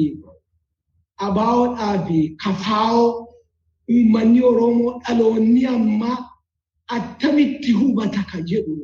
abaawoodhaa 1.26 1.96
fi 2.06 2.18
kafaawoo 2.44 3.27
uummanni 3.94 4.40
Oromoo 4.50 4.92
dhaloonni 5.04 5.62
ammaa 5.76 6.18
attamitti 6.96 7.70
hubata 7.78 8.22
ka 8.30 8.38
jedhu 8.50 8.74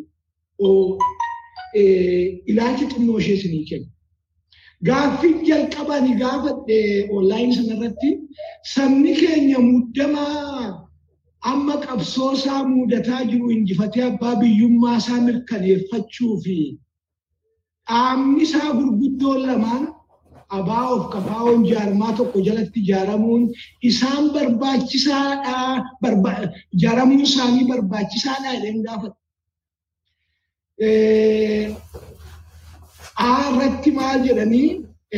ilaalchi 2.50 2.86
xinnoo 2.92 3.18
ishee 3.20 3.36
isinii 3.38 3.64
kenna. 3.70 3.88
Gaaffiin 4.86 5.36
jalqabani 5.48 6.12
gaafadhe 6.22 6.78
onlaayinii 7.16 7.56
sanarratti 7.58 8.08
sabni 8.74 9.12
keenya 9.20 9.58
muddamaa 9.58 10.86
amma 11.50 11.74
qabsoo 11.86 12.30
isaa 12.38 12.62
mudataa 12.74 13.22
jiru 13.30 13.46
injifatee 13.56 14.04
abbaa 14.10 14.34
biyyummaa 14.42 14.96
isaa 15.02 15.20
mirkaneeffachuu 15.26 16.34
fi 16.44 16.56
dhaabni 17.88 18.42
isaa 18.46 18.70
gurguddoon 18.78 19.40
lamaan 19.48 19.84
abaa 20.58 20.86
of 20.96 21.02
kafaa'oon 21.14 21.62
jaarmaa 21.72 22.12
tokko 22.20 22.38
jalatti 22.48 22.78
ijaaramuun 22.84 23.42
isaan 23.90 24.24
barbaachisaadha 24.34 25.56
ijaaramuun 26.76 27.20
isaanii 27.28 27.64
barbaachisaadha 27.72 28.50
jedheen 28.56 28.80
gaafadhe. 28.86 29.18
irratti 33.54 33.90
maal 33.98 34.18
jedhanii 34.26 34.68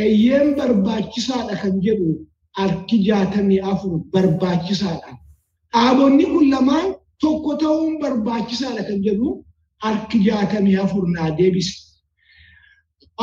eeyyeen 0.02 0.48
barbaachisaadha 0.58 1.54
kan 1.62 1.74
jedhu 1.86 2.10
harki 2.58 2.96
jaatamii 3.08 3.60
afur 3.72 3.92
barbaachisaadha. 4.12 5.10
Dhaabonni 5.74 6.24
kun 6.32 6.50
lamaan 6.50 6.88
tokko 7.20 7.50
ta'uun 7.62 7.94
barbaachisaadha 8.02 8.82
kan 8.88 8.98
jedhu 9.06 9.28
harki 9.84 10.18
jaatamii 10.28 10.76
afur 10.84 11.04
naa 11.16 11.30
deebise. 11.38 11.74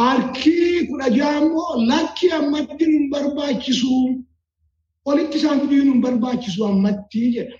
Harki 0.01 0.87
kudha 0.89 1.07
ja'a 1.17 1.33
immoo 1.41 1.73
lakki 1.89 2.27
ammatti 2.39 2.85
nun 2.91 3.05
barbaachisu 3.13 3.91
walitti 5.05 5.37
isaan 5.39 5.59
fiduu 5.61 5.83
nun 5.87 6.01
barbaachisu 6.05 6.59
ammatti 6.71 7.21
jedha. 7.35 7.57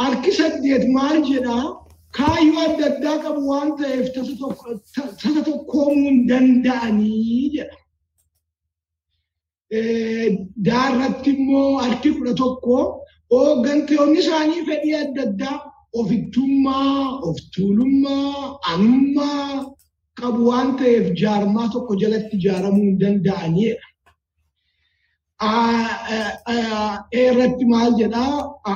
Harki 0.00 0.30
saddeet 0.38 0.84
maal 0.96 1.18
jedhaa 1.30 1.64
kaayyoo 2.18 2.60
adda 2.66 2.84
addaa 2.90 3.16
qabu 3.24 3.40
waan 3.50 3.70
ta'eef 3.78 4.06
tasa 4.14 5.40
tokkoomuu 5.48 6.08
hin 6.08 6.18
danda'anii 6.30 7.50
jedha. 7.56 7.76
Daarratti 10.66 11.30
immoo 11.36 11.68
harki 11.84 12.10
kudha 12.16 12.34
tokko 12.42 12.76
hooggantoonni 13.32 14.18
isaanii 14.24 14.62
fedhii 14.68 14.96
adda 15.04 15.22
addaa 15.28 15.56
ofittummaa, 16.00 17.20
of 17.28 17.36
tuulummaa, 17.54 18.58
anummaa 18.72 19.48
qabu 20.24 20.40
waan 20.50 20.70
ta'eef 20.82 21.06
jaarmaa 21.22 21.68
tokko 21.74 21.92
jalatti 22.04 22.34
ijaaramuu 22.42 22.84
hin 22.90 22.98
danda'aniidha. 23.02 23.86
irratti 27.22 27.64
maal 27.72 27.92
jedhaa 28.00 28.34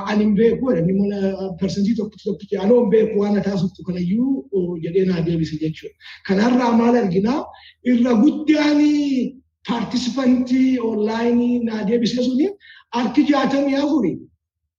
ani 0.09 0.23
hin 0.23 0.33
beeku 0.39 0.65
jedhani 0.71 0.93
mana 0.99 1.19
parsantii 1.61 1.95
tokkotti 1.99 2.23
tokkotti 2.29 2.55
anoo 2.63 2.79
hin 2.81 2.89
beeku 2.93 3.15
waan 3.21 3.37
taasiftu 3.47 3.83
kanayyuu 3.87 4.77
jedhee 4.85 5.05
naa 5.11 5.21
deebise 5.27 5.55
jechuudha. 5.63 5.95
Kanarraa 6.27 6.71
maal 6.81 6.95
arginaa 7.03 7.39
irra 7.93 8.13
guddaan 8.23 8.81
paartisipantii 9.69 10.79
onlaayinii 10.89 11.55
naa 11.69 11.81
deebise 11.89 12.23
suni 12.27 12.47
harki 12.97 13.21
jaatamii 13.31 13.75
afuri 13.85 14.13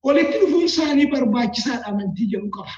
walitti 0.09 0.37
dhufuun 0.45 0.65
isaanii 0.71 1.07
barbaachisaadha 1.17 1.87
amantii 1.93 2.27
jedhu 2.35 2.49
qaba. 2.57 2.73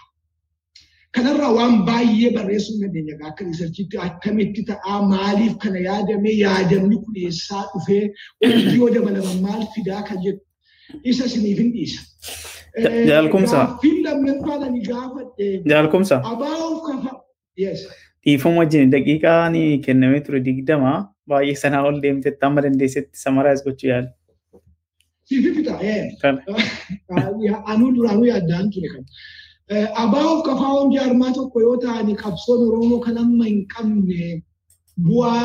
Kanarraa 1.16 1.52
waan 1.56 1.74
baay'ee 1.88 2.30
barreessuu 2.36 2.76
dandeenya 2.82 3.14
akka 3.30 3.44
riisarchiitti 3.48 3.96
akkamitti 4.06 4.62
ta'aa 4.70 4.98
maaliif 5.12 5.54
kana 5.64 5.78
yaadame 5.88 6.30
yaadamni 6.44 6.96
kun 7.04 7.16
eessaa 7.24 7.64
dhufee 7.72 8.04
wanti 8.44 8.76
yoo 8.78 8.88
dabalaman 8.94 9.38
maal 9.46 9.66
fidaa 9.74 10.02
kan 10.08 10.18
jedhu 10.26 10.40
isa 11.12 11.24
isiniif 11.30 11.58
hin 11.62 11.70
dhiisa. 11.74 12.00
Jaalkumsa. 13.10 13.58
Gaaffiin 13.58 13.98
lammaffaan 14.06 14.62
ani 14.68 14.80
gaafadhe. 14.88 15.48
Jaalkumsa. 15.72 16.16
Abaa'uuf 16.32 16.80
kafa. 16.86 17.12
Dhiifama 18.24 18.56
wajjin 18.62 18.90
daqiiqaan 18.96 19.54
kennamee 19.86 20.20
ture 20.30 20.40
digdama 20.48 20.92
baay'ee 21.34 21.54
sanaa 21.64 21.82
ol 21.90 22.00
deemtetti 22.06 22.44
amma 22.50 22.60
dandeessetti 22.68 23.16
samaraayis 23.26 23.62
gochuu 23.68 23.90
yaala. 23.92 24.08
Siif 25.28 25.44
fita. 25.56 25.72
Anuu 27.72 27.90
duraanuu 28.00 28.26
yaaddaan 28.32 28.70
ture 28.76 28.88
kan. 28.96 29.04
Abaa'uuf 30.04 30.40
kafaa'oon 30.46 30.92
jaarmaa 30.94 31.32
tokko 31.36 31.60
yoo 31.66 31.76
ta'an 31.84 32.08
qabsoon 32.22 32.60
Oromoo 32.68 33.00
kan 33.04 33.16
amma 33.24 33.44
hin 33.50 33.60
qabne 33.74 34.42
bu'aa 35.06 35.44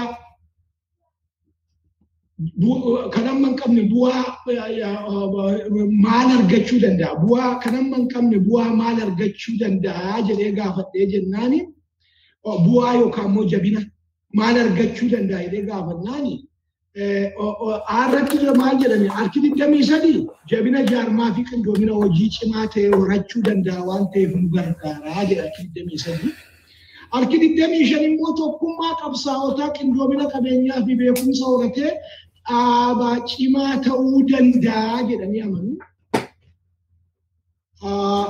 kan 3.13 3.27
amma 3.31 3.47
hin 3.47 3.57
qabne 3.61 3.81
bu'aa 3.91 4.23
maal 6.05 6.29
argachuu 6.37 6.79
danda'a? 6.83 7.13
Bu'aa 7.25 7.59
kan 7.63 7.75
amma 7.79 7.95
hin 7.97 8.07
qabne 8.13 8.37
bu'aa 8.47 8.69
maal 8.81 8.97
argachuu 9.05 9.55
danda'a 9.61 10.21
jedhee 10.27 10.51
gaafadhee 10.59 11.05
jennaani 11.13 11.59
bu'aa 12.65 12.93
yookaan 13.01 13.27
immoo 13.29 13.45
jabina 13.53 13.81
maal 14.39 14.55
argachuu 14.65 15.09
danda'a 15.13 15.41
jedhee 15.45 15.65
gaafannaani 15.71 16.33
irratti 16.97 18.37
maal 18.57 18.77
jedhame 18.81 19.07
harki 19.17 19.39
digdamii 19.45 19.83
sadii 19.89 20.19
jabina 20.51 20.81
jaarmaa 20.91 21.31
fi 21.35 21.43
qindoomina 21.49 21.93
hojii 22.01 22.29
cimaa 22.37 22.65
ta'e 22.75 22.87
horachuu 22.99 23.41
danda'a 23.47 23.81
waan 23.89 24.05
ta'eef 24.13 24.31
nu 24.35 24.47
gargaaraa 24.55 25.25
jedha 25.29 25.43
harki 25.47 25.63
digdamii 25.65 25.99
sadii. 26.05 26.31
Harki 27.15 27.37
digdamii 27.43 27.85
shan 27.91 28.03
immoo 28.09 28.33
tokkummaa 28.41 28.93
qabsaa'otaa 29.01 29.69
qindoomina 29.77 30.25
qabeenyaa 30.33 30.81
fi 30.87 30.93
beekumsa 31.01 31.45
horatee 31.51 31.91
dhaabaa 32.49 33.15
cimaa 33.33 33.73
ta'uu 33.87 34.17
danda'a 34.33 34.97
jedhanii 35.11 35.41
amanu. 35.47 35.71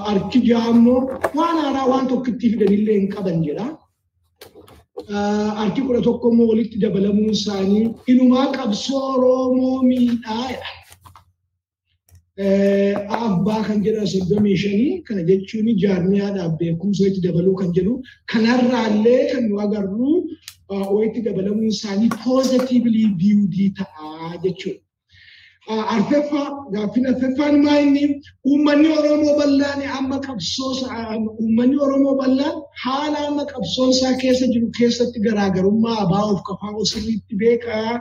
Harki 0.08 0.40
ja'a 0.52 0.70
immoo 0.76 1.00
waan 1.40 1.58
haaraa 1.64 1.88
waan 1.94 2.08
tokkotti 2.14 2.46
fidanillee 2.54 2.98
hin 3.00 3.10
qaban 3.16 3.44
jedha. 3.50 3.68
Harki 5.06 5.82
kudha 5.82 6.02
tokko 6.02 6.32
immoo 6.32 6.48
walitti 6.52 6.78
dabalamuun 6.84 7.30
isaanii 7.38 7.84
inumaa 8.12 8.48
qabsoo 8.56 9.02
Oromoo 9.14 9.78
miidhaa 9.90 10.48
jedha. 10.50 10.72
Abbaa 13.10 13.62
kan 13.68 13.84
jedhan 13.86 14.08
soddomii 14.14 14.58
shanii 14.64 15.02
kana 15.08 15.22
jechuun 15.30 15.68
jaarmiyaadhaaf 15.84 16.58
beekumsa 16.60 17.04
walitti 17.04 17.22
dabaluu 17.28 17.56
kan 17.62 17.72
jedhu 17.78 17.94
kanarraallee 18.32 19.22
kan 19.32 19.44
nu 19.50 19.60
agarru 19.66 20.12
walitti 20.96 21.22
dabalamuun 21.28 21.68
isaanii 21.76 22.10
poozitiivlii 22.24 23.08
biyuudii 23.22 23.70
ta'aa 23.80 24.34
jechuudha. 24.44 24.82
Arfeffaa 25.68 26.50
gaaffiin 26.74 27.08
arfeffaan 27.08 27.56
maa 27.64 27.78
inni 27.86 28.22
uummanni 28.50 28.88
Oromoo 28.98 29.34
bal'aan 29.40 29.82
amma 30.00 30.20
qabsoo 30.28 30.72
uummanni 31.42 31.78
Oromoo 31.86 32.16
bal'aan 32.22 32.56
haala 32.84 33.18
amma 33.28 33.46
qabsoon 33.52 33.90
isaa 33.96 34.14
keessa 34.22 34.46
jiru 34.54 34.70
keessatti 34.78 35.20
garaagarummaa 35.26 35.98
abaa'uuf 36.06 36.42
kafaa 36.50 36.86
sirriitti 36.94 37.36
beekaa 37.42 38.00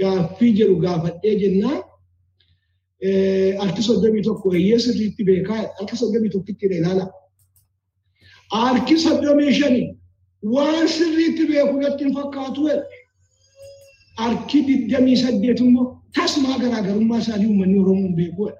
gaaffii 0.00 0.52
jedhu 0.58 0.76
gaafadhee 0.84 1.34
jennaa. 1.42 1.78
Harki 3.60 3.82
soddomii 3.82 4.22
tokko 4.22 4.54
eeyyee 4.54 4.78
sirriitti 4.86 5.24
beekaa 5.30 5.60
harki 5.78 5.96
soddomii 6.02 6.30
tokkitti 6.34 6.66
ilaala. 6.66 7.06
Harki 8.52 8.98
soddomii 8.98 9.52
shani 9.60 9.82
waan 10.54 10.88
sirriitti 10.88 11.46
beeku 11.52 11.80
natti 11.80 12.04
hin 12.04 12.14
fakkaatu 12.18 12.68
harki 14.18 14.58
digdamii 14.68 15.16
saddeet 15.16 15.60
immoo 15.60 15.86
tasmaa 16.16 16.56
garaagarummaa 16.62 17.18
isaanii 17.22 17.46
uummanni 17.50 17.78
Oromoo 17.82 18.12
beekuudha. 18.18 18.56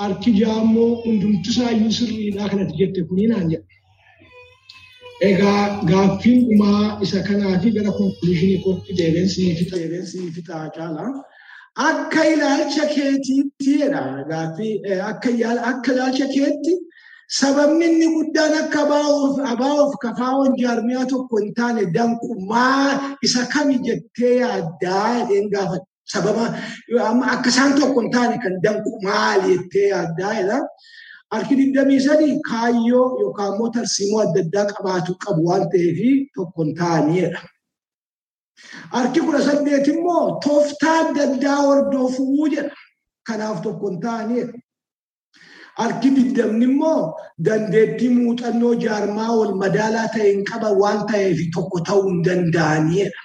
Harki 0.00 0.30
ja'a 0.40 0.56
immoo 0.64 0.90
hundumti 1.04 1.48
isaayyuu 1.54 1.92
sirriidhaa 1.98 2.48
kanatti 2.52 2.74
jette 2.80 3.00
kuni 3.08 3.24
naan 3.32 3.46
jedha. 3.52 3.66
Egaa 5.30 5.62
gaaffiin 5.90 6.40
dhumaa 6.48 6.84
isa 7.06 7.18
kanaa 7.28 7.56
fi 7.62 7.68
gara 7.76 7.90
konkuluushinii 7.98 8.60
kootti 8.64 8.90
deebiin 8.98 10.32
fixaa 10.36 10.66
caala. 10.76 11.04
Akka 11.88 12.20
ilaalcha 12.34 12.84
keetiitti 12.94 13.70
jedha 13.80 14.02
gaaffii 14.30 14.72
akka 15.10 15.28
ilaalcha 15.92 16.26
keetti 16.36 16.72
sababni 17.38 17.84
inni 17.86 18.06
guddaan 18.14 18.54
akka 18.62 18.80
abaa'uuf 19.52 19.94
kafaawwan 20.04 20.54
jaarmiyaa 20.62 21.06
tokko 21.12 21.36
hin 21.42 21.52
taane 21.58 21.82
danqumaa 21.96 23.16
isa 23.26 23.42
kami 23.52 23.76
jettee 23.86 24.34
yaaddaa 24.42 25.04
jedheen 25.18 25.48
gaafate. 25.54 25.86
Sababa 26.12 26.44
akka 27.34 27.48
isaan 27.52 27.72
tokko 27.80 28.00
hin 28.00 28.10
taane 28.16 28.36
kan 28.44 28.54
danqu 28.64 28.90
maali 29.04 29.46
jettee 29.56 29.86
yaaddaa 29.92 30.32
jedha. 30.38 30.58
Harki 31.32 31.54
digdamii 31.60 32.00
sadii 32.06 32.34
kaayyoo 32.50 33.06
yookaan 33.22 33.52
immoo 33.54 33.68
tarsiimoo 33.76 34.20
adda 34.26 34.40
addaa 34.46 34.66
qabaatu 34.72 35.12
qabu 35.24 35.40
waan 35.48 35.64
ta'eef 35.74 35.98
tokko 36.38 36.60
hin 36.64 36.74
taanedha. 36.80 37.40
Harki 38.96 39.20
kudha 39.26 39.40
saddeet 39.48 39.86
immoo 39.92 40.24
tooftaa 40.46 40.96
adda 41.04 41.22
addaa 41.28 41.60
hordofuu 41.66 42.48
jedha. 42.56 42.74
Kanaaf 43.28 43.62
tokko 43.68 43.86
hin 43.92 44.00
taaneedha. 44.06 44.52
Harki 45.80 46.08
digdamni 46.16 46.64
immoo 46.70 47.00
dandeettii 47.48 48.08
muuxannoo 48.16 48.72
jaarmaa 48.84 49.28
wal 49.40 49.52
madaalaa 49.62 50.08
ta'e 50.14 50.26
hin 50.32 50.42
qaban 50.50 50.74
waan 50.82 51.00
ta'eef 51.12 51.38
tokko 51.56 51.78
ta'uu 51.90 52.06
hin 52.08 52.18
danda'aniidha. 52.26 53.22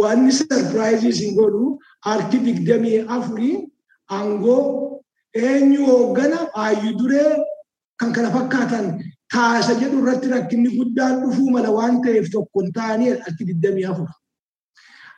Wanni 0.00 0.32
sarpiraayizii 0.38 1.08
isin 1.14 1.34
godhu 1.38 1.64
harki 2.08 2.38
digdamii 2.46 2.98
afurii 3.16 3.56
aangoo 4.18 4.62
eenyu 5.48 5.86
hooggana 5.90 6.38
hayyuu 6.60 6.94
duree 7.02 7.30
kan 8.02 8.12
kana 8.18 8.30
fakkaatan 8.36 8.86
taasa 9.34 9.72
jedhu 9.82 9.96
irratti 10.02 10.28
rakkinni 10.34 10.70
guddaan 10.78 11.14
dhufuu 11.22 11.50
mala 11.56 11.70
waan 11.78 11.96
ta'eef 12.06 12.26
tokko 12.36 12.56
hin 12.66 12.72
taanedha 12.78 13.22
harki 13.26 13.44
digdamii 13.52 13.86
afur. 13.92 14.08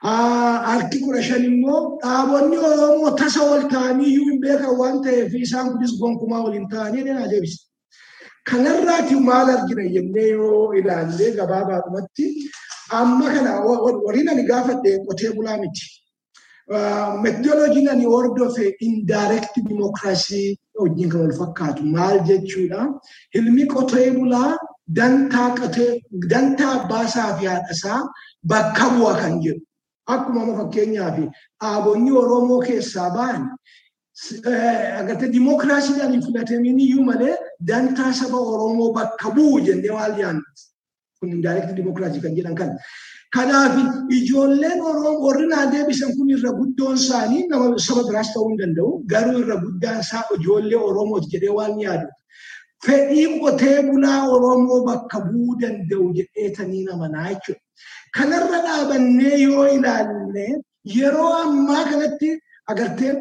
Harki 0.03 1.01
kudha 1.05 1.23
shan 1.23 1.45
immoo 1.45 1.99
dhaabonni 2.03 2.57
Oromoo 2.57 3.17
tasa 3.17 3.41
wal 3.51 3.65
ta'anii 3.69 4.07
iyyuu 4.11 4.29
hin 4.31 4.41
beekan 4.41 4.77
waan 4.79 5.03
ta'eef 5.03 5.35
isaan 5.35 5.73
kunis 5.73 5.99
gonkumaa 6.01 6.43
wal 6.45 6.53
hin 6.53 6.69
ta'anii 6.69 7.05
na 7.05 7.27
deebisa. 7.33 7.59
Kanarraati 8.49 9.17
maal 9.29 9.49
argina 9.57 9.85
jennee 9.95 10.29
yoo 10.31 10.73
ilaalle 10.81 11.27
gabaabaadhumatti 11.39 12.27
amma 13.01 13.27
kana 13.35 13.53
warreen 14.07 14.29
ani 14.29 14.45
gaafadhe 14.51 14.99
qotee 15.09 15.33
bulaa 15.37 15.59
miti. 15.63 15.85
Metodoloojiin 17.25 17.89
ani 17.91 18.05
hordofe 18.15 18.75
indirect 18.87 19.55
dimokiraasii 19.69 20.49
wajjin 20.81 21.11
kan 21.11 21.21
wal 21.27 21.37
fakkaatu 21.43 21.83
maal 21.95 22.21
jechuudha. 22.31 22.81
Ilmi 23.35 23.67
qotee 23.75 24.11
bulaa 24.17 24.57
dantaa 24.97 26.75
abbaasaa 26.77 27.31
fi 27.39 27.47
haadhasaa 27.47 28.01
bakka 28.53 28.91
bu'a 28.99 29.15
kan 29.23 29.41
jedhu. 29.43 29.63
Akkuma 30.15 30.41
amma 30.43 30.55
fakkeenyaaf 30.63 31.17
dhaabonni 31.61 32.11
Oromoo 32.23 32.61
keessaa 32.69 33.11
ba'an 33.17 33.43
agartee 35.01 35.33
dimokiraasiidhaan 35.33 36.23
filatamiin 36.27 36.79
iyyuu 36.87 37.05
malee 37.11 37.35
dantaa 37.69 38.13
saba 38.13 38.39
Oromoo 38.55 38.93
bakka 38.95 39.31
bu'u 39.37 39.61
jennee 39.67 39.93
maal 39.93 40.19
yaadna. 40.19 40.43
Kun 41.21 41.31
indirect 41.37 41.77
dimokiraasii 41.77 42.21
kan 42.25 42.35
jedhan 42.37 42.55
kana. 42.61 42.75
Kanaaf 43.35 43.75
ijoolleen 44.19 44.81
Oromoo 44.91 45.23
warri 45.27 45.47
naa 45.47 45.67
deebisan 45.73 46.15
kun 46.17 46.31
irra 46.37 46.53
guddoon 46.61 46.95
isaanii 47.01 47.47
nama 47.51 47.79
saba 47.87 48.03
biraas 48.09 48.33
ta'uu 48.35 48.49
hin 48.51 48.59
danda'u. 48.63 48.93
Garuu 49.13 49.39
irra 49.43 49.57
guddaan 49.65 50.01
isaa 50.07 50.25
ijoollee 50.39 50.81
Oromooti 50.91 51.29
jedhee 51.35 51.55
waan 51.59 51.81
yaadu. 51.81 52.09
Fedhii 52.87 53.41
qotee 53.43 53.79
bulaa 53.91 54.21
Oromoo 54.35 54.81
bakka 54.89 55.19
bu'uu 55.29 55.55
danda'u 55.63 56.07
jedheetanii 56.19 56.85
namanaa 56.89 57.29
jechuudha. 57.31 57.63
Kanarra 58.17 58.59
dhaabannee 58.67 59.37
yoo 59.45 59.65
ilaalle 59.77 60.45
yeroo 60.97 61.33
ammaa 61.45 61.85
kanatti 61.91 62.29
agartee 62.75 63.13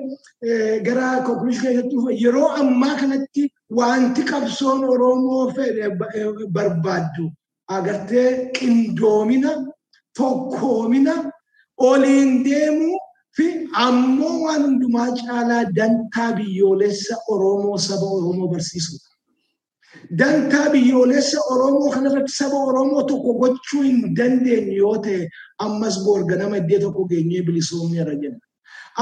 gara 0.87 1.07
konkuluushin 1.25 1.63
keessatti 1.63 2.19
yeroo 2.23 2.49
ammaa 2.61 2.95
kanatti 3.01 3.43
wanti 3.79 4.21
qabsoon 4.31 4.83
Oromoo 4.93 5.41
fedhe 5.57 5.89
barbaaddu 6.59 7.25
agartee 7.79 8.29
qindoomina 8.59 9.51
tokkoomina 10.17 11.13
oliin 11.89 12.31
deemuu 12.45 12.97
fi 13.37 13.45
ammoo 13.87 14.35
waan 14.45 14.63
hundumaa 14.67 15.09
caalaa 15.19 15.63
dantaa 15.81 16.31
biyyoolessa 16.37 17.15
Oromoo 17.33 17.77
saba 17.89 18.05
Oromoo 18.17 18.47
barsiisudha. 18.53 19.06
Dantaa 20.11 20.69
biyyoolessa 20.71 21.39
Oromoo 21.51 21.89
kanarratti 21.91 22.31
saba 22.31 22.55
Oromoo 22.71 23.03
tokko 23.07 23.33
gochuu 23.41 23.81
hin 23.83 24.15
dandeenye 24.15 24.75
yoo 24.77 24.97
ta'e 25.03 25.27
ammas 25.65 25.97
boorga 26.05 26.35
nama 26.41 26.57
iddoo 26.61 26.79
tokko 26.85 27.05
geenyee 27.11 27.41
bilisoomeera 27.47 28.15
jenna. 28.21 28.39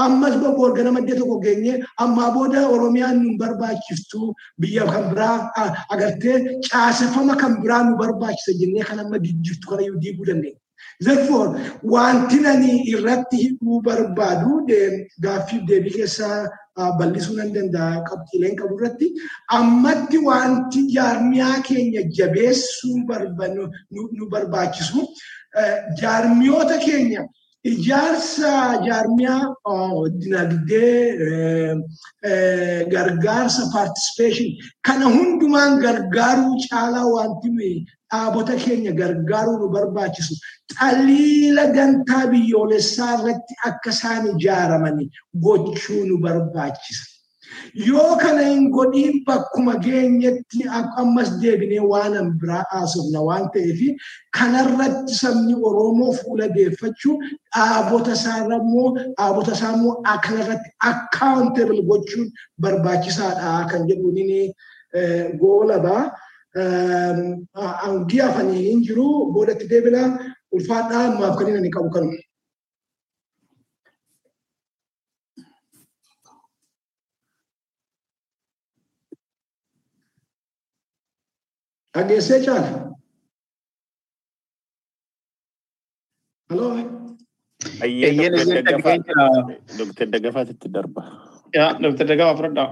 Ammas 0.04 0.34
boorga 0.42 0.82
nama 0.84 1.00
iddoo 1.00 1.18
tokko 1.20 1.38
geenyee 1.46 1.78
ammaa 2.06 2.30
booda 2.34 2.66
Oromiyaan 2.68 3.22
nu 3.22 3.36
barbaachiftu 3.38 4.34
biyya 4.60 4.84
kan 4.92 5.10
biraa 5.14 5.36
agartee 5.96 6.58
caaseffama 6.68 7.36
kan 7.42 7.60
biraa 7.62 7.82
nu 7.90 7.96
barbaachisa 8.02 8.58
jennee 8.60 8.82
kan 8.90 8.98
amma 9.06 9.18
jijjiirtu 9.18 9.68
kana 9.68 9.82
diiguu 10.02 10.26
dandeenya. 10.26 10.58
Therefore, 11.06 11.48
wanti 11.94 12.40
nani 12.46 12.72
irratti 12.92 13.36
hidhuu 13.44 13.80
barbaadu 13.88 14.52
gaaffiif 15.24 15.62
deebii 15.70 15.94
keessaa 15.98 16.48
bal'isuu 16.98 17.36
nan 17.38 17.52
danda'a 17.56 18.02
qabxiileen 18.08 18.56
qabu 18.60 18.74
irratti 18.78 19.06
ammatti 19.58 20.18
wanti 20.28 20.80
jaarmiyaa 20.96 21.56
keenya 21.68 22.02
jabeessuu 22.18 22.96
nu 24.16 24.30
barbaachisu 24.34 25.00
jaarmiyoota 26.02 26.78
keenya 26.86 27.22
ijaarsa 27.72 28.50
jaarmiyaa 28.86 29.44
dinagdee 30.20 31.74
gargaarsa 32.94 33.62
participation. 33.72 34.48
Kana 34.86 35.06
hundumaan 35.16 35.80
gargaaruu 35.84 36.54
caalaa 36.68 37.06
wanti 37.16 37.48
dhaabota 38.12 38.54
keenya 38.64 38.92
gargaaruu 39.00 39.58
nu 39.62 39.68
barbaachisu 39.74 40.34
xaliila 40.78 41.64
dantaa 41.76 42.24
biyyoolessaa 42.32 43.12
irratti 43.18 43.54
akka 43.68 43.90
isaan 43.96 44.24
ijaaraman 44.36 44.98
gochuu 45.44 46.02
nu 46.08 46.16
barbaachisa. 46.24 47.04
Yoo 47.88 48.16
kana 48.22 48.42
hin 48.48 48.64
godhiin 48.76 49.22
bakkuma 49.26 49.74
geenyetti 49.84 50.64
ammas 51.02 51.30
deebinee 51.42 51.80
waan 51.92 52.30
biraa 52.40 52.64
haasofna 52.72 53.20
waan 53.28 53.46
ta'eef 53.54 53.80
kanarratti 54.38 55.14
sabni 55.20 55.54
Oromoo 55.70 56.12
fuula 56.18 56.48
deeffachuu 56.56 57.14
dhaabota 57.56 58.12
isaarra 58.18 58.56
immoo 58.64 58.88
dhaabota 58.98 59.52
isaa 59.58 59.72
immoo 59.78 59.94
kanarratti 60.26 60.70
accountable 60.90 61.82
gochuun 61.90 62.28
barbaachisaadha 62.62 63.52
kan 63.72 63.82
jedhuun 63.88 64.18
goolabaa. 65.40 66.04
Hangii 66.56 68.20
afanii 68.26 68.62
hin 68.68 68.82
jiru 68.88 69.06
boodatti 69.32 69.68
deebina 69.72 70.02
ulfaadhaa 70.58 71.02
ammaaf 71.08 71.34
kan 71.38 71.48
inni 71.52 71.70
qabu 71.74 71.90
kanuma. 71.96 72.22
Dhageessee 81.96 82.40
caala. 82.46 82.70
Haloo. 86.50 86.72
Doktar 89.78 90.06
Dagafaatitti 90.12 90.68
darba. 90.74 91.02
Yaa 91.54 91.70
Doktar 91.82 92.06
Dagafaa 92.08 92.36
fudhadhaa. 92.40 92.68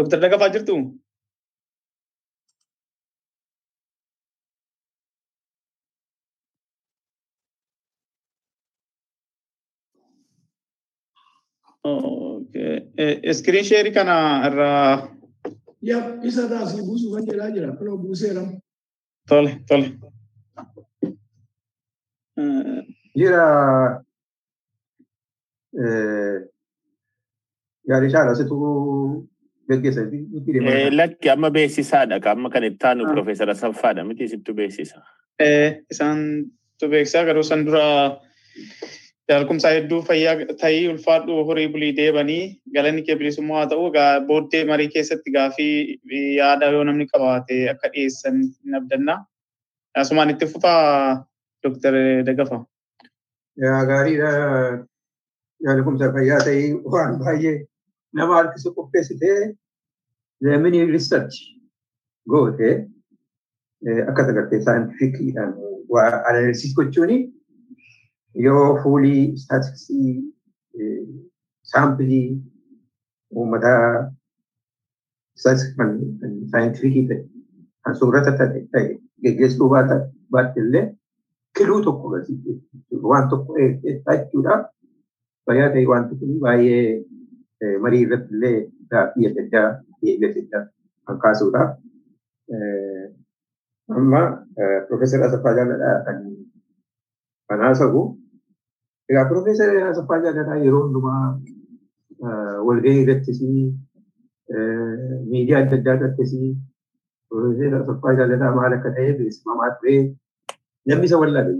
Doktar 0.00 0.20
Dagafaa 0.22 0.48
jirtu? 0.56 0.74
Iskiriin 13.32 13.64
sheerii 13.64 13.92
kana 13.92 14.16
irraa. 14.48 15.08
Yaa 15.82 16.02
isa 16.30 16.48
taasii 16.48 16.82
buusuu 16.86 17.14
kan 17.14 17.26
jedhaa 17.26 17.50
jira. 17.56 17.76
Kunoo 17.76 17.96
buuseera. 17.98 18.42
Tole 19.28 19.52
tole. 19.68 19.88
Jira 23.18 23.44
yaada 27.88 28.08
caalaa 28.12 28.34
situu 29.70 29.76
gaggeessa 29.76 30.02
nutti 30.32 30.52
deemaa. 30.52 30.96
Lakki 30.96 31.30
amma 31.30 31.50
beeksisaadha. 31.50 32.20
Amma 32.30 32.50
kan 32.50 32.64
itti 32.64 32.86
aanu 32.86 33.06
Profeesar 33.12 33.50
Asanfaadha. 33.50 34.04
Miti 34.04 34.28
sittu 34.28 34.54
beeksisa. 34.54 35.02
Isaantu 35.90 36.88
beeksisaa 36.90 37.24
garuu 37.24 37.42
san 37.42 37.64
dura 37.66 38.18
jaalkumsaa 39.28 39.70
hedduu 39.70 40.02
fayyaa 40.02 40.34
ta'ii 40.60 40.88
ulfaadhu 40.88 41.44
horii 41.44 41.68
bulii 41.68 41.96
deebanii 41.96 42.60
galanni 42.74 43.02
kee 43.02 43.16
bilisummaa 43.16 43.58
haa 43.58 43.66
ta'u 43.66 43.92
booddee 44.26 44.64
marii 44.64 44.88
keessatti 44.88 45.30
gaafii 45.30 46.00
yaada 46.36 46.70
yoo 46.76 46.84
namni 46.84 47.06
qabaate 47.06 47.70
akka 47.70 47.92
dhiyeessan 47.92 48.42
hin 48.42 48.74
abdanna. 48.74 49.24
Asumaan 49.96 50.30
itti 50.30 50.46
fufaa 50.46 51.24
Dooktar 51.62 51.94
Dagafaa. 52.26 52.64
Yaa 53.56 53.84
gaariidha. 53.84 54.30
Jaalkumsaa 55.64 56.12
fayyaa 56.12 56.44
ta'ii 56.44 56.72
waan 56.92 57.18
baay'ee 57.18 57.58
nama 58.12 58.34
harkisa 58.38 58.70
qopheessitee 58.76 59.54
leemini 60.40 60.86
research. 60.92 61.34
Goote 62.30 62.68
akka 64.08 64.24
sagartee 64.26 64.60
saayintifikiidhaan 64.66 65.52
waa 65.88 66.08
analysis 66.30 66.74
gochuuni 66.76 67.18
yoo 68.46 68.82
fuulii 68.82 69.36
staatiksii 69.42 70.10
saampilii 71.72 72.28
uummataa 73.36 74.12
kan 75.76 75.90
saayintifikii 76.50 77.04
ta'e 77.08 77.20
kan 77.84 77.94
soorata 78.00 78.32
ta'e 78.38 78.82
geggeessuu 79.22 79.68
baatte 79.74 80.60
illee 80.60 80.84
kiluu 81.58 81.80
tokko 81.84 82.10
waan 83.12 83.28
tokko 83.30 83.56
eeggeessaa 83.58 84.16
jechuudha. 84.16 84.54
Fayyaa 85.46 85.70
ta'e 85.74 85.86
wanti 85.92 86.14
kun 86.20 86.38
baay'ee 86.44 87.04
marii 87.84 88.04
gaaffii 88.10 89.26
adda 89.28 89.42
addaa 89.44 89.68
dhiyeessedha 90.02 90.60
kan 91.06 91.18
kaasudha. 91.24 91.62
Amma 93.96 94.20
Profeesar 94.88 95.20
Asaffaa 95.26 95.54
Jaaladhaa 95.58 95.96
kan 96.06 96.18
kan 97.48 97.60
haasa'u. 97.66 98.02
Egaa 99.10 99.28
Profeesar 99.32 99.70
Asaffaa 99.90 100.20
Jaaladhaa 100.24 100.58
yeroo 100.64 100.82
hundumaa 100.86 101.22
walgahii 102.66 103.02
irrattis 103.04 103.40
miidiyaa 105.30 105.62
adda 105.64 105.76
addaa 105.80 105.96
irrattis 106.00 106.32
Profeesar 107.30 107.72
Asaffaa 107.82 108.14
Jaaladhaa 108.20 108.54
maal 108.58 108.72
akka 108.78 108.90
ta'e 108.98 109.12
beeksifamaa 109.18 109.70
ture 109.80 109.96
namni 110.86 111.06
isa 111.10 111.18
wallaabe. 111.22 111.54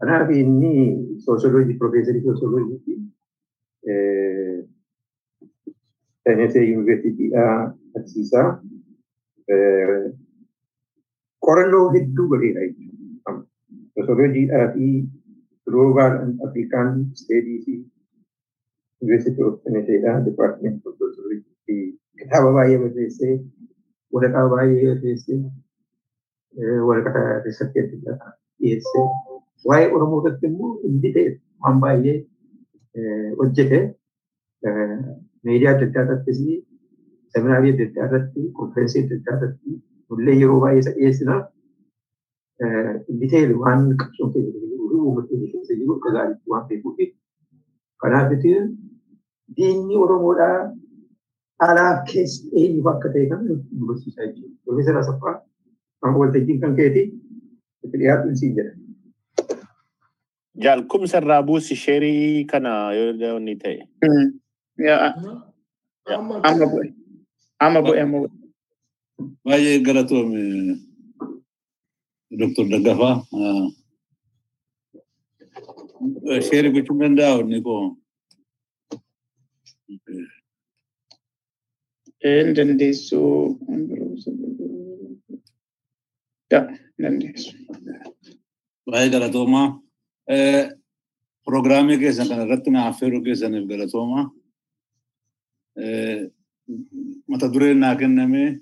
Kanaaf 0.00 0.30
inni 0.42 0.72
soosoloojii 1.24 1.78
Profeesarii 1.84 2.22
soosoloojii 2.26 2.98
Saayinsii 6.24 6.64
Yuunivarsiitiidhaa 6.72 7.52
barsiisaa. 7.94 8.48
Qorannoo 11.46 11.86
hedduu 11.94 12.26
godheera 12.32 12.66
jechuudha. 12.66 13.34
Soosolojiidhaa 13.94 14.66
fi 14.74 14.88
Global 15.70 16.12
and 16.24 16.40
African 16.48 16.88
Studies 17.22 17.66
University 19.02 19.42
of 19.48 19.54
Tennesseedhaa 19.64 20.16
Department 20.28 20.86
of 20.86 20.94
Sociology 20.98 21.78
kitaaba 22.22 22.52
baay'ee 22.58 22.78
barreessee 22.84 23.34
waraqaa 24.16 24.46
baay'ee 24.54 24.86
barreessee 24.94 25.40
adda 26.96 27.84
addaa 27.84 28.16
dhiyeessee 28.60 29.06
waa'ee 29.70 29.88
Oromoo 29.98 30.20
irratti 30.24 30.46
immoo 30.52 30.72
inni 30.88 31.12
ta'e 31.16 31.26
waan 31.64 31.80
baay'ee 31.86 32.16
hojjete 33.38 33.78
miidiyaa 35.44 35.74
adda 35.76 35.86
addaa 35.88 36.04
irrattis 36.06 36.40
seminaarii 37.34 37.72
adda 37.74 37.86
addaa 37.90 38.06
irratti 38.08 38.48
konferensii 38.58 39.02
adda 39.04 39.16
addaa 39.20 39.36
irratti 39.38 39.78
illee 40.18 40.36
yeroo 40.40 40.60
baay'ee 40.64 40.82
isa 40.82 40.92
dhiyeessina. 40.98 41.36
Diteeli 43.20 43.54
waan 43.62 43.86
qabsoon 44.00 44.32
keessa 44.34 44.58
jiru 44.66 44.88
fi 44.90 44.96
uummatni 45.04 45.50
keessa 45.52 45.78
jiru 45.80 45.96
akka 45.96 46.14
gaariitti 46.16 46.50
waan 46.54 46.66
beekuufi. 46.68 47.06
Kanaaf 48.02 48.32
diinni 49.56 49.96
Oromoodhaa 50.04 50.58
alaa 51.68 51.94
keessa 52.12 52.48
eenyu 52.60 52.88
akka 52.92 53.12
ta'e 53.14 53.26
kan 53.30 53.46
nu 53.46 53.86
barsiisaa 53.86 54.26
jechuudha. 54.26 54.56
Profeesar 54.64 54.96
Asaffaa 55.02 55.36
kan 56.02 56.14
waltajjiin 56.20 56.60
kan 56.60 56.76
keeti 56.76 57.02
itti 57.84 57.96
dhiyaatuun 57.98 58.36
siin 58.42 58.54
jedha. 58.58 58.79
Jaalkumsa 60.58 61.18
irraa 61.22 61.42
buusi 61.46 61.76
sheerii 61.76 62.44
kana 62.50 62.92
yoo 62.92 63.36
inni 63.38 63.54
ta'e. 63.62 63.78
Amma 66.48 66.66
bu'e. 66.72 66.86
Amma 67.60 67.80
bu'e 67.86 68.00
amma 68.02 68.18
bu'e. 68.22 68.30
Baay'ee 69.44 69.78
galatoome 69.86 70.40
Dr. 72.40 72.64
Daggafaa. 72.72 73.14
Sheerii 76.48 76.72
gochuun 76.74 76.98
danda'a 77.00 77.40
inni 77.44 77.58
koo. 77.62 77.96
Een 82.30 82.54
dandeessu. 82.56 83.20
Dandeessu. 87.02 87.52
Baay'ee 88.90 89.12
galatoomaa. 89.14 89.68
Proogiraamii 91.44 91.98
keessan 91.98 92.28
kana 92.30 92.44
irratti 92.46 92.70
affeeruu 92.88 93.22
keessaniif 93.26 93.64
galatoomaa. 93.70 94.24
Mata 97.30 97.46
dureen 97.52 97.78
naa 97.80 97.96
kenname 98.00 98.60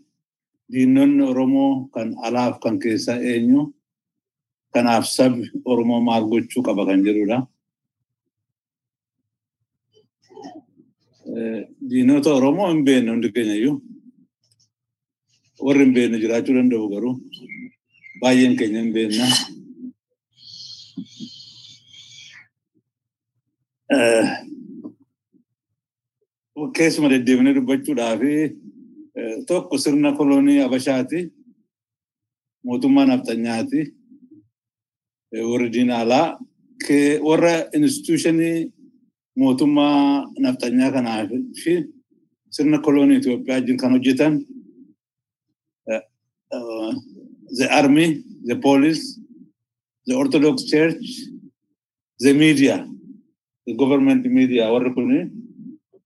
diinonni 0.73 1.23
Oromoo 1.31 1.89
kan 1.95 2.09
alaaf 2.27 2.61
kan 2.63 2.79
keessaa 2.79 3.19
eenyu 3.33 3.61
kanaaf 4.75 5.05
sabni 5.17 5.47
Oromoo 5.65 6.01
maal 6.09 6.25
gochuu 6.31 6.63
qaba 6.67 6.83
kan 6.89 7.05
jedhudha. 7.07 7.39
Diinota 11.91 12.31
Oromoo 12.39 12.69
hin 12.73 12.85
beekne 12.85 13.11
hundi 13.13 13.29
keenya 13.35 13.55
iyyuu 13.61 13.77
warri 15.67 15.85
hin 15.85 15.95
beekne 15.95 16.17
jiraachuu 16.25 16.55
danda'u 16.57 16.89
garuu 16.95 17.15
baay'een 18.21 18.55
keenya 18.59 18.81
hin 18.83 18.93
beekna. 18.97 19.27
Keessuma 26.77 27.09
deddeebinee 27.11 27.55
dubbachuudhaaf 27.57 28.21
tokko 29.49 29.79
sirna 29.79 30.13
koloonii 30.19 30.61
Abashaati. 30.67 31.21
Mootummaa 32.65 33.07
nafxanyaati. 33.07 33.81
Warri 35.51 35.69
diina 35.73 35.99
alaa 36.03 36.39
warra 37.29 37.53
instituushinii 37.77 38.73
mootummaa 39.37 40.27
nafxanyaa 40.45 40.93
kanaaf 40.95 41.31
fi 41.63 41.73
sirna 42.55 42.79
koloonii 42.85 43.19
Itoophiyaa 43.21 43.57
wajjin 43.59 43.77
kan 43.81 43.91
hojjetan 43.93 44.35
the 47.59 47.67
army, 47.71 48.23
the 48.45 48.57
police, 48.57 49.03
the 50.07 50.15
orthodox 50.15 50.65
church, 50.71 51.05
the 52.21 52.33
media, 52.35 52.87
the 53.69 53.75
government 53.83 54.25
media 54.39 54.65
warri 54.73 54.91
kuni 54.97 55.19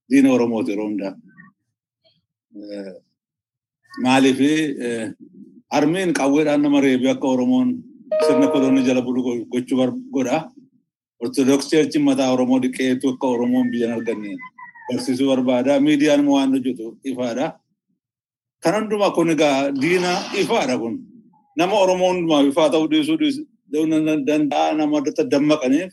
diina 0.09 0.29
Oromooti 0.35 0.71
yeroo 0.73 0.87
hundaa. 0.89 1.13
Maaliif 4.05 4.39
armiin 5.77 6.11
qawweedhaan 6.19 6.61
nama 6.65 6.81
reebee 6.85 7.11
akka 7.15 7.27
Oromoon 7.35 7.69
sirna 8.25 8.47
koloonii 8.55 8.85
jala 8.89 9.01
bulu 9.07 9.21
gochuu 9.53 9.87
godha. 10.15 10.39
Ortodoks 11.23 11.69
cheerchiin 11.71 12.03
mataa 12.09 12.33
Oromoo 12.35 12.59
dhiqeetu 12.65 13.13
akka 13.13 13.27
Oromoon 13.35 13.71
biyyan 13.71 13.91
arganne 13.97 14.31
barsiisuu 14.89 15.27
barbaada. 15.31 15.79
Miidiyaan 15.87 16.19
immoo 16.25 16.35
waan 16.37 16.51
hojjetu 16.57 16.85
ifaadha. 17.11 17.47
Kan 18.63 18.73
hundumaa 18.77 19.11
kun 19.15 19.29
egaa 19.35 19.71
diina 19.81 20.11
ifaadha 20.43 20.75
kun. 20.83 20.95
Nama 21.57 21.75
Oromoo 21.83 22.13
hundumaa 22.13 22.43
ifaa 22.51 22.69
ta'uu 22.75 22.91
dhiisuu 22.91 23.17
danda'a 24.29 24.73
nama 24.79 24.97
dammaqaniif 25.33 25.91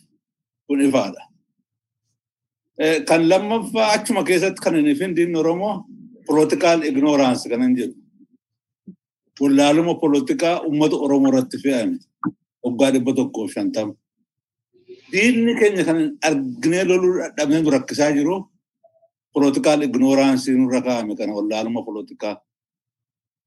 kun 0.66 0.80
ifaadha. 0.90 1.29
Kan 3.08 3.28
lammaffaa 3.28 3.92
achuma 3.94 4.22
keessatti 4.24 4.60
kan 4.64 4.74
hin 4.74 4.86
ifin 4.92 5.14
diinni 5.16 5.38
Oromoo 5.38 5.84
politikaal 6.26 6.82
ignoraansi 6.90 7.48
kan 7.52 7.62
hin 7.62 7.74
jedhu. 7.78 7.96
Wallaaluma 9.40 9.94
politikaa 10.04 10.60
uummata 10.68 10.96
Oromoo 11.06 11.30
irratti 11.32 11.58
fe'ame 11.64 11.96
waggaa 12.64 12.90
dhibba 12.94 13.12
tokkoof 13.18 13.50
shantama. 13.56 13.92
Diinni 15.12 15.52
keenya 15.60 15.84
kan 15.88 15.98
arginee 16.28 16.84
loluu 16.88 17.12
dadhabnee 17.20 17.60
nu 17.62 17.70
rakkisaa 17.76 18.10
jiru 18.16 18.36
politikaal 19.34 19.82
ignoraansii 19.88 20.54
nurra 20.60 20.80
kaa'ame 20.86 21.14
kana 21.20 21.32
wallaaluma 21.38 21.80
politikaa. 21.88 22.34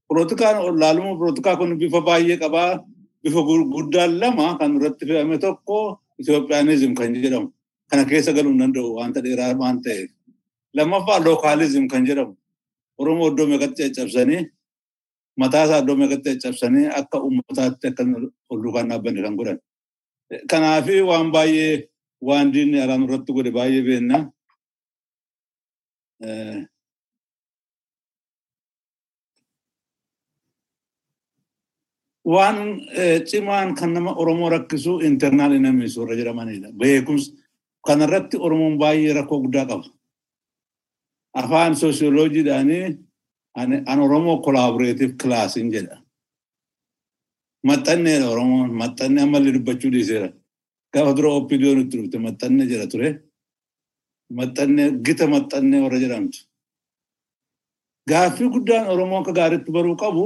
Politikaan 0.09 0.57
wallaaluma 0.65 1.17
politikaa 1.21 1.55
kun 1.57 1.77
bifa 1.81 2.01
baay'ee 2.07 2.37
qabaa. 2.43 2.71
Bifa 3.23 3.41
guddaan 3.73 4.19
lama 4.21 4.57
kan 4.59 4.77
irratti 4.77 5.05
fe'ame 5.09 5.37
tokko 5.47 5.99
Itoophiyaanizim 6.21 6.93
kan 6.95 7.13
jedhamu. 7.25 7.49
Kana 7.93 8.05
keessa 8.09 8.33
galuu 8.35 8.51
hin 8.53 8.61
danda'u 8.61 8.89
wanta 8.97 9.19
dheeraa 9.25 9.53
waan 9.61 9.77
ta'eef. 9.85 10.09
Lammaffaa 10.77 11.19
lookaalizim 11.25 11.85
kan 11.91 12.05
jedhamu. 12.07 12.33
Oromoo 13.01 13.27
iddoo 13.31 13.45
meeqatti 13.51 13.81
caccabsanii 13.85 14.39
mataa 15.43 15.63
isaa 15.67 15.81
iddoo 15.83 15.95
meeqatti 15.99 16.29
caccabsanii 16.33 16.85
akka 16.99 17.17
uummataatti 17.27 17.85
akka 17.91 18.03
hulluukaan 18.49 18.89
dhaabbanne 18.93 19.21
kan 19.25 19.35
godhan. 19.41 19.59
Kanaafi 20.51 20.95
waan 21.09 21.27
baay'ee 21.35 21.73
waan 22.29 22.47
diinni 22.55 22.77
alaan 22.85 23.03
irratti 23.09 23.31
godhe 23.37 23.51
baay'ee 23.59 23.83
beenna. 23.89 24.17
Waan 32.25 32.79
cimaan 33.27 33.75
kan 33.75 33.93
nama 33.93 34.15
Oromoo 34.15 34.49
rakkisu 34.49 34.99
internal 35.03 35.51
enemies 35.51 35.97
warra 35.97 36.15
jedhamanidha. 36.15 36.71
Beekumsa 36.71 37.31
kanarratti 37.87 38.37
Oromoon 38.45 38.75
baay'ee 38.81 39.13
rakkoo 39.17 39.39
guddaa 39.43 39.65
qaba. 39.69 39.85
Afaan 41.41 41.75
soosiyoloojiidhaanii 41.75 42.85
an 43.91 43.99
Oromoo 44.05 44.37
kolaaboreetiif 44.45 45.11
kilaasiin 45.21 45.71
jedha. 45.73 45.95
Maxxanneedha 47.67 48.27
Oromoon 48.33 48.69
maxxanne 48.81 49.19
ammallee 49.25 49.53
dubbachuu 49.55 49.91
dhiiseera. 49.91 50.29
Gaafa 50.93 51.11
dura 51.17 51.29
OPDOon 51.37 51.79
itti 51.83 51.97
dhufte 51.99 52.17
maxxanne 52.25 52.63
jedha 52.71 52.87
ture. 52.91 53.09
Maxxanne 54.37 54.83
gita 55.05 55.25
maxxanne 55.33 55.77
warra 55.83 55.99
jedhamtu. 56.03 56.39
Gaaffii 58.09 58.49
guddaan 58.53 58.87
Oromoo 58.93 59.19
akka 59.21 59.31
gaariitti 59.39 59.71
baruu 59.75 59.95
qabu 60.03 60.23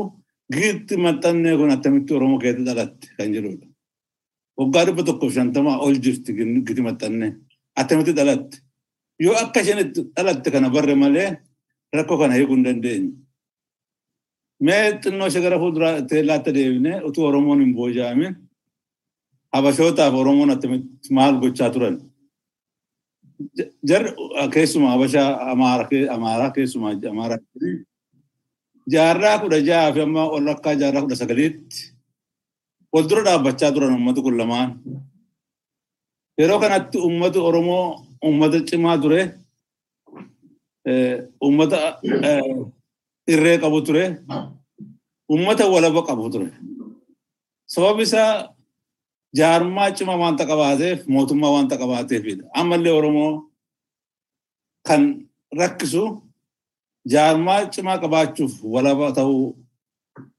giitti 0.53 0.95
maxxannee 1.05 1.53
kun 1.57 1.71
attamitti 1.75 2.11
Oromoo 2.17 2.39
keessatti 2.43 2.65
dhalatte 2.69 3.07
kan 3.17 3.29
jedhudha. 3.35 3.65
Waggaa 4.59 4.85
dhibba 4.85 5.03
tokkoof 5.07 5.33
shantamaa 5.35 5.77
ol 5.85 5.95
jirti 6.05 6.31
giti 6.67 6.81
maxxannee 6.87 7.31
attamitti 7.79 8.13
dhalatte. 8.17 8.57
Yoo 9.25 9.35
akka 9.43 9.59
isheen 9.63 9.79
dhalatte 10.15 10.49
kana 10.53 10.69
barre 10.75 10.95
malee 11.03 11.29
rakkoo 11.95 12.17
kana 12.21 12.33
hiikuu 12.37 12.55
hin 12.55 12.65
dandeenye. 12.67 13.11
Mee 14.65 14.83
xinnoo 15.03 15.27
ishee 15.29 15.41
gara 15.45 15.57
fuulduraa 15.61 16.01
teellaatti 16.09 16.51
deebinee 16.57 17.01
utuu 17.07 17.25
Oromoon 17.29 17.59
hin 17.63 17.73
boojaamin 17.79 18.33
Habashootaaf 19.53 20.13
Oromoon 20.21 20.49
attamitti 20.53 21.13
maal 21.17 21.33
gochaa 21.41 21.69
turan. 21.73 21.95
Jarri 23.89 24.11
keessumaa 24.53 24.91
Habashaa 24.95 25.29
Amaaraa 25.51 26.49
keessumaa 26.55 26.93
Amaaraa 27.11 27.39
jaarraa 28.93 29.39
kudha 29.41 29.59
jaha 29.67 29.93
fi 29.93 30.01
amma 30.01 30.23
ol 30.35 30.47
akka 30.53 30.71
jaarraa 30.81 31.03
kudha 31.05 31.15
sagaliitti 31.21 31.79
wal 32.93 33.05
dura 33.09 33.23
dhaabbachaa 33.27 33.71
turan 33.75 33.93
uummati 33.95 34.21
kun 34.25 34.37
lamaan. 34.41 34.69
Yeroo 36.39 36.59
kanatti 36.59 36.97
uummati 36.97 37.39
Oromoo 37.39 38.05
uummata 38.25 38.59
cimaa 38.69 38.97
ture. 39.03 39.21
Uummata 41.43 41.79
irree 43.31 43.57
qabu 43.63 43.79
ture. 43.85 44.05
Uummata 45.31 45.63
walaba 45.73 46.01
qabu 46.07 46.25
ture. 46.33 46.49
Sababni 47.73 48.03
isaa 48.03 48.53
jaarmaa 49.37 49.91
cimaa 49.97 50.17
wanta 50.23 50.43
qabaateef 50.51 50.99
mootummaa 51.13 51.51
wanta 51.55 51.75
qabaateefidha. 51.81 52.43
Ammallee 52.59 52.93
Oromoo 52.99 53.33
kan 54.87 55.03
rakkisu 55.59 56.03
jaarmaa 57.13 57.61
cimaa 57.73 57.97
qabaachuuf 58.03 58.53
walaba 58.73 59.05
ta'uu 59.17 59.45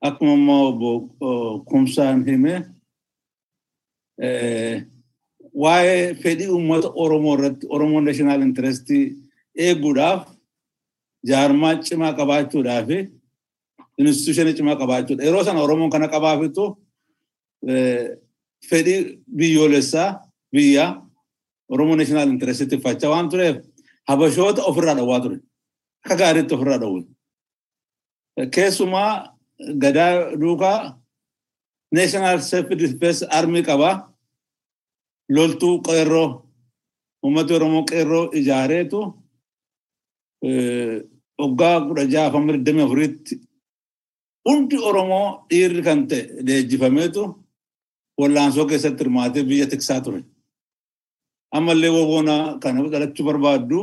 akkuma 0.06 0.32
immoo 0.38 0.66
kumsaan 1.68 2.18
hime 2.28 2.54
waa'ee 5.62 6.14
fedhii 6.22 6.48
uummata 6.54 6.88
Oromoo 7.02 7.34
irratti 7.38 7.66
Oromoo 7.74 8.00
naashinaal 8.06 8.42
intirestii 8.46 9.04
eeguudhaaf 9.66 10.22
jaarmaa 11.30 11.74
cimaa 11.86 12.12
qabaachuudhaa 12.18 12.82
fi 12.88 12.96
instituushinii 13.98 14.54
cimaa 14.58 14.76
qabaachuudha. 14.82 15.22
Yeroo 15.26 15.44
sana 15.44 15.60
Oromoon 15.66 15.90
kana 15.94 16.06
qabaafitu 16.14 16.64
fedhii 18.70 19.00
biyyoolessaa 19.38 20.08
biyya 20.52 20.86
Oromoo 21.72 21.96
naashinaal 21.96 22.28
intirestii 22.34 22.66
tiffachaa 22.72 23.10
waan 23.12 23.28
tureef 23.30 23.56
habashoota 24.08 24.62
ofirraa 24.70 24.94
dhowwaa 24.98 25.20
ture. 25.24 25.38
Akka 26.04 26.16
gaariitti 26.20 26.54
ofirraa 26.54 26.78
dhowwe. 26.82 27.02
Keessumaa 28.54 29.34
gadaa 29.82 30.12
duukaa 30.40 30.78
naashinaal 31.92 32.40
self 32.40 32.68
defense 32.68 33.26
armii 33.38 33.62
qabaa. 33.70 33.94
Loltuu 35.36 35.74
qeerroo 35.86 36.28
uummati 37.24 37.52
Oromoo 37.54 37.84
qeerroo 37.90 38.24
ijaareetu 38.40 39.00
waggaa 41.40 41.76
kudha 41.88 42.04
jaha 42.12 42.30
hamma 42.34 42.52
digdamii 42.56 42.84
afuriitti 42.86 43.34
hundi 44.48 44.76
Oromoo 44.88 45.26
dhiirri 45.50 45.82
kan 45.88 46.00
ta'e 46.10 46.22
leenjifameetu 46.46 47.22
wallaansoo 48.20 48.66
keessatti 48.70 49.02
hirmaatee 49.04 49.44
biyya 49.50 49.66
tiksaa 49.72 50.00
ture. 50.04 50.20
Ammallee 51.56 51.90
woboona 51.96 52.34
kana 52.62 52.82
dhalachuu 52.92 53.24
barbaaddu 53.28 53.78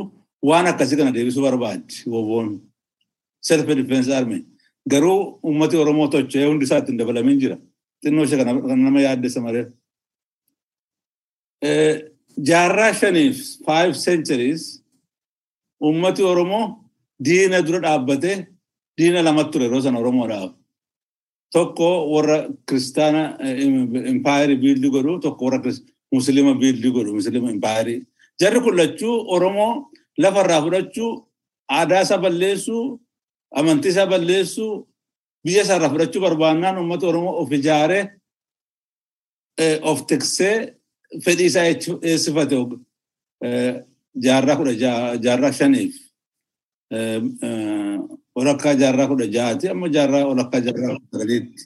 waan 0.48 0.66
akkasii 0.70 0.96
kana 1.00 1.12
deebisuu 1.14 1.42
barbaaddi 1.46 1.94
woboon 2.14 2.48
self 3.48 3.66
defense 3.66 4.08
army. 4.18 4.38
Garuu 4.90 5.38
uummati 5.46 5.76
Oromoo 5.76 6.08
tocho'ee 6.08 6.46
hundi 6.50 6.64
isaatti 6.64 6.90
hin 6.92 6.98
dabalamin 6.98 7.38
jira. 7.40 7.56
Xinnoo 8.02 8.24
ishee 8.24 8.38
kana 8.44 8.52
nama 8.76 9.00
yaaddessa 9.06 9.40
malee. 9.40 9.66
Jaarraa 11.62 12.92
shaniif 13.00 13.36
five 13.64 13.94
centuries 13.96 14.82
uummati 15.82 16.22
Oromoo 16.22 16.64
diina 17.22 17.62
dura 17.66 17.80
dhaabbatee 17.80 18.46
diina 18.98 19.22
lamatti 19.22 19.52
ture 19.52 19.64
yeroo 19.64 19.80
sana 19.82 19.98
Oromoodhaaf. 20.00 20.52
Tokko 21.52 21.88
warra 22.12 22.38
kiristaana 22.68 23.22
impaayirii 24.12 24.56
biildii 24.64 24.90
godhu 24.96 25.20
tokko 25.20 25.44
warra 25.46 25.72
muslima 26.12 26.52
biildii 26.60 26.92
godhu 26.96 27.12
muslima 27.18 27.50
impaayirii. 27.50 28.04
Jarri 28.40 28.60
kun 28.60 28.76
lachuu 28.76 29.14
Oromoo 29.34 29.88
lafarraa 30.18 30.60
fudhachuu 30.64 31.10
aadaa 31.78 32.02
isaa 32.02 32.18
balleessuu 32.24 33.00
amantii 33.58 33.90
isaa 33.94 34.06
balleessuu 34.12 34.72
biyya 35.44 35.62
isaarraa 35.64 35.90
fudhachuu 35.94 36.20
barbaannaan 36.26 36.78
uummata 36.78 37.06
Oromoo 37.06 37.34
of 37.42 37.52
ijaaree 37.52 38.04
of 39.90 39.98
tiksee 40.06 40.74
fedhii 41.24 41.48
isaa 41.50 41.64
eessifate 42.10 42.56
jaarraa 44.26 44.56
kudha 44.58 44.74
jaarraa 45.24 45.52
shaniif 45.58 45.94
walakkaa 48.36 48.74
jaarraa 48.82 49.08
kudha 49.10 49.26
jahaati 49.36 49.66
amma 49.72 49.88
jaarraa 49.96 50.24
walakkaa 50.30 50.60
jaarraa 50.66 50.92
kudha 50.94 51.08
sagaliitti. 51.12 51.62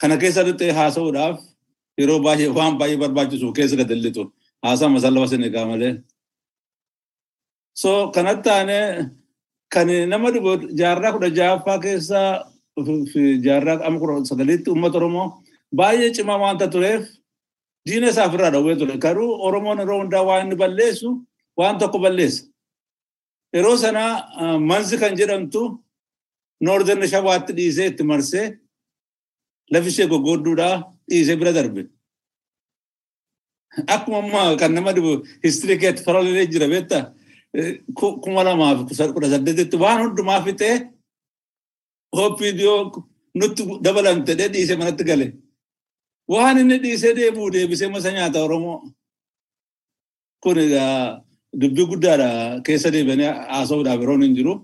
Kana 0.00 0.14
keessa 0.22 0.42
dhixee 0.46 0.72
haasa'uudhaaf 0.78 1.36
yeroo 2.00 2.18
baay'ee 2.26 2.50
waan 2.58 2.74
baay'ee 2.80 2.98
barbaachisu 3.02 3.52
keessa 3.58 3.76
gadallitu 3.80 4.22
haasaa 4.64 4.88
masallaba 4.94 5.26
Senegaa 5.32 5.66
malee. 5.70 5.92
So 7.82 7.90
kanatti 8.14 8.48
aanee 8.56 8.84
kan 9.74 9.88
nama 10.12 10.28
dhibu 10.34 10.50
jaarraa 10.80 11.12
kudha 11.16 11.30
jahaffaa 11.38 11.78
keessaa 11.84 12.28
jaarraa 13.46 13.78
amma 13.86 13.98
kudha 14.02 14.24
sagaliitti 14.30 14.68
uummata 14.70 14.98
Oromoo 15.00 15.26
baay'ee 15.78 16.10
cimaa 16.16 16.38
waanta 16.44 16.66
tureef 16.74 17.02
diina 17.86 18.08
isaa 18.12 18.26
ofirraa 18.28 18.50
dhowwee 18.54 18.76
ture. 18.80 18.96
Garuu 19.04 19.30
Oromoon 19.46 19.78
yeroo 19.82 19.98
hundaa 20.02 20.22
waan 20.28 20.46
inni 20.46 20.56
balleessu 20.62 21.08
waan 21.58 21.78
tokko 21.80 21.98
balleessa. 22.04 22.44
Yeroo 23.54 23.76
sana 23.82 24.02
manzi 24.70 24.96
kan 25.02 25.16
jedhamtu 25.20 25.62
noorderni 26.66 27.08
shawaatti 27.12 27.52
dhiisee 27.58 27.86
itti 27.90 28.02
marsee 28.10 28.46
lafi 29.72 29.88
ishee 29.92 30.06
goggoodduudhaa 30.12 30.74
dhiisee 31.10 31.36
bira 31.40 31.52
darbe. 31.58 31.82
Akkuma 33.94 34.18
ammaa 34.24 34.56
kan 34.60 34.72
nama 34.74 34.92
dhibu 34.96 35.12
histirii 35.44 35.78
keetti 35.82 36.02
faroolee 36.06 36.46
jira 36.52 36.68
beektaa 36.74 37.02
kuma 38.24 38.42
lamaaf 38.48 38.78
kudha 39.14 39.28
saddeetitti 39.34 39.76
waan 39.84 39.98
hundumaa 40.02 40.40
fixee 40.46 40.76
hooppiidiyoo 42.16 42.80
nutti 43.40 43.62
dabalan 43.84 44.24
jedhee 44.28 44.48
dhiisee 44.54 44.76
manatti 44.80 45.04
gale. 45.10 45.26
Waan 46.28 46.58
inni 46.58 46.78
dhiisee 46.82 47.14
deebi'u 47.16 47.50
deebisee 47.52 47.88
masa 47.88 48.10
nyaata 48.12 48.38
Oromoo. 48.44 48.78
Kun 50.42 50.58
egaa 50.58 51.22
dubbii 51.60 51.86
guddaadha 51.92 52.28
keessa 52.66 52.90
deebi'anii 52.94 53.30
haasa'uudhaaf 53.52 54.00
yeroon 54.02 54.22
hin 54.26 54.34
jiru. 54.38 54.54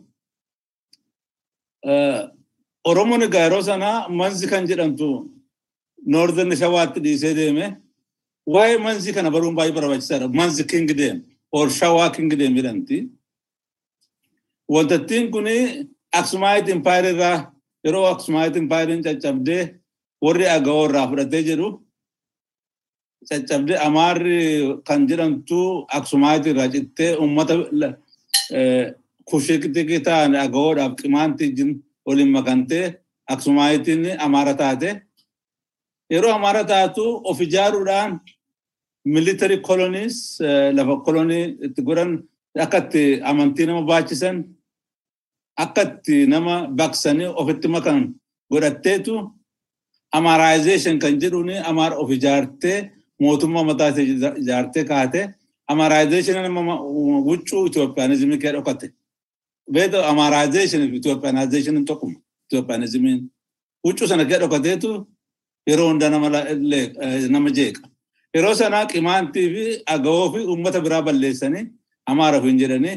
Oromoon 2.91 3.23
egaa 3.29 3.45
yeroo 3.47 3.63
sanaa 3.69 4.09
manzi 4.09 4.47
kan 4.53 4.67
jedhamtu 4.71 5.09
noorderni 6.15 6.57
shawaatti 6.63 7.01
dhiisee 7.05 7.35
deeme 7.39 7.67
waa'ee 8.55 8.79
manzi 8.87 9.13
kana 9.17 9.31
baruun 9.35 9.55
baay'ee 9.59 9.75
barbaachisaadha. 9.79 10.27
Manzi 10.39 10.65
kingdem 10.73 11.17
or 11.53 11.67
shawaa 11.71 12.11
kingdem 12.17 12.53
jedhamti. 12.59 12.99
Waltattiin 14.73 15.31
kun 15.33 15.47
Aksumaayit 16.21 16.69
impaayir 16.69 17.05
irraa 17.15 17.37
yeroo 17.85 18.05
Aksumaayit 18.15 18.57
impaayiriin 18.57 19.03
caccabdee 19.07 19.63
warri 20.25 20.47
agawoo 20.57 20.87
irraa 20.89 21.09
fudhatee 21.11 21.43
jedhu 21.51 21.69
caccabdee 23.29 23.79
amaarri 23.87 24.39
kan 24.89 25.01
jedhamtu 25.11 25.59
Aksumaayit 25.99 26.45
irraa 26.53 26.73
cittee 26.75 27.11
uummata 27.23 27.55
kushee 29.29 30.01
ta'an 30.09 30.33
agawoodhaaf 30.45 30.93
qimaanti 31.01 31.45
waliin 32.07 32.31
makantee 32.37 32.87
Aksumaayitiin 33.33 34.21
amaara 34.21 34.55
taate. 34.55 35.03
Yeroo 36.11 36.33
amaara 36.39 36.65
taatu 36.65 37.05
of 37.25 37.41
ijaaruudhaan 37.41 38.21
military 39.05 39.59
colonies 39.69 40.17
lafa 40.77 40.97
kolonii 41.07 41.45
itti 41.67 41.83
godhan 41.83 42.11
akka 42.65 42.79
itti 42.79 43.03
amantii 43.31 43.67
nama 43.67 43.83
baachisan 43.91 44.37
akka 45.65 45.83
itti 45.89 46.27
nama 46.27 46.55
baqsanii 46.79 47.31
ofitti 47.41 47.69
makan 47.69 47.99
godhatteetu 48.51 49.15
amaaraayization 50.19 50.99
kan 51.03 51.19
jedhuun 51.23 51.51
amaara 51.71 51.97
of 52.03 52.11
ijaartee 52.17 52.79
mootummaa 53.21 53.65
mataa 53.71 53.91
ijaartee 54.43 54.85
kaate 54.91 55.21
amaaraayization 55.73 56.43
nama 56.43 56.75
huccuu 57.29 57.67
Itoophiyaanizimii 57.67 58.39
kee 58.43 58.53
dhokate. 58.53 58.87
Beeto 59.73 59.99
amaaraayization 60.11 60.91
fi 60.91 60.97
Itoophiyaanization 60.97 61.85
tokkuma 61.85 62.19
Itoophiyaanizimiin 62.51 63.21
huccuu 63.85 64.07
sana 64.09 64.25
kee 64.25 64.39
dhokateetu 64.43 64.91
yeroo 65.69 65.89
hunda 65.89 66.11
nama 67.31 67.51
jeeqa. 67.59 67.81
Yeroo 68.35 68.55
sanaa 68.55 68.87
qimaantii 68.87 69.49
fi 69.55 69.65
agawoo 69.95 70.33
fi 70.35 70.39
uummata 70.51 70.81
biraa 70.81 71.03
balleessanii 71.03 71.65
amaara 72.07 72.41
hin 72.41 72.59
jedhanii 72.63 72.97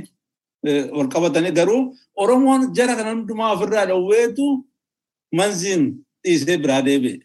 wal 0.97 1.07
qabatanii 1.13 1.51
garuu 1.51 1.81
Oromoon 2.15 2.61
jara 2.77 2.95
kana 2.95 3.11
hundumaa 3.13 3.51
ofirraa 3.55 3.85
dhowweetu 3.89 4.45
manziin 5.37 5.83
dhiisee 6.25 6.57
biraa 6.63 6.81
deebi'e. 6.87 7.15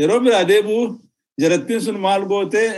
Yeroo 0.00 0.20
biraa 0.24 0.44
deebi'u 0.50 0.80
jarattiin 1.40 1.80
sun 1.84 1.98
maal 2.06 2.22
gootee 2.32 2.68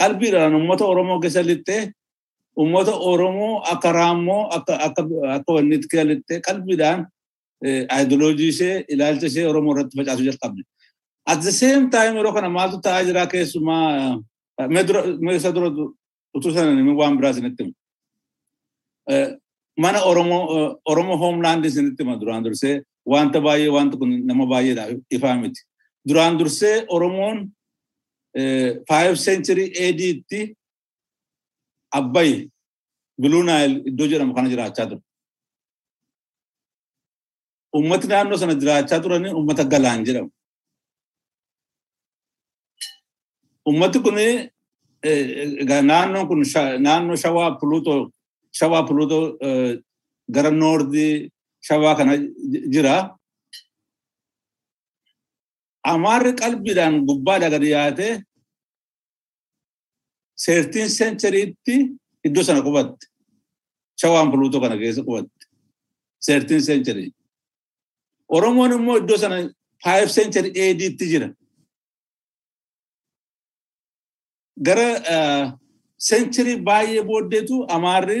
qalbiidhaan 0.00 0.54
uummata 0.58 0.84
Oromoo 0.92 1.18
keessa 1.22 1.42
lixxee 1.50 1.82
uummata 2.60 2.92
Oromoo 3.10 3.54
akka 3.72 3.90
raammoo 3.98 4.42
akka 4.56 4.74
akka 4.86 5.02
akka 5.36 5.50
wanni 5.56 5.74
itti 5.76 5.88
keessa 5.92 6.40
qalbiidhaan 6.48 7.00
ideoloojii 8.02 8.48
ishee 8.54 8.74
ilaalcha 8.92 9.26
ishee 9.30 9.46
Oromoo 9.50 9.72
irratti 9.74 9.94
facaasuu 9.98 10.26
jalqabde. 10.30 10.62
At 11.32 11.40
the 11.46 11.52
same 11.62 11.84
time 11.94 12.14
yeroo 12.18 12.32
kana 12.36 12.48
maaltu 12.56 12.76
ta'aa 12.84 13.02
jira 13.08 13.24
keessumaa 13.32 14.18
meesa 15.26 15.48
dura 15.54 15.68
utuu 16.36 16.50
sana 16.54 16.94
waan 17.00 17.14
biraa 17.18 17.32
isinitti 17.34 17.62
himu. 17.64 17.74
Mana 19.82 19.98
Oromoo 20.10 20.42
Oromoo 20.90 21.16
hoomlaandi 21.22 21.66
isinitti 21.70 22.02
hima 22.02 22.16
duraan 22.20 22.44
dursee 22.44 22.74
wanta 23.12 23.38
baay'ee 23.46 23.70
wanta 23.76 23.94
kun 24.00 24.10
nama 24.28 24.44
baay'eedhaaf 24.52 24.90
ifaa 25.16 25.36
miti. 25.42 25.60
Duraan 26.08 26.34
dursee 26.40 26.76
Oromoon 26.94 27.38
five 28.90 29.14
century 29.26 29.66
AD'tti 29.86 30.40
Abbayi 31.98 32.36
Blue 33.22 33.42
Nile 33.48 33.74
iddoo 33.92 34.06
jedhamu 34.12 34.32
kana 34.36 34.48
jiraachaa 34.52 34.86
ture. 34.90 35.00
Uummati 37.76 38.06
naannoo 38.12 38.38
sana 38.42 38.54
jiraachaa 38.60 39.00
turanii 39.04 39.32
uummata 39.38 39.64
galaan 39.72 40.00
jedhamu. 40.06 40.30
Uummati 43.68 43.98
kun 44.04 44.16
naannoon 45.90 46.26
kun 46.30 46.40
naannoo 46.86 47.16
shawaa 47.22 47.50
puluutoo 47.60 48.00
shawaa 48.58 48.82
puluutoo 48.88 49.22
gara 50.34 50.50
noordii 50.62 51.12
shawaa 51.68 51.94
kana 51.98 52.12
jira. 52.74 52.94
Amaarri 55.92 56.32
qalbiidhaan 56.40 56.94
gubbaadha 57.08 57.48
gadi 57.54 57.68
yaatee 57.76 58.12
seertiin 60.44 60.88
seenchariitti 60.98 61.74
iddoo 62.26 62.44
sana 62.48 62.60
qubatte. 62.66 63.04
Shawaan 64.00 64.28
puluutoo 64.32 64.60
kana 64.64 64.76
keessa 64.82 65.02
qubatte. 65.08 65.44
Seertiin 66.26 66.62
seencharii. 66.68 67.10
Oromoon 68.36 68.72
immoo 68.76 68.96
iddoo 69.02 69.18
sana 69.22 69.36
five 69.84 70.08
century 70.16 70.48
AD'tti 70.64 71.04
jira. 71.12 71.28
Gara 74.66 74.88
century 76.08 76.54
baay'ee 76.68 77.02
booddeetu 77.10 77.56
amaarri 77.76 78.18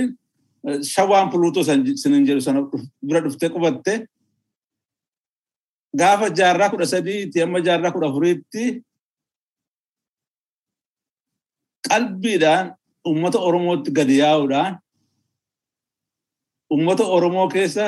shawaan 0.92 1.30
puluutoo 1.32 1.64
sinin 2.02 2.26
jedhu 2.28 2.40
sana 2.46 2.60
bira 3.06 3.20
dhuftee 3.24 3.48
qubatte. 3.54 3.94
Gaafa 6.00 6.26
jaarraa 6.38 6.70
kudha 6.70 6.86
sadiitti 6.86 7.42
amma 7.42 7.58
jaarraa 7.66 7.92
kudha 7.94 8.08
afuriitti 8.10 8.62
qalbiidhaan 11.88 12.66
uummata 13.08 13.38
Oromootti 13.48 13.90
gadi 13.98 14.18
yaa'uudhaan 14.22 14.72
uummata 16.72 17.04
Oromoo 17.16 17.48
keessa 17.54 17.86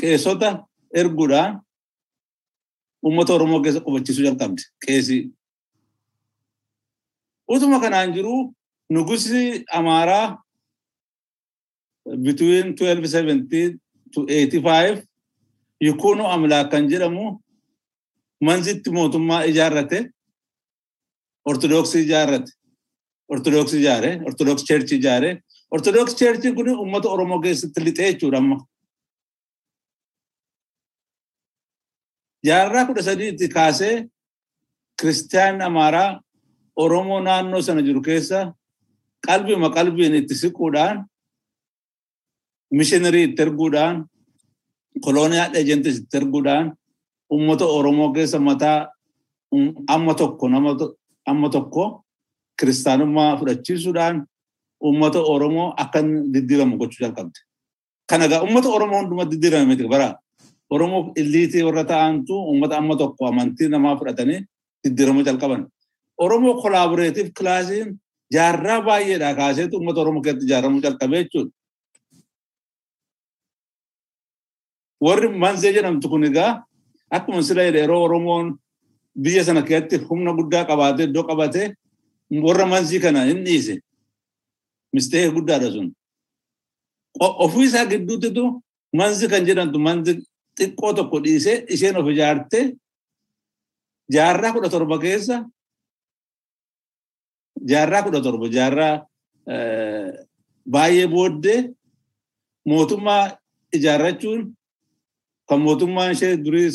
qeessota 0.00 0.48
erguudhaan 1.00 1.52
uummata 3.04 3.32
Oromoo 3.34 3.60
keessa 3.64 3.80
qubachiisuu 3.86 4.24
jalqabde 4.28 4.62
qeesii. 4.86 5.22
Utuma 7.52 7.80
kanaan 7.80 8.12
jiru 8.14 8.54
nugusi 8.90 9.64
Amaaraa 9.78 10.26
between 12.04 12.74
1270 12.74 13.78
to 14.14 14.26
85 14.28 15.06
Yikuunu 15.82 16.24
Amlaak 16.34 16.70
kan 16.70 16.88
jedhamu 16.88 17.40
manzitti 18.40 18.90
mootummaa 18.90 19.44
ijaarrate 19.44 20.10
Ortodoksii 21.44 22.02
ijaarrate. 22.04 22.52
Ortodoksii 23.28 23.80
ijaare, 23.80 24.20
Ortodoks 24.26 24.64
Cheerchi 24.64 24.96
ijaare. 24.96 25.42
Ortodoks 25.70 26.14
Cheerchiin 26.16 26.54
kun 26.54 26.68
uummata 26.68 27.08
Oromoo 27.08 27.40
keessatti 27.40 27.84
lixee 27.84 28.12
jechuudha 28.12 28.38
amma. 28.38 28.56
Jaarraa 32.44 32.86
kudha 32.86 33.02
sadiitti 33.02 33.48
kaasee 33.48 34.08
kiristaanni 35.00 35.64
Amaaraa 35.64 36.20
Oromoo 36.76 37.20
naannoo 37.20 37.62
sana 37.62 37.82
jiru 37.82 38.02
keessa 38.02 38.52
qalbiima 39.26 39.70
qalbiin 39.76 40.14
itti 40.20 40.34
siquudhaan 40.34 41.04
mishiinarii 42.78 43.24
itti 43.28 43.42
erguudhaan 43.46 43.96
kolooniyaa 45.04 45.48
ejentis 45.60 45.96
itti 46.02 46.16
erguudhaan 46.20 46.66
uummata 47.32 47.64
Oromoo 47.76 48.08
keessa 48.14 48.38
mataa 48.48 48.78
amma 49.94 50.14
tokko 50.20 50.44
nama 50.48 50.70
amma 51.30 51.48
tokko 51.54 51.84
kiristaanummaa 52.60 53.36
fudhachiisuudhaan 53.38 54.16
uummata 54.84 55.18
Oromoo 55.34 55.68
akka 55.82 56.00
diddiiramu 56.34 56.74
gochuu 56.80 57.02
jalqabde. 57.06 57.38
Kana 58.08 58.24
egaa 58.26 58.42
uummata 58.44 58.68
Oromoo 58.76 59.00
hunduma 59.02 59.24
diddiirame 59.30 59.66
miti 59.70 59.84
bara. 59.88 60.08
Oromoo 60.70 61.12
illiitii 61.20 61.62
warra 61.66 61.84
ta'antu 61.84 62.34
uummata 62.50 62.74
amma 62.78 62.94
tokko 62.96 63.22
amantii 63.30 63.68
namaa 63.68 63.96
fudhatanii 63.98 64.40
diddiiramuu 64.84 65.24
jalqaban. 65.28 65.62
Oromoo 66.24 66.54
kolaaboreetiif 66.62 67.28
kilaasiin 67.38 67.88
jaarraa 68.34 68.80
baay'eedhaa 68.88 69.34
kaaseetu 69.40 69.76
uummata 69.76 70.00
Oromoo 70.00 70.22
keessatti 70.22 70.46
ijaaramuu 70.46 70.80
jalqabee 70.86 71.22
jechuudha. 71.24 71.52
Warri 75.00 75.28
manzee 75.42 75.72
jedhamtu 75.76 76.08
kun 76.12 76.24
egaa 76.28 76.50
akkuma 77.16 77.42
sila 77.42 77.62
yeroo 77.62 78.02
Oromoon 78.06 78.46
biyya 79.22 79.44
sana 79.44 79.62
keessatti 79.68 79.96
humna 80.08 80.32
guddaa 80.38 80.64
qabaatee 80.70 81.06
iddoo 81.08 81.24
qabatee 81.30 81.66
warra 82.46 82.66
manzii 82.72 83.00
kana 83.04 83.20
hin 83.28 83.40
dhiise. 83.46 83.74
Mistee 84.94 85.28
guddaadha 85.36 85.70
sun. 85.74 85.88
Ofii 87.44 87.64
isaa 87.68 87.86
gidduuttitu 87.90 88.44
manzi 88.98 89.26
kan 89.32 89.42
jedhamtu 89.48 89.78
manzi 89.86 90.12
xiqqoo 90.58 90.92
tokko 90.96 91.16
dhiisee 91.24 91.56
isheen 91.74 91.96
of 92.00 92.06
ijaartee 92.12 92.64
jaarraa 94.14 94.52
kudha 94.54 94.68
torba 94.74 94.96
keessa 95.04 95.36
jaarraa 97.70 98.02
kudha 98.06 98.20
torba 98.26 98.46
jaarraa 98.56 98.94
baay'ee 100.72 101.06
booddee 101.14 101.58
mootummaa 102.70 103.24
ijaarrachuun 103.76 104.40
ishee 106.12 106.36
durii 106.44 106.66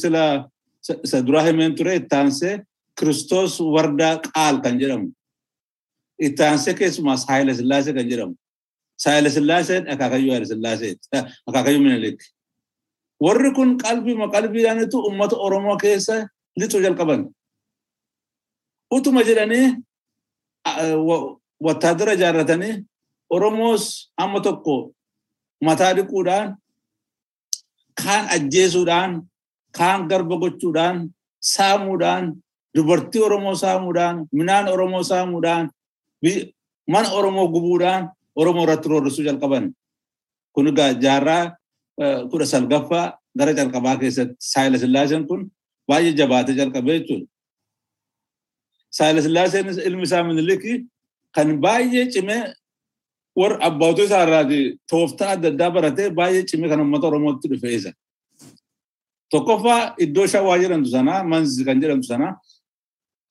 isa 1.04 1.22
duraa 1.28 1.44
himeen 1.48 1.76
ture 1.76 1.96
ittaansee 1.96 2.64
kiristoos 3.00 3.60
wardaa 3.60 4.22
qaal 4.26 4.62
kan 4.64 4.80
jedhamu. 4.80 5.08
Ittaansee 6.28 6.74
keessumaas 6.74 7.26
Haayila 7.28 7.54
Sillaasee 7.54 7.94
kan 7.94 8.10
jedhamu. 8.10 8.36
Haayila 9.06 9.30
Sillaaseen 9.30 9.84
akaakayyuu 9.94 10.32
Haayila 10.32 10.48
Sillaaseeti. 10.54 11.08
Akaakayyuu 11.48 11.84
Minilik. 11.84 12.20
Warri 13.24 13.52
kun 13.58 13.78
qalbiima 13.78 14.28
qalbiidhaanitu 14.34 14.98
uummata 15.00 15.36
Oromoo 15.46 15.78
keessa 15.78 16.28
lixuu 16.60 16.82
jalqaban. 16.86 17.22
Utuma 18.92 19.22
jedhanii 19.24 19.66
wattaadara 21.66 22.14
ijaarratanii 22.14 22.74
Oromoos 23.30 24.12
amma 24.18 24.40
tokko 24.42 24.76
mataa 25.66 25.94
dhiquudhaan 25.98 26.48
kaan 28.04 28.26
ajjeesuudhaan 28.36 29.12
kaan 29.78 30.08
garba 30.10 30.36
gochuudhaan 30.44 30.98
saamuudhaan 31.54 32.26
dubartii 32.76 33.22
Oromoo 33.28 33.56
saamuudhaan 33.64 34.16
minaan 34.38 34.68
Oromoo 34.74 35.04
saamuudhaan 35.12 35.66
mana 36.94 37.08
Oromoo 37.18 37.48
gubuudhaan 37.54 38.04
Oromoo 38.36 38.64
irratti 38.64 38.90
roorrisuu 38.92 39.26
jalqaban. 39.28 39.66
Kun 40.54 40.68
egaa 40.72 40.92
jaarraa 41.04 41.44
kudha 42.32 42.46
salgaffaa 42.54 43.06
gara 43.40 43.52
jalqabaa 43.60 43.96
keessatti 44.02 44.36
Saayila 44.52 44.78
Sillaaseen 44.84 45.24
kun 45.28 45.42
baay'ee 45.88 46.14
jabaatee 46.20 46.56
jalqabee 46.60 46.98
jechuudha. 47.00 47.28
Saayila 48.98 49.22
Sillaaseen 49.26 49.66
ilmi 49.88 50.04
isaa 50.08 50.24
Miniliki 50.28 50.74
kan 51.36 51.50
baay'ee 51.64 52.06
cimee 52.14 52.42
warra 53.40 53.58
abbootii 53.68 54.06
isaa 54.08 54.24
irraati 54.28 54.60
tooftaa 54.90 55.30
adda 55.36 55.48
addaa 55.54 55.72
baratee 55.76 56.08
baay'ee 56.18 56.44
cimee 56.50 56.70
kan 56.72 56.80
uummata 56.84 57.08
Oromootti 57.10 57.48
dhufe 57.52 57.70
isa. 57.78 57.92
Tokkoffaa 59.32 59.82
iddoo 60.06 60.28
shawaa 60.34 60.58
jedhamtu 60.64 60.90
sanaa 60.96 61.20
manzi 61.32 61.62
kan 61.68 61.78
jedhamtu 61.84 62.08
sanaa 62.12 62.34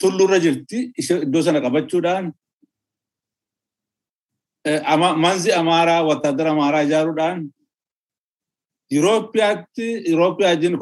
tullurra 0.01 0.39
jirti 0.45 0.79
iddoo 1.27 1.43
sana 1.47 1.59
qabachuudhaan 1.65 2.25
manzi 5.25 5.51
amaaraa 5.61 6.03
wattaadara 6.09 6.51
amaaraa 6.55 6.83
ijaaruudhaan 6.89 7.39
Yurooppiyaatti 8.95 9.87
Yurooppiyaa 10.11 10.51
wajjin 10.53 10.75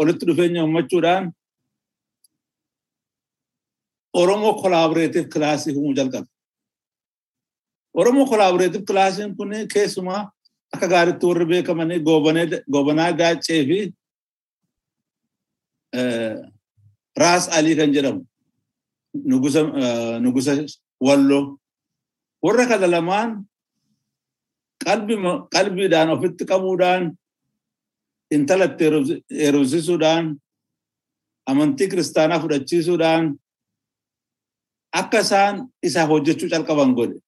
olitti 0.00 0.24
dhufeenya 0.28 0.60
uummachuudhaan 0.64 1.24
Oromoo 4.20 4.52
kolaaboreetiif 4.62 5.26
kilaasii 5.32 5.72
uumuu 5.76 5.94
jalqabe. 5.98 6.28
Oromoo 8.00 8.26
kolaaboreetif 8.30 8.82
kilaasiin 8.88 9.36
kun 9.36 9.50
keessumaa 9.72 10.22
akka 10.74 10.86
gaariitti 10.92 11.26
warri 11.28 11.46
beekamanii 11.50 12.00
goobanaa 12.72 13.10
daaccee 13.18 13.60
fi 13.68 13.78
raas 17.22 17.44
alii 17.56 17.76
kan 17.78 17.90
jedhamu 17.96 18.20
nugusa 20.24 20.52
walloo 21.06 21.42
warra 22.44 22.64
kana 22.70 22.86
lamaan 22.94 23.30
qalbiidhaan 25.54 26.08
ofitti 26.16 26.44
qabuudhaan 26.50 27.02
intalatti 28.36 28.84
heerumsisuudhaan 29.40 30.24
amantii 31.50 31.88
kiristaanaa 31.90 32.40
fudhachiisuudhaan 32.42 33.24
akka 35.00 35.18
isaan 35.26 35.54
isaaf 35.86 36.08
hojjechuu 36.12 36.48
calqaban 36.52 36.90
godhe. 36.98 37.18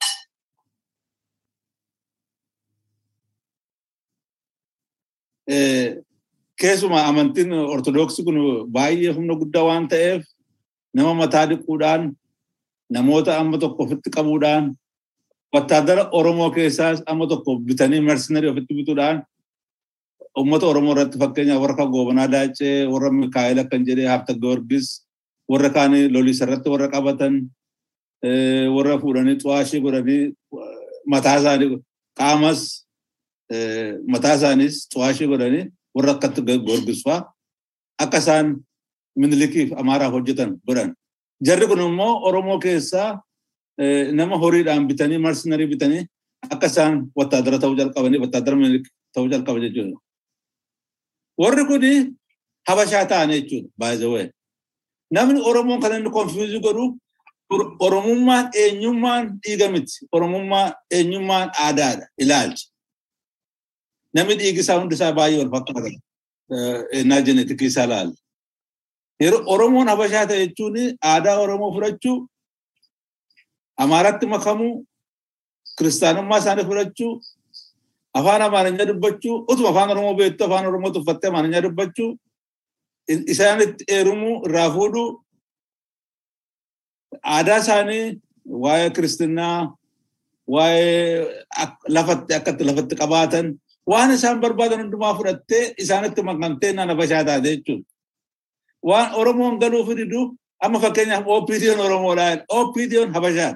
Keessumaa 6.60 7.06
amantiin 7.09 7.52
ortodoksii 7.52 8.24
kun 8.24 8.39
baay'ee 8.73 9.12
humna 9.12 9.35
guddaa 9.40 9.64
waan 9.68 9.89
ta'eef 9.89 10.24
nama 10.94 11.14
mataa 11.14 11.47
dhiquudhaan 11.51 12.12
namoota 12.90 13.39
amma 13.39 13.59
tokko 13.59 13.85
ofitti 13.85 14.10
qabuudhaan 14.10 14.74
wattaadara 15.55 16.09
Oromoo 16.12 16.51
keessaas 16.51 17.02
amma 17.06 17.27
tokko 17.27 17.59
bitanii 17.66 18.01
mercenarii 18.01 18.51
ofitti 18.51 18.74
bituudhaan 18.78 19.23
uummata 20.39 20.66
Oromoo 20.66 20.94
irratti 20.97 21.18
fakkeenyaaf 21.18 21.60
warra 21.62 21.77
kan 21.77 21.90
Goobanaa 21.90 22.31
Daacee, 22.32 22.86
warra 22.93 23.10
Mikaa'el 23.10 23.59
akkan 23.59 23.86
jedhee 23.86 24.09
Hafta 24.09 24.35
Giyoorgis, 24.35 25.06
warra 25.48 25.70
kaan 25.70 25.93
lolisa 26.12 26.44
irratti 26.44 26.68
warra 26.70 26.89
qabatan, 26.89 27.35
warra 28.77 28.98
fuudhanii 28.98 29.36
xuwaashii 29.43 29.81
godhanii 29.81 30.35
mataa 31.06 31.39
isaanii 31.40 31.78
qaamas 32.18 32.86
mataa 34.12 34.35
isaaniis 34.39 34.89
xuwaashii 34.93 35.28
godhanii 35.32 35.64
warra 35.94 36.12
akkatti 36.16 36.40
Giyoorgis 36.47 37.02
fa'aa 37.06 37.23
akka 38.05 38.18
isaan 38.18 38.56
minilikiif 39.16 39.73
amaaraaf 39.81 40.12
hojjetan 40.12 40.51
godhan. 40.66 40.94
Jarri 41.47 41.66
kun 41.66 41.81
immoo 41.81 42.12
Oromoo 42.28 42.59
keessaa 42.59 43.20
nama 44.12 44.36
horiidhaan 44.39 44.89
bitanii 44.89 45.18
marsenarii 45.18 45.66
bitanii 45.66 46.02
akka 46.51 46.66
isaan 46.66 46.94
wattaadara 47.16 47.59
ta'uu 47.59 47.77
jalqabanii 47.81 48.20
wattaadara 48.24 48.56
minilik 48.56 48.86
ta'uu 49.14 49.28
jalqaban 49.32 49.62
jechuudha. 49.62 49.98
Warri 51.39 51.64
kun 51.70 51.82
habashaa 52.68 53.05
ta'an 53.06 53.31
jechuudha 53.31 53.68
baay'ee. 53.78 54.31
Namni 55.10 55.40
Oromoon 55.40 55.81
kan 55.81 55.93
inni 55.98 56.10
konfiizii 56.10 56.60
godhu 56.60 56.98
Oromummaan 57.81 58.51
eenyummaan 58.55 59.39
dhiiga 59.43 59.68
miti. 59.70 60.06
Oromummaan 60.12 60.73
eenyummaan 60.90 61.51
aadaadha 61.64 62.06
ilaalcha. 62.18 62.66
Namni 64.17 64.35
dhiigi 64.41 64.61
isaa 64.65 64.79
hundi 64.81 64.95
isaa 64.99 65.13
baay'ee 65.19 65.39
wal 65.43 65.51
fakkaata. 65.55 65.91
Ennaa 66.99 67.21
jeneetikii 67.27 67.69
isaa 67.73 67.85
ilaala. 67.89 68.13
Yeroo 69.23 69.43
Oromoon 69.55 69.89
habashaa 69.93 70.27
ta'e 70.31 70.41
jechuun 70.47 70.77
aadaa 71.11 71.37
Oromoo 71.45 71.71
fudhachuu, 71.77 72.17
Amaaratti 73.85 74.27
makamuu, 74.35 74.75
kiristaanummaa 75.79 76.39
isaanii 76.43 76.67
fudhachuu, 76.71 77.13
afaan 78.19 78.43
Amaarinyaa 78.47 78.89
dubbachuu, 78.91 79.37
utuma 79.51 79.69
afaan 79.73 79.91
Oromoo 79.95 80.15
beektu 80.21 80.43
afaan 80.47 80.67
Oromoo 80.71 80.91
tuffattee 80.95 81.29
Amaarinyaa 81.31 81.63
dubbachuu, 81.67 82.11
isaanitti 83.33 83.83
heerumuu, 83.93 84.35
irraa 84.49 84.71
fuudhuu, 84.77 85.09
aadaa 87.35 87.59
isaanii 87.65 88.05
waa'ee 88.65 88.91
kiristinnaa, 88.97 89.59
waa'ee 90.55 91.47
lafatti 91.97 92.33
akkatti 92.39 92.63
lafatti 92.69 92.95
qabaatan, 93.03 93.47
waan 93.91 94.11
isaan 94.17 94.41
barbaadan 94.43 94.81
hundumaa 94.83 95.15
fudhattee 95.19 95.65
isaanitti 95.83 96.23
makamtee 96.29 96.73
naan 96.73 96.89
habashaa 96.93 97.25
taate 97.29 97.49
jechuudha. 97.55 97.87
waan 98.91 99.09
Oromoon 99.21 99.55
galuuf 99.63 99.89
didu 100.01 100.21
amma 100.65 100.79
fakkeenyaaf 100.85 101.25
OPD'n 101.37 101.81
Oromoodhaan 101.87 102.39
OPD'n 102.59 103.11
Habashaa 103.17 103.53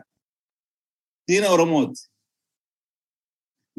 diina 1.28 1.48
Oromooti. 1.54 2.00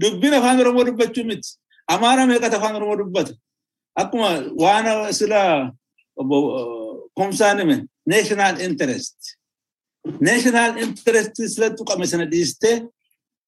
Dubbiin 0.01 0.33
afaan 0.37 0.59
Oromoo 0.63 0.85
dubbachuu 0.87 1.23
miti. 1.29 1.49
Amaara 1.93 2.23
meeqatu 2.29 2.55
afaan 2.57 2.75
Oromoo 2.79 2.97
dubbata. 3.01 3.33
Akkuma 4.01 4.29
waan 4.63 4.85
sila 5.19 5.39
kumsaan 7.17 7.57
hime 7.61 7.77
national 8.13 8.55
interest. 8.67 9.17
National 10.29 10.71
interest 10.85 11.35
sila 11.53 11.67
tuqame 11.77 12.05
sana 12.11 12.25
dhiistee 12.31 12.75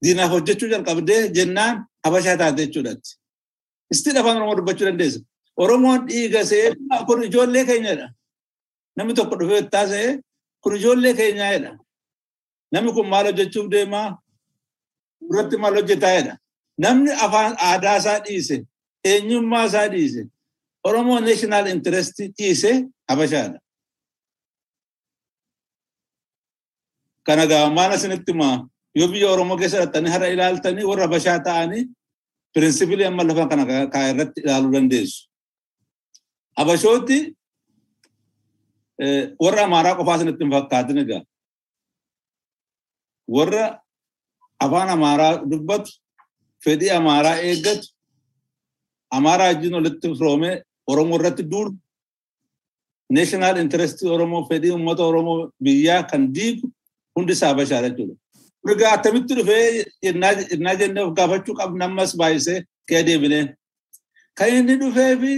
diinaaf 0.04 0.32
hojjechuu 0.36 0.70
jalqabdee 0.74 1.22
jennaan 1.38 1.76
Habashaa 2.06 2.38
taate 2.38 2.62
jechuudhaati. 2.66 3.10
Istiin 3.94 4.18
afaan 4.18 4.38
Oromoo 4.38 4.56
dubbachuu 4.58 4.86
dandeessa. 4.88 5.20
Oromoon 5.64 6.00
dhiiga 6.08 6.42
see 6.50 6.66
kun 7.08 7.24
ijoollee 7.24 7.66
keenyadha. 7.70 8.08
Namni 8.98 9.14
tokko 9.18 9.36
dhufee 9.40 9.62
taasise 9.74 10.20
kun 10.62 10.76
ijoollee 10.76 11.14
keenyaadha. 11.20 11.72
Namni 12.72 12.92
kun 12.96 13.08
maal 13.12 13.26
hojjechuuf 13.30 13.68
deemaa? 13.72 14.08
Duratti 15.30 15.58
maal 15.58 15.76
hojjetaadha. 15.80 16.34
Namni 16.84 17.12
afaan 17.26 17.54
aadaa 17.70 17.96
isaa 18.02 18.20
dhiise, 18.26 18.56
eenyummaa 19.10 19.66
isaa 19.66 19.88
dhiise, 19.94 20.22
Oromoo 20.88 21.20
national 21.20 21.66
interest 21.68 22.18
dhiise 22.38 22.72
Habashaadha. 23.10 23.60
Kana 27.26 27.46
gaa 27.52 27.70
maal 27.78 27.92
isinitti 27.96 28.34
maa 28.40 28.56
yoo 28.98 29.08
biyya 29.12 29.28
Oromoo 29.34 29.58
keessa 29.60 29.78
dhattanii 29.82 30.12
hara 30.16 30.28
ilaaltanii 30.34 30.86
warra 30.90 31.04
Habashaa 31.08 31.40
ta'anii 31.48 31.84
pirinsipilii 32.54 33.06
amma 33.10 33.24
lafa 33.28 33.46
kana 33.52 33.64
kaa 33.94 34.04
irratti 34.12 34.40
ilaaluu 34.46 34.72
dandeessu. 34.76 35.20
Habashooti 36.58 37.18
warra 39.44 39.62
Amaaraa 39.68 39.96
qofaa 40.00 40.16
isinitti 40.18 40.44
hin 40.46 40.52
fakkaatin 40.56 40.98
egaa. 41.04 41.22
Warra 43.36 43.66
afaan 44.66 44.90
Amaaraa 44.96 45.34
dubbatu, 45.52 45.92
fedhii 46.64 46.92
Amaaraa 47.00 47.38
eeggatu, 47.50 47.88
Amaaraa 49.18 49.48
wajjin 49.54 49.74
walitti 49.78 50.08
firoomee 50.20 50.56
Oromoo 50.92 51.18
irratti 51.20 51.44
duulu, 51.52 51.72
national 53.18 53.56
interest 53.64 53.98
Oromoo 54.16 54.42
fedhii 54.50 54.72
uummata 54.76 55.04
Oromoo 55.10 55.38
biyyaa 55.64 56.04
kan 56.10 56.22
diigu 56.36 56.66
hundi 57.16 57.32
isaa 57.34 57.50
Habashaadha 57.54 57.90
jechuudha. 57.90 58.16
Egaa 58.72 58.92
attamitti 58.98 59.34
dhufee 59.38 59.86
innaa 60.10 60.76
jennee 60.80 61.04
of 61.08 61.12
gaafachuu 61.18 61.56
qabna 61.60 61.86
ammas 61.86 62.12
baay'isee 62.20 62.60
kee 62.88 63.02
deebinee. 63.08 63.46
Kan 64.38 64.50
inni 64.58 64.76
dhufee 64.82 65.14
fi 65.22 65.32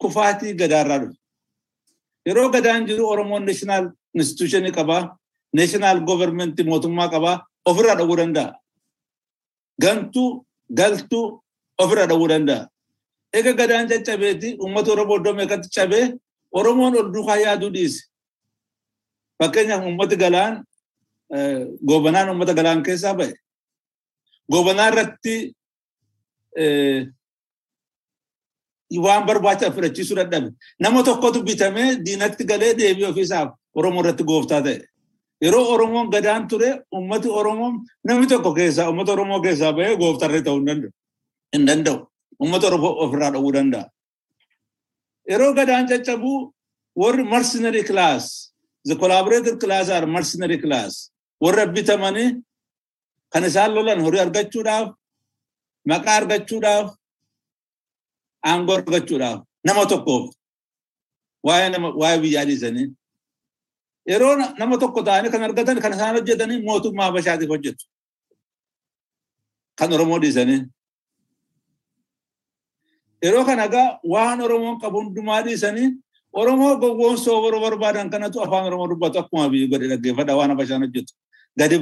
kufaatii 0.00 0.54
gadaarraa 0.60 0.98
dhufe. 1.02 1.16
Yeroo 2.26 2.48
gadaan 2.54 2.86
jiru 2.88 3.04
Oromoon 3.12 3.44
national 3.46 3.84
institution 4.14 4.64
qabaa, 4.78 5.02
national 5.52 6.00
government 6.10 6.56
mootummaa 6.70 7.08
qabaa, 7.14 7.36
ofirraa 7.70 7.96
dhowwuu 7.98 8.16
danda'a. 8.22 8.50
Gantuu, 9.82 10.44
galtuu 10.78 11.24
ofirraa 11.82 12.06
dhowwuu 12.10 12.28
danda'a. 12.32 12.68
Egaa 13.38 13.52
gadaan 13.60 13.88
caccabeeti 13.88 14.48
uummata 14.62 14.92
Oromoo 14.92 15.16
iddoo 15.20 15.34
meeqatti 15.38 15.68
cabee 15.76 16.06
Oromoon 16.58 16.94
ol 16.98 17.08
duukaa 17.14 17.36
yaaduu 17.44 17.70
dhiise. 17.74 18.00
Fakkeenyaaf 19.38 19.84
uummati 19.86 20.16
galaan 20.16 20.54
goobanaan 21.88 22.28
uummata 22.30 22.54
galaan 22.54 22.82
keessaa 22.82 23.14
ba'e. 23.18 23.32
Goobanaa 24.52 24.88
irratti 24.92 25.34
waan 29.04 29.26
barbaachisu 29.26 29.72
fudhachiisuu 29.74 30.16
dadhabe. 30.16 30.48
Nama 30.80 31.02
tokkotu 31.02 31.42
bitamee 31.42 31.96
diinatti 32.04 32.44
galee 32.44 32.74
deebii 32.78 33.06
ofiisaaf 33.10 33.48
Oromoo 33.74 34.02
irratti 34.02 34.24
gooftaa 34.24 34.62
ta'e. 34.62 34.80
Yeroo 35.42 35.64
Oromoon 35.74 36.10
gadaan 36.10 36.48
ture 36.48 36.70
uummati 36.92 37.28
Oromoo 37.28 37.72
namni 38.04 38.26
tokko 38.26 38.54
keessaa 38.54 38.88
uummata 38.88 39.12
Oromoo 39.12 39.40
keessaa 39.40 39.72
ba'ee 39.72 39.96
gooftarree 39.96 40.42
ta'uu 40.42 40.60
hin 41.52 41.66
danda'u. 41.66 41.98
Uummata 42.42 42.66
Oromoo 42.66 42.92
ofirraa 43.04 43.30
dhowwuu 43.32 43.52
danda'a. 43.54 43.86
Yeroo 45.30 45.52
gadaan 45.54 45.86
caccabuu 45.88 46.52
warri 46.96 47.24
mercenary 47.24 47.82
class, 47.84 48.52
the 48.84 48.94
collaborative 48.96 49.58
class 49.60 49.88
are 49.88 50.06
mercenary 50.06 50.58
class. 50.58 51.12
Warra 51.42 51.64
bitamanii 51.74 52.28
kan 53.32 53.44
isaan 53.48 53.70
lolan 53.74 54.00
horii 54.04 54.20
argachuudhaaf, 54.26 54.88
maqaa 55.90 56.16
argachuudhaaf, 56.20 56.86
aangoo 58.48 58.74
argachuudhaaf 58.80 59.38
nama 59.66 59.82
tokkoof 59.92 60.24
waa'ee 61.46 62.18
biyyaa 62.22 62.44
dhiisanii. 62.48 62.86
Yeroo 64.10 64.34
nama 64.60 64.74
tokko 64.82 65.00
ta'anii 65.06 65.30
kan 65.32 65.42
argatan 65.48 65.78
kan 65.84 65.92
isaan 65.96 66.14
hojjetanii 66.16 66.58
mootummaa 66.68 67.06
Habashaatiif 67.08 67.48
hojjetu. 67.52 67.84
Kan 69.78 69.92
Oromoo 69.92 70.18
dhiisanii. 70.22 70.60
Yeroo 73.24 73.44
kana 73.48 73.64
egaa 73.68 73.88
waan 74.12 74.40
Oromoon 74.46 74.76
qabu 74.82 74.96
hundumaa 75.02 75.42
dhiisanii 75.46 75.88
Oromoo 76.40 76.72
gowwoomsoo 76.82 77.36
yeroo 77.44 77.60
barbaadan 77.64 78.10
kanatu 78.12 78.36
afaan 78.44 78.64
Oromoo 78.68 78.88
dubbatu 78.90 79.16
akkuma 79.22 79.48
biyyi 79.52 79.66
godhe 79.72 79.86
dhaggeeffadha 79.92 80.32
waan 80.38 80.50
Habashaan 80.52 80.82
hojjetu. 80.86 81.12
Gadi 81.58 81.78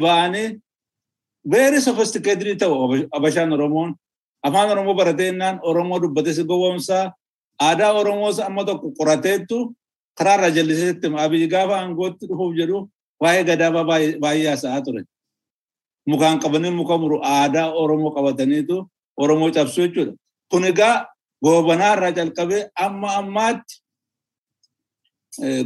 very 1.44 1.80
sophisticated 1.80 2.58
ta'u 2.58 3.08
Abashaan 3.12 3.52
Oromoon 3.52 3.94
afaan 4.44 4.70
Oromoo 4.70 4.94
barateennaan 4.94 5.60
Oromoo 5.62 6.00
dubbate 6.02 6.32
si 6.34 6.44
gowwoomsaa 6.44 7.12
aadaa 7.60 7.92
Oromoos 7.92 8.38
amma 8.40 8.64
tokko 8.64 8.92
qorateettu 8.98 9.74
karaarra 10.18 10.50
jalliseetti 10.50 11.06
abiyyi 11.24 11.48
gaafa 11.48 11.74
aangootti 11.80 12.26
dhufuuf 12.28 12.54
jedhu 12.58 12.90
waa'ee 13.22 13.44
gadaa 13.44 13.84
baay'ee 14.20 14.48
haasa'aa 14.48 14.82
ture. 14.84 15.02
Mukaan 16.06 16.38
qabanii 16.42 16.70
muka 16.70 16.98
muru 16.98 17.20
aadaa 17.22 17.72
Oromoo 17.72 18.10
qabataniitu 18.16 18.76
Oromoo 19.16 19.50
cabsu 19.50 19.80
jechuudha. 19.82 20.12
Kun 20.50 20.64
egaa 20.64 21.06
goobanaa 21.44 21.92
irraa 21.96 22.12
calqabee 22.12 22.68
amma 22.74 23.08
ammaatti 23.20 23.74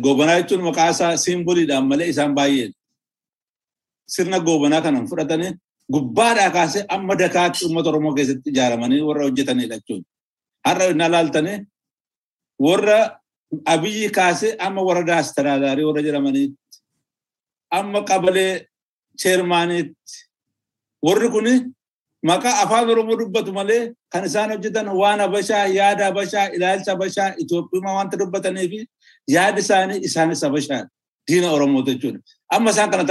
goobanaa 0.05 0.39
jechuun 0.41 0.63
maqaa 0.69 0.91
isaa 0.95 1.17
simboliidhaan 1.17 1.87
malee 1.91 2.09
isaan 2.13 2.35
baay'eedha. 2.35 2.77
Sirna 4.15 4.39
goobanaa 4.47 4.83
kanan 4.87 5.05
fudhatanii 5.11 5.51
gubbaadhaa 5.95 6.51
kaasee 6.57 6.83
amma 6.95 7.15
dakaatti 7.23 7.61
uummata 7.67 7.89
Oromoo 7.91 8.15
keessatti 8.17 8.49
ijaaramanii 8.53 9.01
warra 9.09 9.23
hojjetanidha 9.27 9.77
jechuudha. 9.79 10.07
Har'a 10.67 10.85
inni 10.93 11.05
ilaaltanii 11.11 11.57
warra 12.67 12.99
abiyyi 13.75 14.09
kaasee 14.19 14.51
amma 14.67 14.81
warra 14.89 15.03
daastaraadaarii 15.11 15.87
warra 15.89 16.03
jedhamaniitti 16.07 16.77
amma 17.79 18.01
qabalee 18.11 18.53
cheermaaniitti 19.23 20.15
warri 21.07 21.29
kuni 21.35 21.55
maqaa 22.31 22.55
afaan 22.65 22.91
Oromoo 22.95 23.17
dubbatu 23.21 23.51
malee 23.59 23.83
kan 24.13 24.25
isaan 24.29 24.51
hojjetan 24.55 24.89
waan 25.01 25.21
Habashaa, 25.25 25.65
yaada 25.79 26.05
Habashaa, 26.09 26.47
ilaalcha 26.57 26.91
Habashaa, 26.95 27.29
Itoophiyaa 27.43 27.95
wanta 27.99 28.17
dubbatanii 28.21 28.69
fi 28.73 28.79
yaada 29.35 29.59
isaanii 29.65 29.99
isaanis 30.09 30.41
Habashaa 30.47 30.83
diina 31.29 31.49
Oromoo 31.57 31.83
jechuudha. 31.89 32.21
Amma 32.55 32.71
isaan 32.75 32.91
kana 32.93 33.05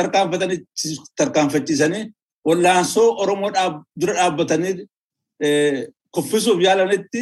tarkaanfachiisanii 1.20 2.04
wallaansoo 2.48 3.08
Oromoo 3.24 3.52
dura 4.00 4.14
dhaabbatanii 4.20 4.74
kuffisuuf 6.16 6.60
yaalanitti 6.66 7.22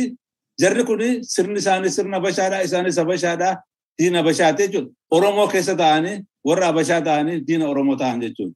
jarri 0.62 0.84
kuni 0.90 1.08
sirni 1.34 1.60
isaanii 1.64 1.92
sirna 1.98 2.16
Habashaadhaa 2.20 2.66
isaanis 2.68 2.98
Habashaadhaa 3.02 3.54
diina 3.98 4.18
Habashaati 4.22 4.64
jechuudha. 4.64 4.92
Oromoo 5.16 5.48
keessa 5.54 5.74
ta'anii 5.82 6.16
warra 6.48 6.66
Habashaa 6.72 7.02
ta'anii 7.08 7.38
diina 7.48 7.66
Oromoo 7.72 7.98
ta'an 8.02 8.18
jechuudha. 8.24 8.56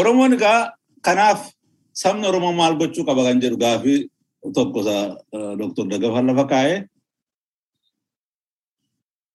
Oromoon 0.00 0.32
egaa 0.36 0.60
kanaaf 1.06 1.40
sabni 2.02 2.26
Oromoo 2.30 2.52
maal 2.60 2.74
gochuu 2.80 3.04
qaba 3.08 3.22
kan 3.26 3.40
jedhu 3.44 3.58
gaafii 3.64 4.00
tokko 4.50 4.82
Dr. 5.58 5.84
Dagafaa 5.86 6.22
lafa 6.26 6.44
kaa'ee. 6.48 6.78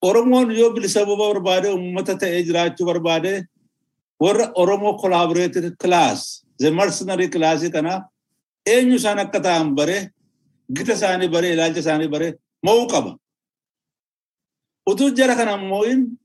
Oromoon 0.01 0.51
yoo 0.51 0.73
bilisa 0.73 1.05
bobaa 1.05 1.33
barbaade 1.33 1.69
uummata 1.71 2.17
ta'ee 2.19 2.43
jiraachuu 2.43 2.85
barbaade 2.85 3.45
warra 4.19 4.51
Oromoo 4.55 4.97
class 5.79 6.43
the 6.59 6.71
mercenary 6.71 7.27
class 7.29 7.61
kana 7.69 8.05
eenyu 8.65 8.95
isaan 8.95 9.19
akka 9.19 9.39
ta'an 9.39 9.75
bare 9.75 10.11
gita 10.75 10.93
isaanii 10.93 11.31
bare 11.31 11.53
ilaalcha 11.53 11.79
isaanii 11.79 12.07
bare 12.11 12.35
mo'uu 12.63 12.87
qaba. 12.87 13.17
Utuu 14.89 15.15
jara 15.15 15.35
kana 15.35 15.57
moo'in 15.57 16.17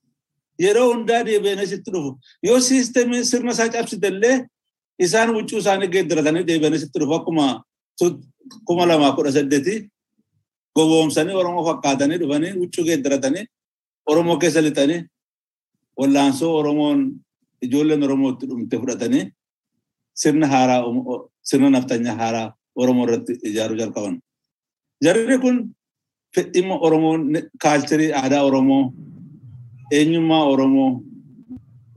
yeroo 0.58 0.92
hundaa 0.92 1.24
deebi'anii 1.26 1.66
sitti 1.66 1.90
dhufu. 1.90 2.18
Yoo 2.42 2.60
siistemii 2.60 3.24
sirna 3.24 3.52
isaa 3.52 3.68
cabsite 3.68 4.08
illee 4.08 4.46
isaan 4.98 5.34
huccuu 5.34 5.58
isaanii 5.58 5.88
geeddaratanii 5.94 6.44
deebi'anii 6.46 6.78
sitti 6.84 6.98
dhufu 7.00 7.14
akkuma 7.14 7.64
kuma 8.66 8.86
lamaa 8.86 9.12
kudha 9.16 9.32
saddeeti 9.32 9.74
gowwoomsanii 10.76 11.34
Oromoo 11.40 11.64
fakkaatanii 11.68 12.18
dhufanii 12.22 12.50
huccuu 12.60 12.84
geeddaratanii 12.88 13.44
Oromoo 14.10 14.36
keessa 14.38 14.60
lixanii 14.66 15.00
wallaansoo 15.98 16.52
Oromoon 16.60 16.98
ijoolleen 17.64 18.02
Oromoo 18.06 18.30
itti 18.32 18.46
dhumte 18.48 18.76
fudhatanii 18.80 19.24
sirna 20.22 20.46
haaraa 20.46 20.80
sirna 21.48 21.70
naftanyaa 21.70 22.16
haaraa 22.22 22.48
Oromoo 22.76 23.04
irratti 23.06 23.32
ijaaruu 23.48 23.76
jalqaban. 23.80 24.14
Jarri 25.04 25.38
kun 25.38 25.56
dhimma 26.54 26.74
Oromoo 26.86 27.14
kaalcharii 27.62 28.12
aadaa 28.20 28.42
Oromoo 28.48 28.82
eenyummaa 29.96 30.44
Oromoo 30.52 30.90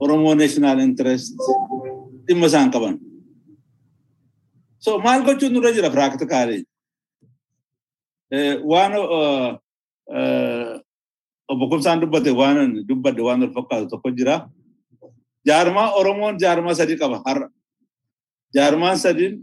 Oromoo 0.00 0.34
national 0.34 0.78
interest 0.80 1.34
dhimma 2.28 2.46
isaan 2.46 2.70
qaban. 2.74 2.94
So 4.86 4.98
maal 5.04 5.22
gochuun 5.26 5.50
nurra 5.54 5.72
jira 5.76 5.90
practically. 5.92 6.58
Waan 8.70 8.92
obbo 11.50 11.64
Kumsaan 11.70 12.00
dubbate 12.02 12.30
waan 12.40 12.86
dubbadde 12.88 13.22
waan 13.28 13.40
wal 13.42 13.52
fakkaatu 13.56 13.90
tokko 13.92 14.10
jira. 14.18 14.36
Jaarmaa 15.48 15.88
Oromoon 15.98 16.38
jaarmaa 16.42 16.74
sadii 16.80 16.98
qaba 17.02 17.18
har'a. 17.26 17.48
Jaarmaan 18.54 18.96
sadiin 19.04 19.34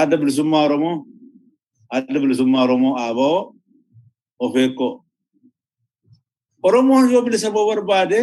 adda 0.00 0.16
bilisummaa 0.20 0.62
Oromoo, 0.68 0.94
adda 1.96 2.18
bilisummaa 2.24 2.62
Oromoo 2.66 2.94
ABO, 3.06 3.54
Ofeekko. 4.44 4.88
Oromoon 6.66 7.04
yoo 7.12 7.22
bilisa 7.26 7.48
ba'uu 7.54 7.68
barbaade 7.72 8.20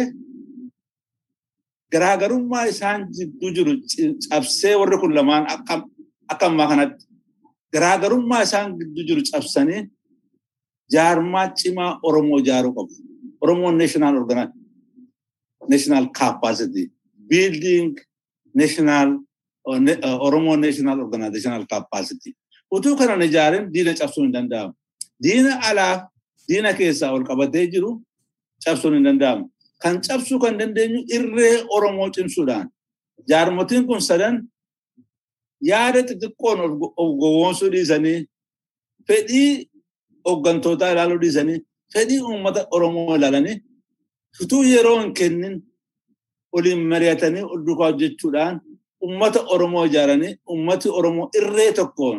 garaagarummaa 1.92 2.64
isaan 2.72 3.00
jidduu 3.16 3.50
jiru 3.56 3.72
cabsee 4.30 4.74
warri 4.80 4.96
kun 5.02 5.12
lamaan 5.18 5.44
akka 5.54 6.44
ammaa 6.50 6.68
kanatti 6.70 7.04
garaagarummaa 7.74 8.42
isaan 8.46 8.68
gidduu 8.78 9.04
jiru 9.08 9.22
cabsanii 9.32 9.82
jaarmaa 10.94 11.46
cimaa 11.60 11.90
Oromoo 12.08 12.38
ijaaruu 12.42 12.72
qabu. 12.76 12.92
Oromoon 13.42 13.74
national 13.82 14.14
organ 14.20 14.48
national 15.72 16.04
capacity 16.20 16.84
building 17.30 17.90
national 18.60 19.08
Oromoo 20.26 20.56
national 20.66 20.98
organizational 21.04 21.64
capacity. 21.72 22.30
Utuu 22.74 22.96
kanan 22.96 23.22
ijaarin 23.28 23.64
diina 23.74 23.92
cabsuun 24.00 24.24
hin 24.26 24.32
danda'amu. 24.36 24.72
Diina 25.22 25.52
alaaf 25.68 26.00
diina 26.48 26.70
keessaa 26.78 27.10
ol 27.16 27.24
qabatee 27.30 27.64
jiru 27.72 27.90
cabsuun 28.64 28.94
hin 28.96 29.04
danda'amu. 29.08 29.44
Kan 29.82 30.00
cabsuu 30.06 30.38
kan 30.42 30.58
dandeenyu 30.58 31.00
irree 31.16 31.56
Oromoo 31.76 32.08
cimsuudhaan. 32.14 32.66
Jaarmotiin 33.30 33.86
kun 33.86 34.00
sadan 34.08 34.36
yaada 35.70 36.00
xixiqqoon 36.08 36.58
of 37.00 37.10
gowwoomsuu 37.20 37.70
dhiisanii 37.74 38.18
fedhii 39.08 39.50
hooggantootaa 40.26 40.90
ilaaluu 40.94 41.20
dhiisanii 41.22 41.58
fedhii 41.94 42.20
uummata 42.28 42.60
Oromoo 42.74 43.14
ilaalanii 43.16 43.56
utuu 44.42 44.62
yeroo 44.72 44.98
hin 45.00 45.12
kennin 45.18 45.54
waliin 46.54 46.82
mari'atanii 46.92 47.42
ol 47.52 47.60
duukaa 47.66 47.88
hojjechuudhaan 47.92 48.54
uummata 49.04 49.40
Oromoo 49.54 49.84
ijaaranii 49.90 50.32
uummati 50.50 50.88
Oromoo 50.98 51.26
irree 51.38 51.72
tokkoon 51.78 52.18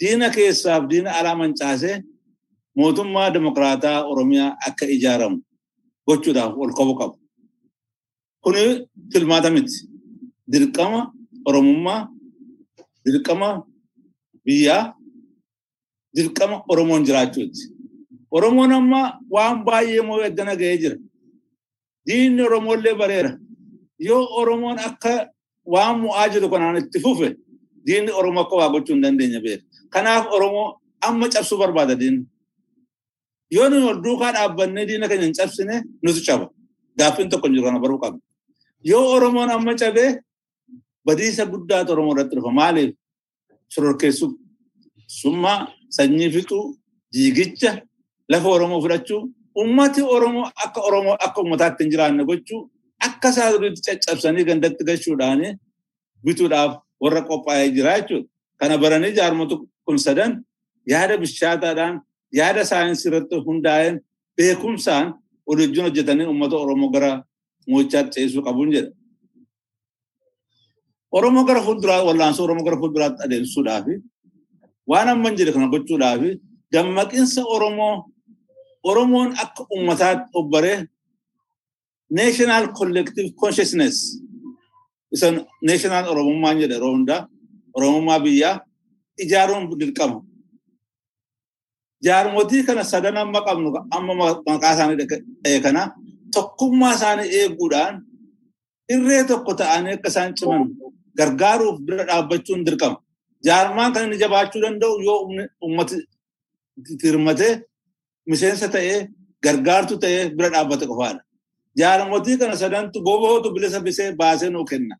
diina 0.00 0.28
keessaaf 0.36 0.82
diina 0.90 1.10
alaa 1.18 1.36
mancaasee 1.40 1.96
mootummaa 2.76 3.30
dimokiraataa 3.34 3.98
Oromiyaa 4.12 4.50
akka 4.68 4.86
ijaaramu 4.96 5.38
gochuudhaaf 6.06 6.52
ol 6.62 6.72
qabu 6.78 6.94
qabu. 7.00 7.16
Kuni 8.44 8.64
filmaata 9.12 9.50
miti. 9.50 9.76
Dirqama 10.52 11.00
Oromummaa, 11.48 12.08
dirqama 13.04 13.48
biyyaa, 14.44 14.94
dirqama 16.16 16.56
Oromoon 16.68 17.02
jiraachuuti. 17.06 17.62
Oromoon 18.36 18.72
amma 18.72 19.02
waan 19.34 19.64
baay'ee 19.66 20.00
moo 20.08 20.20
eddana 20.28 20.54
ga'ee 20.60 20.78
jira. 20.82 20.96
Diinni 22.06 22.42
Oromoollee 22.42 22.94
bareera. 23.00 23.32
Yoo 23.98 24.24
Oromoon 24.40 24.78
akka 24.78 25.14
waan 25.72 25.96
mo'aa 26.02 26.28
jiru 26.32 26.48
kanaan 26.52 26.76
itti 26.80 26.98
fufe 27.04 27.28
diinni 27.86 28.10
Oromoo 28.18 28.42
akka 28.44 28.56
waa 28.60 28.70
gochuu 28.72 28.94
hin 28.94 29.02
dandeenye 29.02 29.40
beeka. 29.44 29.64
Kanaaf 29.92 30.24
Oromoo 30.36 30.66
amma 31.06 31.26
cabsuu 31.28 31.58
barbaada 31.58 31.94
diinni. 32.00 32.26
Yoo 33.54 33.68
nuyi 33.70 33.84
ol 33.90 33.98
duukaa 34.04 34.32
dhaabbannee 34.36 34.84
diina 34.88 35.06
keenya 35.10 35.26
hin 35.28 35.34
cabsine 35.38 35.74
nutu 36.02 36.20
caba. 36.26 36.46
Gaaffiin 36.98 37.28
tokko 37.30 37.46
hin 37.48 37.54
jiru 37.56 37.64
kana 37.66 37.78
baruu 37.84 37.98
qabna. 38.04 38.20
Yoo 38.90 39.04
Oromoon 39.16 39.50
amma 39.56 39.72
cabee 39.82 40.10
badiisa 41.06 41.42
guddaatu 41.52 41.92
Oromoo 41.94 42.12
irratti 42.14 42.36
dhufa. 42.36 42.50
Maaliif? 42.60 42.90
Shororkeessummaa, 43.72 45.58
sanyii 45.96 46.30
fixuu, 46.30 46.76
jiigicha, 47.12 47.82
lafa 48.28 48.48
Oromoo 48.48 48.80
fudhachuu, 48.82 49.20
ummati 49.62 50.02
Oromoo 50.02 50.46
akka 50.64 50.80
Oromoo 50.88 51.16
akka 51.26 51.40
ummataatti 51.42 51.84
hin 51.84 51.90
jiraanne 51.92 52.24
gochuu, 52.24 52.70
akka 53.06 53.28
isaa 53.30 53.50
duriitti 53.52 53.82
caccabsanii 53.90 54.44
gandatti 54.44 54.84
gashuudhaan 54.88 55.58
bituudhaaf 56.24 56.72
warra 57.00 57.22
qophaa'ee 57.28 57.70
jira 57.76 57.92
jechuudha. 58.00 58.28
Kana 58.58 58.78
baranii 58.78 59.12
jaarmota 59.18 59.56
kun 59.84 59.98
sadan 59.98 60.32
yaada 60.92 61.16
bishaataadhaan 61.22 61.94
yaada 62.38 62.62
saayinsii 62.70 63.08
irratti 63.10 63.36
hundaa'een 63.46 63.96
beekumsaan 64.36 65.06
waliin 65.48 65.82
hojjetanii 65.86 66.26
uummata 66.30 66.56
Oromoo 66.64 66.90
gara 66.94 67.10
moo'ichaatti 67.70 68.12
ceesisuu 68.14 68.42
qabuun 68.46 68.70
jedha. 68.74 68.90
Oromoo 71.16 71.44
gara 71.48 71.60
fuulduraa 71.66 72.04
wallaansoo 72.08 72.44
Oromoo 72.46 72.64
gara 72.66 72.76
fuulduraatti 72.80 73.20
adeemsisuudhaaf 73.26 73.86
waan 74.90 75.08
amma 75.12 75.28
hin 75.28 75.38
jedhe 75.38 75.52
kana 75.56 75.68
gochuudhaaf 75.74 76.22
dammaqinsa 76.72 77.40
Oromoo 77.54 77.94
Oromoon 78.90 79.28
akka 79.42 79.62
uummataatti 79.74 80.26
obbaree 80.40 80.78
national 82.20 82.64
collective 82.78 83.28
consciousness 83.42 83.96
isa 85.14 85.26
national 85.70 86.04
Oromummaan 86.12 86.56
jedha 86.62 86.74
yeroo 86.76 86.92
hundaa 86.96 87.20
Oromummaa 87.76 88.20
biyyaa 88.24 88.54
ijaaruun 89.22 89.64
dirqama. 89.80 90.18
Jaarmotii 92.06 92.62
kana 92.66 92.82
sadan 92.92 93.16
amma 93.22 93.40
qabnu 93.46 93.68
amma 93.96 94.12
maqaa 94.46 94.72
isaanii 94.76 94.96
dha'e 95.10 95.58
kana 95.64 95.82
tokkummaa 96.34 96.94
isaanii 96.96 97.28
eeguudhaan 97.40 97.94
irree 98.94 99.22
tokko 99.30 99.52
ta'anii 99.60 99.94
akka 99.96 100.08
isaan 100.12 100.30
ciman 100.38 100.62
gargaaruuf 101.18 101.76
bira 101.86 102.04
dhaabbachuun 102.10 102.60
dirqama. 102.66 102.98
Jaarmaan 103.46 103.90
kan 103.94 104.02
inni 104.06 104.18
jabaachuu 104.24 104.60
danda'u 104.64 104.94
yoo 105.06 105.18
uummati 105.64 105.96
hirmatee 107.04 107.52
miseensa 108.30 108.66
ta'ee 108.74 108.98
gargaartu 109.44 109.94
ta'ee 110.02 110.22
bira 110.36 110.48
dhaabbate 110.54 110.84
qofaadha. 110.90 111.20
Jaarmotii 111.80 112.36
kana 112.40 112.56
sadantu 112.62 112.96
bobootu 113.06 113.48
bilisa 113.54 113.78
bisee 113.86 114.08
baasee 114.20 114.50
nuu 114.54 114.64
kenna. 114.70 114.94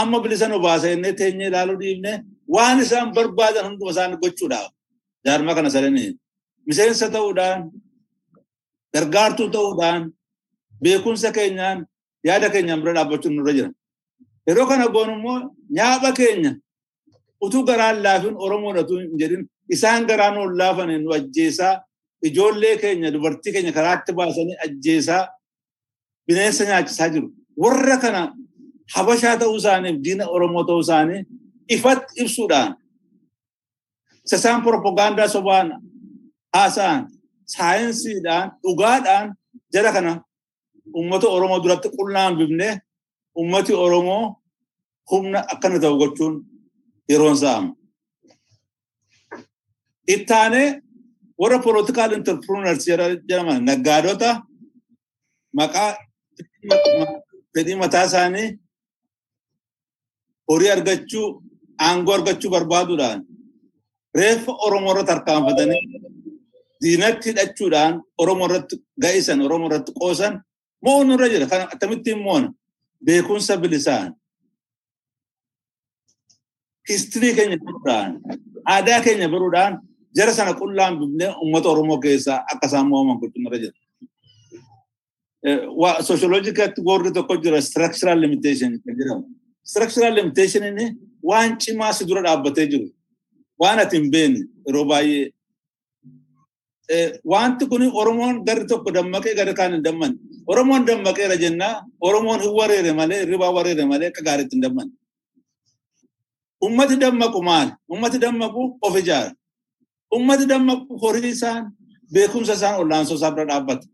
Amma 0.00 0.18
bilisa 0.24 0.46
nu 0.48 0.58
baasee 0.66 1.12
teenyee 1.20 1.48
ilaaluu 1.50 1.78
dhiifne 1.82 2.12
waan 2.54 2.76
isaan 2.84 3.08
barbaadan 3.16 3.64
hunduma 3.66 3.90
isaan 3.94 4.12
gochuudhaaf. 4.22 4.70
Jaarmaa 5.26 5.54
kana 5.56 5.70
sadanii 5.74 6.08
miseensa 6.66 7.06
ta'uudhaan 7.14 7.60
gargaartuu 8.94 9.48
ta'uudhaan 9.54 10.02
beekumsa 10.82 11.28
keenyaan 11.36 11.78
yaada 12.28 12.48
keenyaan 12.54 12.80
bira 12.82 12.94
dhaabbachuun 12.96 13.34
nurra 13.36 13.52
jira. 13.56 13.70
Yeroo 14.46 14.66
kana 14.70 14.86
goonu 14.94 15.12
immoo 15.18 15.38
nyaapha 15.76 16.10
keenya 16.18 16.52
utuu 17.44 17.62
garaan 17.68 17.96
laafin 18.04 18.34
Oromoodhatu 18.44 18.94
hin 19.00 19.12
jedhin 19.20 19.42
isaan 19.74 20.02
garaan 20.10 20.36
ol 20.42 20.52
laafanii 20.60 20.98
nu 21.04 21.10
ajjeesaa 21.18 21.74
ijoollee 22.28 22.76
keenya 22.82 23.08
dubartii 23.14 23.52
keenya 23.54 23.72
karaatti 23.78 24.12
baasanii 24.18 24.56
ajjeesaa 24.66 25.22
bineensa 26.26 26.64
nyaachisaa 26.68 27.08
jiru. 27.14 27.28
Warra 27.62 27.96
kana 28.02 28.20
habashaa 28.94 29.36
ta'uu 29.40 29.56
isaaniif 29.62 29.96
diina 30.04 30.24
Oromoo 30.34 30.64
ta'uu 30.68 30.80
isaanii 30.86 31.20
ifatti 31.74 32.12
ibsuudhaan 32.22 32.70
isaan 34.38 34.60
propagaandaa 34.66 35.28
sobaan 35.34 35.68
haasa'an 36.54 37.00
saayinsiidhaan 37.54 38.46
dhugaadhaan 38.62 39.26
jara 39.72 39.90
kana 39.96 40.12
uummata 40.96 41.26
Oromoo 41.36 41.60
duratti 41.64 41.88
qunnaan 41.96 42.32
bifnee 42.38 42.72
uummati 43.38 43.72
Oromoo 43.84 44.24
humna 45.10 45.38
akkana 45.52 45.76
ta'u 45.82 45.96
gochuun 46.02 46.34
yeroon 47.10 47.36
sa'ama. 47.42 47.70
Ittaanee 50.14 50.68
warra 51.40 51.58
political 51.66 52.10
entrepreneurs 52.16 52.84
jedhaman 52.88 53.60
naggaadota 53.68 54.30
maqaa 55.58 55.90
fedhii 57.54 57.78
mataa 57.82 58.04
isaanii 58.08 58.48
horii 60.48 60.70
argachuu 60.76 61.26
aangoo 61.86 62.14
argachuu 62.16 62.50
barbaaduudhaan 62.54 63.18
reeffa 64.20 64.52
Oromoo 64.66 64.92
irratti 64.94 65.12
harkaanfatanii 65.12 65.80
diinatti 66.82 67.26
hidhachuudhaan 67.30 67.94
Oromoo 68.22 68.46
irratti 68.50 68.76
ga'isan 69.02 69.40
Oromoo 69.46 69.68
irratti 69.70 69.92
qoosan 70.00 70.34
mo'uun 70.84 71.10
irra 71.14 71.28
jira. 71.32 71.46
Kan 71.52 71.60
akkamittiin 71.74 72.18
mo'ona 72.26 72.48
beekumsa 73.06 73.56
bilisaan 73.62 74.08
histirii 76.88 77.34
keenya 77.36 77.58
baruudhaan 77.64 78.10
aadaa 78.74 79.00
keenya 79.04 79.28
baruudhaan 79.34 79.72
jara 80.16 80.32
sana 80.38 80.52
qullaan 80.60 80.92
bifnee 81.00 81.30
uummata 81.42 81.68
Oromoo 81.72 81.98
keessaa 82.04 82.38
akka 82.52 82.66
isaan 82.66 82.86
mo'aman 82.92 83.16
gochuun 83.20 83.46
irra 83.48 83.58
jira. 83.62 83.76
Sooshooloojikaatti 86.06 86.80
warri 86.88 87.10
tokko 87.16 87.34
jira 87.44 87.60
structural 87.68 88.18
limitation 88.24 88.72
kan 88.84 88.94
jedhamu. 88.98 89.24
Structural 89.70 90.14
limitation 90.18 90.62
inni 90.70 90.86
waan 91.28 91.50
cimaa 91.62 91.92
si 91.92 92.04
dura 92.08 92.22
dhaabbatee 92.26 92.66
jiru. 92.72 92.86
Waan 93.62 93.78
ati 93.82 93.96
hin 93.98 94.08
beekne 94.12 94.40
yeroo 94.66 94.84
baay'ee. 94.90 95.26
Wanti 97.32 97.64
kun 97.70 97.82
Oromoon 98.00 98.44
garri 98.46 98.64
tokko 98.70 98.90
dammaqee 98.96 99.34
garri 99.38 99.54
kaan 99.54 99.72
hin 99.74 99.82
dammanne. 99.84 100.16
Oromoon 100.46 100.82
dammaqeera 100.86 101.36
jennaa 101.42 101.74
Oromoon 102.06 102.40
hin 102.44 102.52
wareere 102.58 102.92
malee 103.00 103.18
hirribaa 103.22 103.52
wareere 103.56 103.84
malee 103.92 104.08
akka 104.10 104.22
gaariitti 104.26 104.56
hin 104.56 104.62
dammanne. 104.66 104.92
Ummati 106.66 106.96
dammaqu 107.02 107.38
maal? 107.48 107.68
Ummati 107.92 108.18
dammaqu 108.24 108.62
of 108.86 108.94
ijaara. 109.00 109.30
Ummati 110.16 110.44
dammaqu 110.52 110.98
horii 111.02 111.30
isaan 111.36 111.62
beekumsa 112.14 112.52
isaan 112.58 112.76
olaansoo 112.82 113.16
isaa 113.18 113.30
bira 113.34 113.46
dhaabbata. 113.50 113.86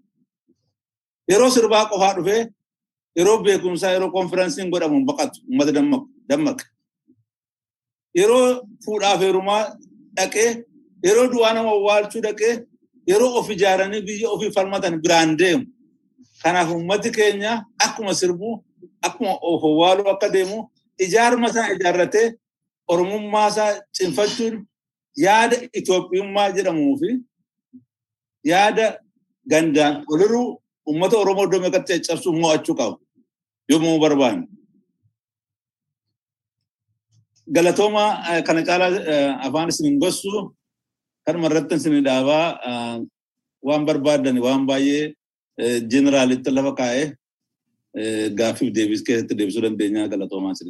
Yeroo 1.31 1.51
sirbaa 1.55 1.85
qofaa 1.93 2.15
dhufee 2.17 2.43
yeroo 3.19 3.39
beekumsaa 3.45 3.93
yeroo 3.95 4.11
konferensiin 4.17 4.71
godhamu 4.73 5.05
baqatu 5.09 5.39
ummata 5.51 5.73
dammaqu 5.79 6.07
dammaqa. 6.31 6.65
Yeroo 8.17 8.63
fuudhaaf 8.85 9.21
heerumaa 9.23 9.65
dhaqee 10.17 10.49
yeroo 11.07 11.27
du'aa 11.33 11.53
nama 11.55 11.71
awwaalchuu 11.77 12.23
dhaqee 12.27 12.53
yeroo 13.11 13.33
of 13.39 13.51
ijaaranii 13.55 14.03
biyya 14.09 14.29
ofii 14.35 14.53
falmatan 14.57 15.01
biraan 15.03 15.37
deemu. 15.39 15.65
Kanaaf 16.43 16.71
ummati 16.75 17.11
keenya 17.17 17.53
akkuma 17.85 18.15
sirbuu 18.21 18.55
akkuma 19.07 19.33
of 19.51 19.63
awwaaluu 19.71 20.09
akka 20.15 20.29
deemu 20.35 20.59
ijaarma 21.05 21.47
isaa 21.51 21.73
ijaarratee 21.75 22.27
oromummaa 22.89 23.49
isaa 23.51 23.73
cimfachuun 23.97 24.55
yaada 25.25 25.57
Itoophiyummaa 25.79 26.51
jedhamuu 26.57 26.95
fi 27.01 27.09
yaada 28.51 28.87
gandaan 29.51 29.95
oliruu 30.13 30.47
uummata 30.89 31.17
Oromoo 31.23 31.45
iddoo 31.47 31.61
meeqatti 31.65 31.93
caccabsuu 31.97 32.33
mo'achuu 32.43 32.75
qabu 32.81 32.97
yommuu 33.71 33.99
barbaanne. 34.05 34.45
Galatooma 37.57 38.05
kana 38.47 38.61
caalaa 38.69 39.41
afaan 39.47 39.69
isin 39.73 39.99
gossu 40.03 40.33
kanuma 41.27 41.47
irratti 41.51 41.75
isin 41.81 42.05
dhaabaa 42.09 42.47
waan 43.69 43.83
barbaadan 43.89 44.37
waan 44.47 44.63
baay'ee 44.71 45.05
jeneraalitti 45.93 46.51
lafa 46.57 46.73
kaa'ee 46.81 47.07
gaaffiif 48.41 48.71
deebis 48.77 49.01
keessatti 49.07 49.35
deebisuu 49.39 49.63
dandeenya 49.67 50.03
galatoomaa 50.13 50.53
isin 50.57 50.69